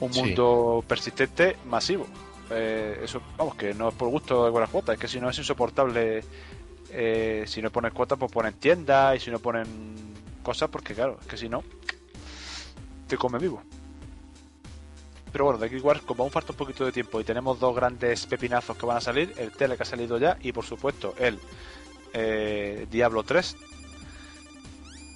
un 0.01 0.13
Sí. 0.13 0.21
mundo 0.21 0.85
persistente 0.87 1.57
masivo. 1.67 2.07
Eh, 2.51 3.01
eso, 3.03 3.21
vamos, 3.39 3.55
que 3.55 3.73
no 3.75 3.89
es 3.89 3.95
por 3.95 4.09
gusto 4.09 4.45
de 4.45 4.51
buenas 4.51 4.69
cuotas, 4.71 4.95
es 4.95 5.01
que 5.01 5.09
si 5.09 5.21
no 5.21 5.31
es 5.31 5.39
insoportable. 5.39 6.23
eh, 6.97 7.45
si 7.49 7.61
no 7.61 7.71
pones 7.71 7.93
cuotas, 7.93 8.17
pues 8.19 8.31
ponen 8.31 8.55
tiendas 8.55 9.17
y 9.17 9.21
si 9.21 9.31
no 9.31 9.41
ponen 9.41 9.65
cosas, 10.45 10.69
porque 10.69 10.95
claro, 10.95 11.19
es 11.21 11.27
que 11.27 11.37
si 11.37 11.49
no, 11.49 11.65
te 13.09 13.17
come 13.17 13.39
vivo. 13.39 13.63
Pero 15.35 15.47
bueno, 15.47 15.59
de 15.59 15.69
Guild 15.69 15.85
Wars, 15.85 16.01
como 16.03 16.23
aún 16.23 16.31
falta 16.31 16.53
un 16.53 16.57
poquito 16.57 16.85
de 16.85 16.93
tiempo 16.93 17.21
y 17.21 17.25
tenemos 17.25 17.59
dos 17.59 17.75
grandes 17.75 18.25
pepinazos 18.25 18.77
que 18.77 18.87
van 18.87 18.99
a 18.99 19.01
salir, 19.01 19.35
el 19.37 19.51
Tele 19.51 19.77
que 19.77 19.83
ha 19.83 19.87
salido 19.87 20.17
ya 20.17 20.39
y 20.41 20.53
por 20.53 20.65
supuesto 20.65 21.13
el 21.19 21.41
eh, 22.13 22.87
Diablo 22.89 23.25
3, 23.25 23.57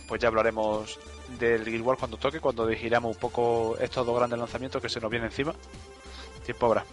pues 0.09 0.21
ya 0.21 0.27
hablaremos 0.27 0.99
del 1.39 1.65
Guild 1.65 1.87
Wars 1.87 2.01
cuando 2.01 2.17
toque, 2.17 2.41
cuando 2.41 2.67
digiramos 2.67 3.15
un 3.15 3.21
poco 3.21 3.77
estos 3.79 4.05
dos 4.05 4.17
grandes 4.17 4.41
lanzamientos 4.41 4.83
que 4.83 4.89
se 4.89 5.01
nos 5.01 5.09
vienen 5.09 5.29
encima. 5.29 5.55
Tiempo 6.45 6.67
habrá. 6.67 6.85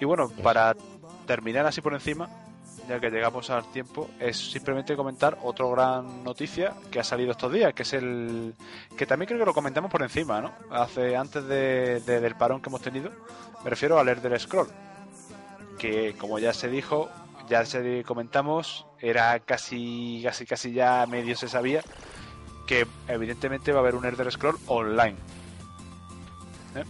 Y 0.00 0.04
bueno, 0.04 0.28
para 0.40 0.76
terminar 1.26 1.66
así 1.66 1.80
por 1.80 1.94
encima, 1.94 2.30
ya 2.88 3.00
que 3.00 3.10
llegamos 3.10 3.50
al 3.50 3.70
tiempo, 3.72 4.08
es 4.20 4.36
simplemente 4.52 4.96
comentar 4.96 5.38
otra 5.42 5.66
gran 5.68 6.22
noticia 6.24 6.74
que 6.90 7.00
ha 7.00 7.04
salido 7.04 7.32
estos 7.32 7.52
días, 7.52 7.72
que 7.74 7.82
es 7.82 7.92
el 7.94 8.54
que 8.96 9.06
también 9.06 9.26
creo 9.28 9.40
que 9.40 9.46
lo 9.46 9.54
comentamos 9.54 9.90
por 9.90 10.02
encima, 10.02 10.40
¿no? 10.40 10.52
Hace 10.70 11.16
antes 11.16 11.44
de, 11.46 12.00
de- 12.00 12.20
del 12.20 12.34
parón 12.36 12.60
que 12.60 12.68
hemos 12.68 12.80
tenido, 12.82 13.10
me 13.64 13.70
refiero 13.70 13.98
al 13.98 14.08
Elder 14.08 14.38
Scroll, 14.40 14.68
que 15.78 16.14
como 16.18 16.38
ya 16.38 16.52
se 16.52 16.68
dijo, 16.68 17.08
ya 17.48 17.64
se 17.64 18.02
comentamos, 18.04 18.86
era 19.00 19.38
casi 19.40 20.20
casi 20.24 20.46
casi 20.46 20.72
ya 20.72 21.06
medio 21.06 21.36
se 21.36 21.48
sabía 21.48 21.82
que 22.66 22.86
evidentemente 23.08 23.72
va 23.72 23.78
a 23.78 23.82
haber 23.82 23.94
un 23.94 24.04
Elder 24.06 24.30
Scroll 24.32 24.56
online. 24.66 25.16
¿Eh? 26.76 26.84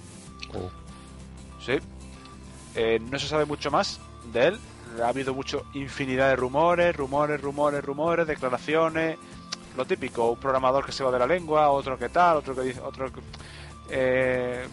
Oh. 0.55 0.71
Sí. 1.65 1.79
Eh, 2.77 3.01
no 3.11 3.19
se 3.19 3.27
sabe 3.27 3.45
mucho 3.45 3.71
más 3.71 4.01
de 4.33 4.49
él. 4.49 4.61
Ha 5.03 5.09
habido 5.09 5.35
mucho 5.35 5.65
infinidad 5.75 6.29
de 6.29 6.37
rumores, 6.37 6.95
rumores, 6.97 7.41
rumores, 7.41 7.85
rumores, 7.85 8.27
declaraciones. 8.27 9.19
Lo 9.77 9.85
típico, 9.85 10.31
un 10.31 10.39
programador 10.39 10.87
que 10.87 10.93
se 10.93 11.03
va 11.03 11.11
de 11.11 11.19
la 11.19 11.27
lengua, 11.27 11.71
otro 11.71 11.99
que 11.99 12.09
tal, 12.09 12.37
otro 12.37 12.55
que 12.55 12.61
dice, 12.63 12.81
otro 12.81 13.13
que, 13.13 13.21
eh, 13.91 14.67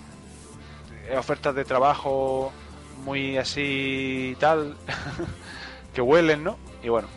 ofertas 1.17 1.55
de 1.55 1.65
trabajo 1.65 2.51
muy 3.03 3.37
así 3.37 4.35
tal 4.39 4.75
que 5.93 6.01
huelen, 6.01 6.43
¿no? 6.43 6.57
Y 6.83 6.89
bueno, 6.89 7.07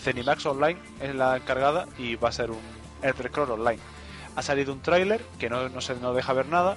Zenimax 0.00 0.46
Online 0.46 0.78
es 1.00 1.14
la 1.14 1.36
encargada 1.36 1.86
y 1.98 2.14
va 2.16 2.28
a 2.28 2.32
ser 2.32 2.50
un 2.50 2.60
Elder 3.02 3.28
Scrolls 3.28 3.50
Online. 3.50 3.80
Ha 4.36 4.42
salido 4.42 4.72
un 4.72 4.80
tráiler 4.80 5.20
que 5.38 5.50
no, 5.50 5.68
no 5.68 5.80
se 5.80 5.96
no 5.96 6.14
deja 6.14 6.32
ver 6.32 6.46
nada, 6.46 6.76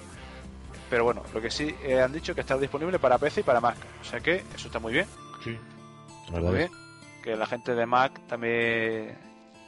pero 0.91 1.05
bueno, 1.05 1.23
lo 1.33 1.41
que 1.41 1.49
sí 1.49 1.73
eh, 1.83 2.01
han 2.01 2.11
dicho 2.11 2.35
que 2.35 2.41
está 2.41 2.57
disponible 2.57 2.99
para 2.99 3.17
PC 3.17 3.39
y 3.39 3.43
para 3.43 3.61
Mac. 3.61 3.77
O 4.01 4.03
sea 4.03 4.19
que 4.19 4.43
eso 4.53 4.67
está 4.67 4.77
muy 4.77 4.91
bien. 4.91 5.05
Sí. 5.41 5.57
La 6.33 6.41
Muy 6.41 6.57
bien. 6.57 6.71
Que 7.23 7.37
la 7.37 7.45
gente 7.45 7.73
de 7.73 7.85
Mac 7.85 8.19
también, 8.27 9.17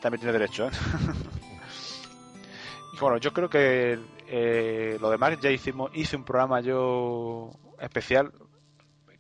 también 0.02 0.20
tiene 0.20 0.34
derecho. 0.34 0.68
¿eh? 0.68 0.72
y 2.94 3.00
bueno, 3.00 3.16
yo 3.20 3.32
creo 3.32 3.50
que 3.50 3.98
eh, 4.28 4.98
lo 5.00 5.10
de 5.10 5.18
Mac 5.18 5.40
ya 5.40 5.50
hicimos, 5.50 5.92
hice 5.94 6.18
un 6.18 6.26
programa 6.26 6.60
yo 6.60 7.52
especial 7.80 8.34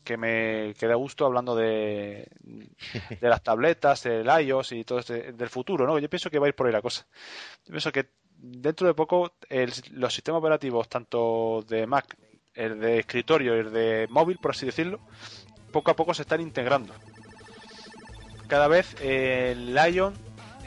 que 0.03 0.17
me 0.17 0.73
queda 0.73 0.95
gusto 0.95 1.25
hablando 1.25 1.55
de, 1.55 2.27
de 3.21 3.29
las 3.29 3.41
tabletas, 3.41 4.05
el 4.07 4.27
iOS 4.27 4.73
y 4.73 4.83
todo 4.83 4.99
este, 4.99 5.31
del 5.31 5.49
futuro, 5.49 5.87
¿no? 5.87 5.97
Yo 5.99 6.09
pienso 6.09 6.29
que 6.29 6.37
va 6.37 6.47
a 6.47 6.49
ir 6.49 6.55
por 6.55 6.67
ahí 6.67 6.73
la 6.73 6.81
cosa. 6.81 7.07
Yo 7.63 7.71
pienso 7.71 7.93
que 7.93 8.09
dentro 8.45 8.87
de 8.87 8.93
poco 8.93 9.31
el- 9.49 9.73
los 9.91 10.13
sistemas 10.13 10.39
operativos, 10.39 10.89
tanto 10.89 11.63
de 11.67 11.87
Mac, 11.87 12.17
el 12.53 12.79
de 12.79 12.99
escritorio 12.99 13.55
y 13.55 13.59
el 13.61 13.71
de 13.71 14.07
móvil, 14.09 14.37
por 14.37 14.51
así 14.51 14.65
decirlo, 14.65 14.99
poco 15.71 15.91
a 15.91 15.95
poco 15.95 16.13
se 16.13 16.23
están 16.23 16.41
integrando. 16.41 16.93
Cada 18.47 18.67
vez 18.67 18.95
el 19.01 19.73
Lion 19.73 20.13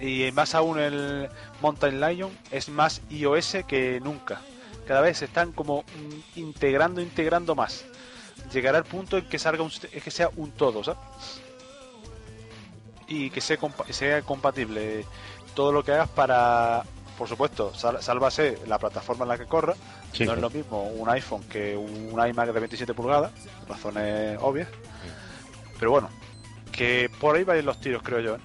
y 0.00 0.30
más 0.32 0.54
aún 0.54 0.78
el 0.80 1.28
Mountain 1.60 2.00
Lion 2.00 2.30
es 2.50 2.68
más 2.70 3.02
iOS 3.10 3.58
que 3.68 4.00
nunca. 4.00 4.40
Cada 4.86 5.02
vez 5.02 5.18
se 5.18 5.26
están 5.26 5.52
como 5.52 5.84
integrando, 6.34 7.00
integrando 7.02 7.54
más. 7.54 7.84
Llegará 8.52 8.78
al 8.78 8.84
punto 8.84 9.18
en 9.18 9.28
que 9.28 9.38
salga 9.38 9.62
un, 9.62 9.70
que 9.70 10.10
sea 10.10 10.30
un 10.36 10.50
todo, 10.52 10.82
¿sabes? 10.82 11.00
Y 13.08 13.30
que 13.30 13.40
sea, 13.40 13.58
sea 13.90 14.22
compatible 14.22 15.04
todo 15.54 15.72
lo 15.72 15.84
que 15.84 15.92
hagas 15.92 16.08
para, 16.08 16.84
por 17.16 17.28
supuesto, 17.28 17.74
sal- 17.74 18.02
sálvase 18.02 18.58
la 18.66 18.78
plataforma 18.78 19.24
en 19.24 19.28
la 19.30 19.38
que 19.38 19.46
corra. 19.46 19.74
Sí, 20.12 20.24
no 20.24 20.32
es 20.34 20.40
lo 20.40 20.50
mismo 20.50 20.82
un 20.88 21.08
iPhone 21.08 21.42
que 21.44 21.76
un 21.76 22.10
iMac 22.26 22.52
de 22.52 22.60
27 22.60 22.94
pulgadas, 22.94 23.32
razones 23.68 24.38
obvias. 24.40 24.68
Pero 25.78 25.90
bueno, 25.90 26.08
que 26.72 27.10
por 27.20 27.36
ahí 27.36 27.44
van 27.44 27.64
los 27.64 27.80
tiros, 27.80 28.02
creo 28.02 28.20
yo. 28.20 28.34
¿eh? 28.36 28.40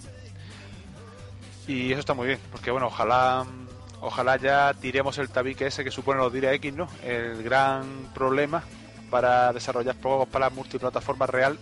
Y 1.68 1.92
eso 1.92 2.00
está 2.00 2.14
muy 2.14 2.28
bien, 2.28 2.40
porque 2.52 2.72
bueno, 2.72 2.88
ojalá 2.88 3.46
ojalá 4.02 4.36
ya 4.38 4.74
tiremos 4.74 5.18
el 5.20 5.30
tabique 5.30 5.68
ese 5.68 5.84
que 5.84 5.92
supone 5.92 6.20
los 6.20 6.34
DirectX, 6.34 6.74
¿no? 6.74 6.88
El 7.04 7.44
gran 7.44 8.10
problema 8.14 8.64
para 9.12 9.54
desarrollar 9.54 9.96
juegos 10.02 10.28
para 10.28 10.50
multiplataforma 10.50 11.28
real 11.28 11.58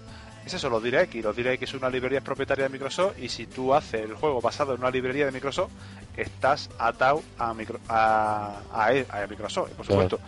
es 0.45 0.53
eso, 0.53 0.69
los 0.69 0.81
DirectX. 0.83 1.23
Los 1.23 1.35
DirectX 1.35 1.69
son 1.69 1.79
una 1.79 1.89
librería 1.89 2.21
propietaria 2.21 2.63
de 2.65 2.69
Microsoft 2.69 3.19
y 3.19 3.29
si 3.29 3.45
tú 3.47 3.73
haces 3.73 4.01
el 4.05 4.15
juego 4.15 4.41
basado 4.41 4.73
en 4.73 4.79
una 4.79 4.89
librería 4.91 5.25
de 5.25 5.31
Microsoft, 5.31 5.71
estás 6.17 6.69
atado 6.79 7.21
a, 7.37 7.53
micro- 7.53 7.79
a, 7.87 8.61
a, 8.73 8.87
a 8.87 9.27
Microsoft. 9.27 9.71
Y 9.71 9.73
por 9.75 9.85
Claro. 9.85 10.01
supuesto, 10.09 10.19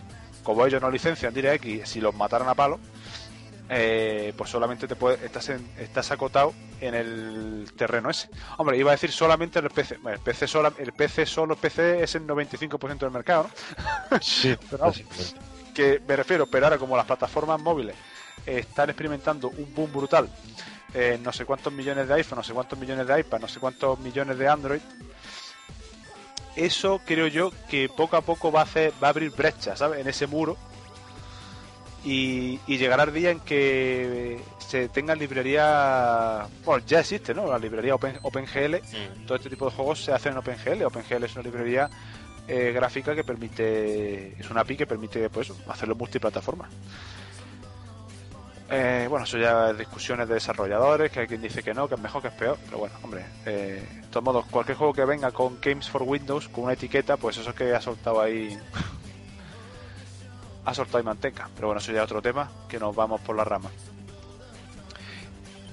como 0.42 0.66
ellos 0.66 0.80
no 0.82 0.90
licencian 0.90 1.32
DirectX, 1.34 1.88
si 1.88 2.00
los 2.00 2.14
mataran 2.14 2.48
a 2.48 2.54
palo, 2.54 2.78
eh, 3.68 4.34
pues 4.36 4.50
solamente 4.50 4.86
te 4.86 4.96
puede, 4.96 5.24
estás, 5.24 5.48
en- 5.48 5.66
estás 5.78 6.10
acotado 6.10 6.52
en 6.80 6.94
el 6.94 7.70
terreno 7.76 8.10
ese. 8.10 8.28
Hombre, 8.58 8.76
iba 8.76 8.90
a 8.90 8.94
decir 8.94 9.10
solamente 9.12 9.60
en 9.60 9.64
el 9.66 9.70
PC. 9.70 9.96
Bueno, 10.02 10.16
el 10.18 10.22
PC, 10.22 10.46
sola- 10.46 10.72
el 10.78 10.92
PC 10.92 11.24
solo 11.26 11.56
PC 11.56 12.02
es 12.02 12.14
el 12.16 12.26
95% 12.26 12.98
del 13.06 13.10
mercado, 13.10 13.48
¿no? 14.10 14.18
Sí, 14.20 14.54
Pero 14.70 14.92
que 15.74 16.02
me 16.06 16.16
refiero, 16.16 16.46
pero 16.46 16.66
ahora 16.66 16.76
como 16.76 16.96
las 16.98 17.06
plataformas 17.06 17.58
móviles 17.58 17.94
están 18.46 18.90
experimentando 18.90 19.48
un 19.48 19.74
boom 19.74 19.92
brutal, 19.92 20.28
eh, 20.94 21.18
no 21.22 21.32
sé 21.32 21.44
cuántos 21.44 21.72
millones 21.72 22.08
de 22.08 22.14
iPhone, 22.14 22.38
no 22.38 22.42
sé 22.42 22.52
cuántos 22.52 22.78
millones 22.78 23.06
de 23.06 23.20
iPad, 23.20 23.40
no 23.40 23.48
sé 23.48 23.60
cuántos 23.60 23.98
millones 24.00 24.38
de 24.38 24.48
Android, 24.48 24.80
eso 26.56 27.00
creo 27.04 27.28
yo 27.28 27.50
que 27.68 27.88
poco 27.88 28.16
a 28.16 28.20
poco 28.20 28.52
va 28.52 28.60
a 28.60 28.64
hacer, 28.64 28.92
va 29.02 29.08
a 29.08 29.10
abrir 29.10 29.30
brechas, 29.30 29.78
¿sabes? 29.78 30.00
En 30.00 30.08
ese 30.08 30.26
muro 30.26 30.56
y, 32.04 32.60
y 32.66 32.78
llegará 32.78 33.04
el 33.04 33.12
día 33.14 33.30
en 33.30 33.40
que 33.40 34.40
se 34.72 34.88
tengan 34.88 35.18
librería, 35.18 36.46
bueno, 36.64 36.82
ya 36.86 37.00
existe, 37.00 37.34
¿no? 37.34 37.46
La 37.46 37.58
librería 37.58 37.94
Open, 37.94 38.18
OpenGL, 38.22 38.76
todo 39.26 39.36
este 39.36 39.50
tipo 39.50 39.66
de 39.66 39.76
juegos 39.76 40.02
se 40.02 40.12
hacen 40.12 40.32
en 40.32 40.38
OpenGL. 40.38 40.84
OpenGL 40.84 41.24
es 41.24 41.34
una 41.34 41.44
librería 41.44 41.90
eh, 42.48 42.72
gráfica 42.74 43.14
que 43.14 43.22
permite, 43.22 44.40
es 44.40 44.50
una 44.50 44.62
API 44.62 44.78
que 44.78 44.86
permite 44.86 45.28
pues 45.28 45.52
hacerlo 45.68 45.94
multiplataforma. 45.94 46.70
Eh, 48.74 49.06
bueno, 49.06 49.26
eso 49.26 49.36
ya 49.36 49.68
es 49.68 49.76
discusiones 49.76 50.26
de 50.26 50.34
desarrolladores, 50.34 51.12
que 51.12 51.20
hay 51.20 51.26
quien 51.26 51.42
dice 51.42 51.62
que 51.62 51.74
no, 51.74 51.86
que 51.86 51.96
es 51.96 52.00
mejor, 52.00 52.22
que 52.22 52.28
es 52.28 52.34
peor, 52.34 52.56
pero 52.64 52.78
bueno, 52.78 52.94
hombre, 53.02 53.22
eh, 53.44 53.86
de 54.00 54.06
todos 54.08 54.24
modos, 54.24 54.46
cualquier 54.46 54.78
juego 54.78 54.94
que 54.94 55.04
venga 55.04 55.30
con 55.30 55.60
Games 55.60 55.90
for 55.90 56.02
Windows, 56.02 56.48
con 56.48 56.64
una 56.64 56.72
etiqueta, 56.72 57.18
pues 57.18 57.36
eso 57.36 57.50
es 57.50 57.56
que 57.56 57.74
ha 57.74 57.82
soltado 57.82 58.22
ahí, 58.22 58.58
ha 60.64 60.72
soltado 60.72 60.96
ahí 60.96 61.04
manteca, 61.04 61.50
pero 61.54 61.68
bueno, 61.68 61.80
eso 61.80 61.92
ya 61.92 61.98
es 61.98 62.04
otro 62.04 62.22
tema, 62.22 62.50
que 62.66 62.78
nos 62.78 62.96
vamos 62.96 63.20
por 63.20 63.36
la 63.36 63.44
rama. 63.44 63.68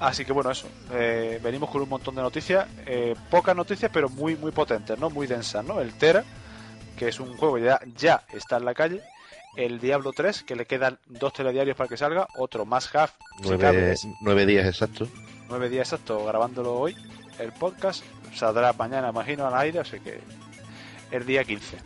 Así 0.01 0.25
que 0.25 0.33
bueno, 0.33 0.51
eso, 0.51 0.67
eh, 0.91 1.39
venimos 1.41 1.69
con 1.69 1.81
un 1.81 1.87
montón 1.87 2.15
de 2.15 2.21
noticias, 2.21 2.67
eh, 2.85 3.15
pocas 3.29 3.55
noticias, 3.55 3.89
pero 3.93 4.09
muy, 4.09 4.35
muy 4.35 4.51
potentes, 4.51 4.99
¿no? 4.99 5.09
Muy 5.09 5.25
densas, 5.25 5.63
¿no? 5.63 5.79
El 5.79 5.93
Tera, 5.93 6.25
que 6.97 7.07
es 7.07 7.19
un 7.21 7.37
juego 7.37 7.55
que 7.55 7.93
ya 7.95 8.25
está 8.33 8.57
en 8.57 8.65
la 8.65 8.73
calle, 8.73 9.01
el 9.59 9.81
Diablo 9.81 10.13
3, 10.13 10.43
que 10.43 10.55
le 10.55 10.65
quedan 10.65 10.99
dos 11.07 11.33
telediarios 11.33 11.75
para 11.75 11.89
que 11.89 11.97
salga, 11.97 12.27
otro 12.37 12.65
más 12.65 12.93
half, 12.95 13.11
Nueve, 13.43 13.93
nueve 14.21 14.45
días 14.45 14.65
exactos. 14.65 15.09
nueve 15.49 15.67
días 15.67 15.91
exacto 15.91 16.23
grabándolo 16.25 16.75
hoy, 16.79 16.95
el 17.39 17.51
podcast, 17.51 18.03
saldrá 18.33 18.71
mañana, 18.71 19.09
imagino, 19.09 19.45
al 19.45 19.55
aire, 19.55 19.79
así 19.79 19.99
que 19.99 20.21
el 21.11 21.25
día 21.25 21.43
15. 21.43 21.77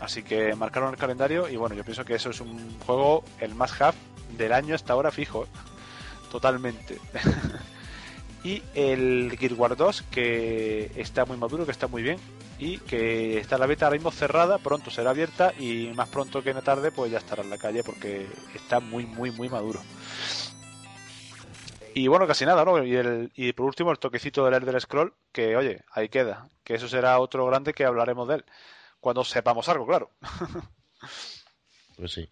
Así 0.00 0.24
que 0.24 0.56
marcaron 0.56 0.90
el 0.90 0.98
calendario 0.98 1.48
y 1.48 1.56
bueno, 1.56 1.76
yo 1.76 1.84
pienso 1.84 2.04
que 2.04 2.14
eso 2.14 2.30
es 2.30 2.40
un 2.40 2.78
juego, 2.80 3.22
el 3.38 3.54
más 3.54 3.80
half 3.80 3.94
del 4.36 4.52
año 4.52 4.74
hasta 4.74 4.92
ahora 4.92 5.12
fijo, 5.12 5.46
totalmente. 6.32 6.98
y 8.42 8.60
el 8.74 9.36
Gear 9.38 9.54
War 9.54 9.76
2, 9.76 10.02
que 10.10 10.90
está 10.96 11.24
muy 11.26 11.36
maduro, 11.36 11.64
que 11.64 11.72
está 11.72 11.86
muy 11.86 12.02
bien 12.02 12.18
y 12.60 12.78
que 12.78 13.38
está 13.38 13.56
la 13.56 13.66
beta 13.66 13.86
ahora 13.86 13.96
mismo 13.96 14.10
cerrada, 14.10 14.58
pronto 14.58 14.90
será 14.90 15.10
abierta 15.10 15.54
y 15.58 15.90
más 15.94 16.10
pronto 16.10 16.42
que 16.42 16.50
en 16.50 16.56
la 16.56 16.62
tarde 16.62 16.92
pues 16.92 17.10
ya 17.10 17.18
estará 17.18 17.42
en 17.42 17.48
la 17.48 17.56
calle 17.56 17.82
porque 17.82 18.28
está 18.54 18.80
muy, 18.80 19.06
muy, 19.06 19.30
muy 19.30 19.48
maduro. 19.48 19.80
Y 21.94 22.06
bueno, 22.06 22.26
casi 22.26 22.44
nada, 22.44 22.64
¿no? 22.64 22.84
Y, 22.84 22.94
el, 22.94 23.32
y 23.34 23.52
por 23.54 23.66
último 23.66 23.90
el 23.90 23.98
toquecito 23.98 24.44
del 24.44 24.54
Elder 24.54 24.80
Scroll, 24.80 25.14
que 25.32 25.56
oye, 25.56 25.82
ahí 25.90 26.10
queda, 26.10 26.48
que 26.62 26.74
eso 26.74 26.86
será 26.86 27.18
otro 27.18 27.46
grande 27.46 27.72
que 27.72 27.86
hablaremos 27.86 28.28
de 28.28 28.36
él, 28.36 28.44
cuando 29.00 29.24
sepamos 29.24 29.68
algo, 29.68 29.86
claro. 29.86 30.10
Pues 31.96 32.12
sí. 32.12 32.26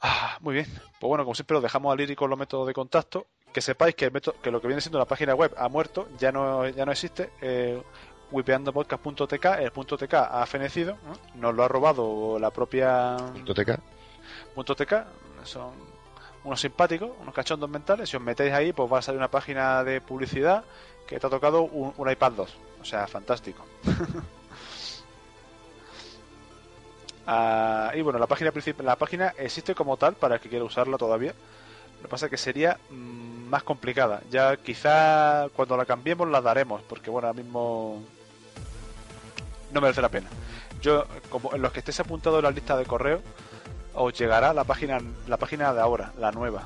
Ah, 0.00 0.38
muy 0.40 0.54
bien. 0.54 0.66
Pues 1.00 1.08
bueno, 1.08 1.24
como 1.24 1.34
siempre, 1.34 1.56
lo 1.56 1.60
dejamos 1.60 1.92
al 1.92 2.00
ir 2.00 2.14
con 2.14 2.30
los 2.30 2.38
métodos 2.38 2.68
de 2.68 2.72
contacto. 2.72 3.26
Que 3.52 3.60
sepáis 3.60 3.96
que, 3.96 4.04
el 4.04 4.12
método, 4.12 4.40
que 4.40 4.52
lo 4.52 4.60
que 4.60 4.68
viene 4.68 4.80
siendo 4.80 5.00
la 5.00 5.06
página 5.06 5.34
web 5.34 5.52
ha 5.58 5.68
muerto, 5.68 6.08
ya 6.18 6.30
no, 6.30 6.68
ya 6.68 6.86
no 6.86 6.92
existe. 6.92 7.30
Eh, 7.40 7.82
wipeandopodcast.tk, 8.32 9.44
el 9.60 9.70
punto 9.70 9.96
.tk 9.96 10.14
ha 10.14 10.44
fenecido, 10.46 10.96
¿no? 11.06 11.12
nos 11.40 11.54
lo 11.54 11.62
ha 11.62 11.68
robado 11.68 12.38
la 12.38 12.50
propia 12.50 13.16
Punto 13.32 13.54
TK. 13.54 13.78
punto 14.54 14.74
.tk, 14.74 14.92
son 15.44 15.72
unos 16.44 16.60
simpáticos, 16.60 17.10
unos 17.20 17.34
cachondos 17.34 17.70
mentales. 17.70 18.08
Si 18.08 18.16
os 18.16 18.22
metéis 18.22 18.52
ahí, 18.52 18.72
pues 18.72 18.92
va 18.92 18.98
a 18.98 19.02
salir 19.02 19.18
una 19.18 19.30
página 19.30 19.84
de 19.84 20.00
publicidad 20.00 20.64
que 21.06 21.20
te 21.20 21.26
ha 21.26 21.30
tocado 21.30 21.62
un, 21.62 21.92
un 21.96 22.10
iPad 22.10 22.32
2. 22.32 22.56
O 22.80 22.84
sea, 22.84 23.06
fantástico. 23.06 23.64
Ah, 27.26 27.92
y 27.94 28.00
bueno, 28.02 28.18
la 28.18 28.26
página 28.26 28.50
principal, 28.50 28.84
la 28.86 28.96
página 28.96 29.32
existe 29.38 29.74
como 29.74 29.96
tal 29.96 30.14
para 30.14 30.36
el 30.36 30.40
que 30.40 30.48
quiera 30.48 30.64
usarla 30.64 30.98
todavía. 30.98 31.32
Lo 31.98 32.02
que 32.02 32.08
pasa 32.08 32.26
es 32.26 32.30
que 32.30 32.36
sería 32.36 32.78
mm, 32.90 33.48
más 33.48 33.62
complicada. 33.62 34.22
Ya 34.30 34.56
quizá 34.56 35.48
cuando 35.54 35.76
la 35.76 35.84
cambiemos 35.84 36.28
la 36.28 36.40
daremos, 36.40 36.82
porque 36.82 37.10
bueno, 37.10 37.28
ahora 37.28 37.40
mismo 37.40 38.02
no 39.72 39.80
merece 39.80 40.02
la 40.02 40.08
pena. 40.08 40.28
Yo, 40.80 41.06
como 41.28 41.54
en 41.54 41.62
los 41.62 41.72
que 41.72 41.80
estéis 41.80 42.00
apuntados 42.00 42.38
en 42.38 42.44
la 42.44 42.50
lista 42.50 42.76
de 42.76 42.84
correo, 42.84 43.22
os 43.94 44.12
llegará 44.18 44.52
la 44.52 44.64
página, 44.64 44.98
la 45.26 45.36
página 45.36 45.72
de 45.72 45.80
ahora, 45.80 46.12
la 46.18 46.32
nueva. 46.32 46.64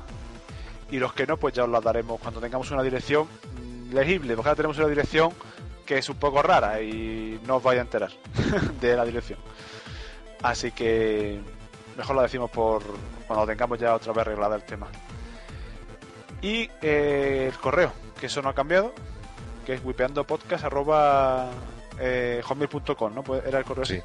Y 0.89 0.99
los 0.99 1.13
que 1.13 1.27
no, 1.27 1.37
pues 1.37 1.53
ya 1.53 1.63
os 1.63 1.69
la 1.69 1.81
daremos 1.81 2.19
cuando 2.19 2.39
tengamos 2.39 2.71
una 2.71 2.83
dirección 2.83 3.27
mm, 3.27 3.93
legible, 3.93 4.35
porque 4.35 4.49
ahora 4.49 4.55
tenemos 4.57 4.77
una 4.77 4.87
dirección 4.87 5.31
que 5.85 5.97
es 5.97 6.09
un 6.09 6.17
poco 6.17 6.41
rara 6.41 6.81
y 6.81 7.39
no 7.45 7.57
os 7.57 7.63
vais 7.63 7.79
a 7.79 7.81
enterar 7.81 8.11
de 8.81 8.95
la 8.95 9.05
dirección. 9.05 9.39
Así 10.41 10.71
que 10.71 11.39
mejor 11.97 12.15
lo 12.15 12.21
decimos 12.21 12.51
por 12.51 12.83
cuando 13.25 13.45
tengamos 13.45 13.79
ya 13.79 13.95
otra 13.95 14.13
vez 14.13 14.21
arreglada 14.21 14.55
el 14.55 14.63
tema. 14.63 14.87
Y 16.41 16.69
eh, 16.81 17.49
el 17.51 17.59
correo, 17.59 17.91
que 18.19 18.27
eso 18.27 18.41
no 18.41 18.49
ha 18.49 18.53
cambiado, 18.53 18.93
que 19.65 19.73
es 19.73 19.83
wipeandopodcast.com, 19.83 21.76
¿no? 21.99 23.23
Pues 23.23 23.45
Era 23.45 23.59
el 23.59 23.65
correo 23.65 23.85
Sí. 23.85 23.95
así. 23.97 24.03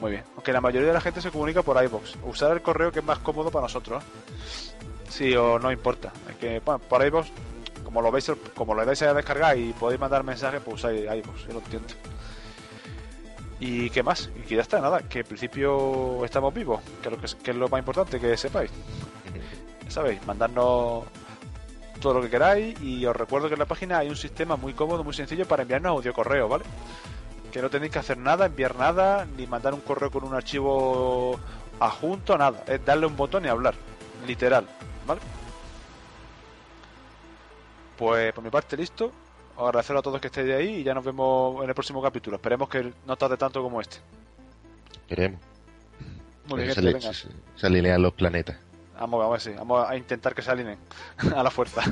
Muy 0.00 0.12
bien. 0.12 0.24
Aunque 0.34 0.52
la 0.52 0.60
mayoría 0.60 0.88
de 0.88 0.94
la 0.94 1.00
gente 1.00 1.20
se 1.20 1.30
comunica 1.30 1.62
por 1.62 1.82
iBox. 1.82 2.16
Usar 2.24 2.52
el 2.52 2.62
correo 2.62 2.90
que 2.90 3.00
es 3.00 3.04
más 3.04 3.18
cómodo 3.18 3.50
para 3.50 3.64
nosotros. 3.64 4.02
¿eh? 4.02 4.06
Sí 5.10 5.34
o 5.36 5.58
no 5.58 5.70
importa. 5.70 6.12
Es 6.28 6.36
que 6.36 6.60
bueno, 6.64 6.78
por 6.78 7.04
iBox, 7.04 7.28
como 7.84 8.00
lo 8.00 8.10
veis, 8.10 8.30
como 8.54 8.74
lo 8.74 8.84
dais 8.84 9.02
a 9.02 9.12
descargar 9.12 9.58
y 9.58 9.72
podéis 9.72 10.00
mandar 10.00 10.24
mensajes, 10.24 10.60
pues 10.64 10.76
usáis 10.76 11.02
iBox, 11.02 11.46
yo 11.46 11.52
lo 11.54 11.58
entiendo. 11.58 11.88
¿Y 13.58 13.90
qué 13.90 14.02
más? 14.02 14.30
Y 14.36 14.40
que 14.46 14.54
ya 14.56 14.62
está, 14.62 14.80
nada, 14.80 15.00
que 15.02 15.18
en 15.20 15.26
principio 15.26 16.24
estamos 16.24 16.54
vivos, 16.54 16.80
que 17.02 17.08
es 17.08 17.12
lo, 17.12 17.20
que 17.20 17.26
es, 17.26 17.34
que 17.34 17.50
es 17.50 17.56
lo 17.58 17.68
más 17.68 17.78
importante 17.80 18.18
que 18.18 18.34
sepáis. 18.38 18.70
Sabéis, 19.88 20.24
mandarnos 20.26 21.04
todo 22.00 22.14
lo 22.14 22.22
que 22.22 22.30
queráis 22.30 22.80
y 22.80 23.04
os 23.06 23.14
recuerdo 23.14 23.48
que 23.48 23.54
en 23.54 23.60
la 23.60 23.66
página 23.66 23.98
hay 23.98 24.08
un 24.08 24.16
sistema 24.16 24.56
muy 24.56 24.72
cómodo, 24.74 25.04
muy 25.04 25.14
sencillo 25.14 25.46
para 25.46 25.62
enviarnos 25.62 25.90
audio 25.90 26.12
correo, 26.12 26.48
¿vale? 26.48 26.64
Que 27.52 27.60
no 27.60 27.68
tenéis 27.70 27.92
que 27.92 27.98
hacer 27.98 28.16
nada, 28.18 28.46
enviar 28.46 28.74
nada, 28.76 29.26
ni 29.36 29.46
mandar 29.46 29.74
un 29.74 29.80
correo 29.80 30.10
con 30.10 30.24
un 30.24 30.34
archivo 30.34 31.38
adjunto, 31.78 32.38
nada. 32.38 32.64
Es 32.66 32.84
darle 32.84 33.06
un 33.06 33.16
botón 33.16 33.44
y 33.44 33.48
hablar, 33.48 33.74
literal, 34.26 34.66
¿vale? 35.06 35.20
Pues 37.96 38.32
por 38.32 38.42
mi 38.44 38.50
parte 38.50 38.76
listo. 38.76 39.12
Os 39.56 39.66
agradecer 39.68 39.94
a 39.96 40.00
todos 40.00 40.20
que 40.20 40.28
estéis 40.28 40.54
ahí 40.54 40.76
y 40.76 40.82
ya 40.84 40.94
nos 40.94 41.04
vemos 41.04 41.62
en 41.62 41.68
el 41.68 41.74
próximo 41.74 42.00
capítulo. 42.00 42.36
Esperemos 42.36 42.68
que 42.68 42.92
no 43.06 43.16
tarde 43.16 43.36
tanto 43.36 43.62
como 43.62 43.80
este. 43.80 43.98
Esperemos. 45.02 45.38
Muy 46.46 46.62
bien, 46.62 46.74
se, 46.74 46.80
le- 46.82 46.92
venga. 46.94 47.12
se- 47.12 47.28
se 47.56 47.66
alinean 47.66 48.00
los 48.00 48.14
planetas. 48.14 48.56
Vamos, 49.00 49.18
vamos, 49.18 49.46
a 49.46 49.50
ver, 49.50 49.58
vamos 49.58 49.88
a 49.88 49.96
intentar 49.96 50.34
que 50.34 50.42
se 50.42 50.50
alineen 50.50 50.78
a 51.34 51.42
la 51.42 51.50
fuerza. 51.50 51.82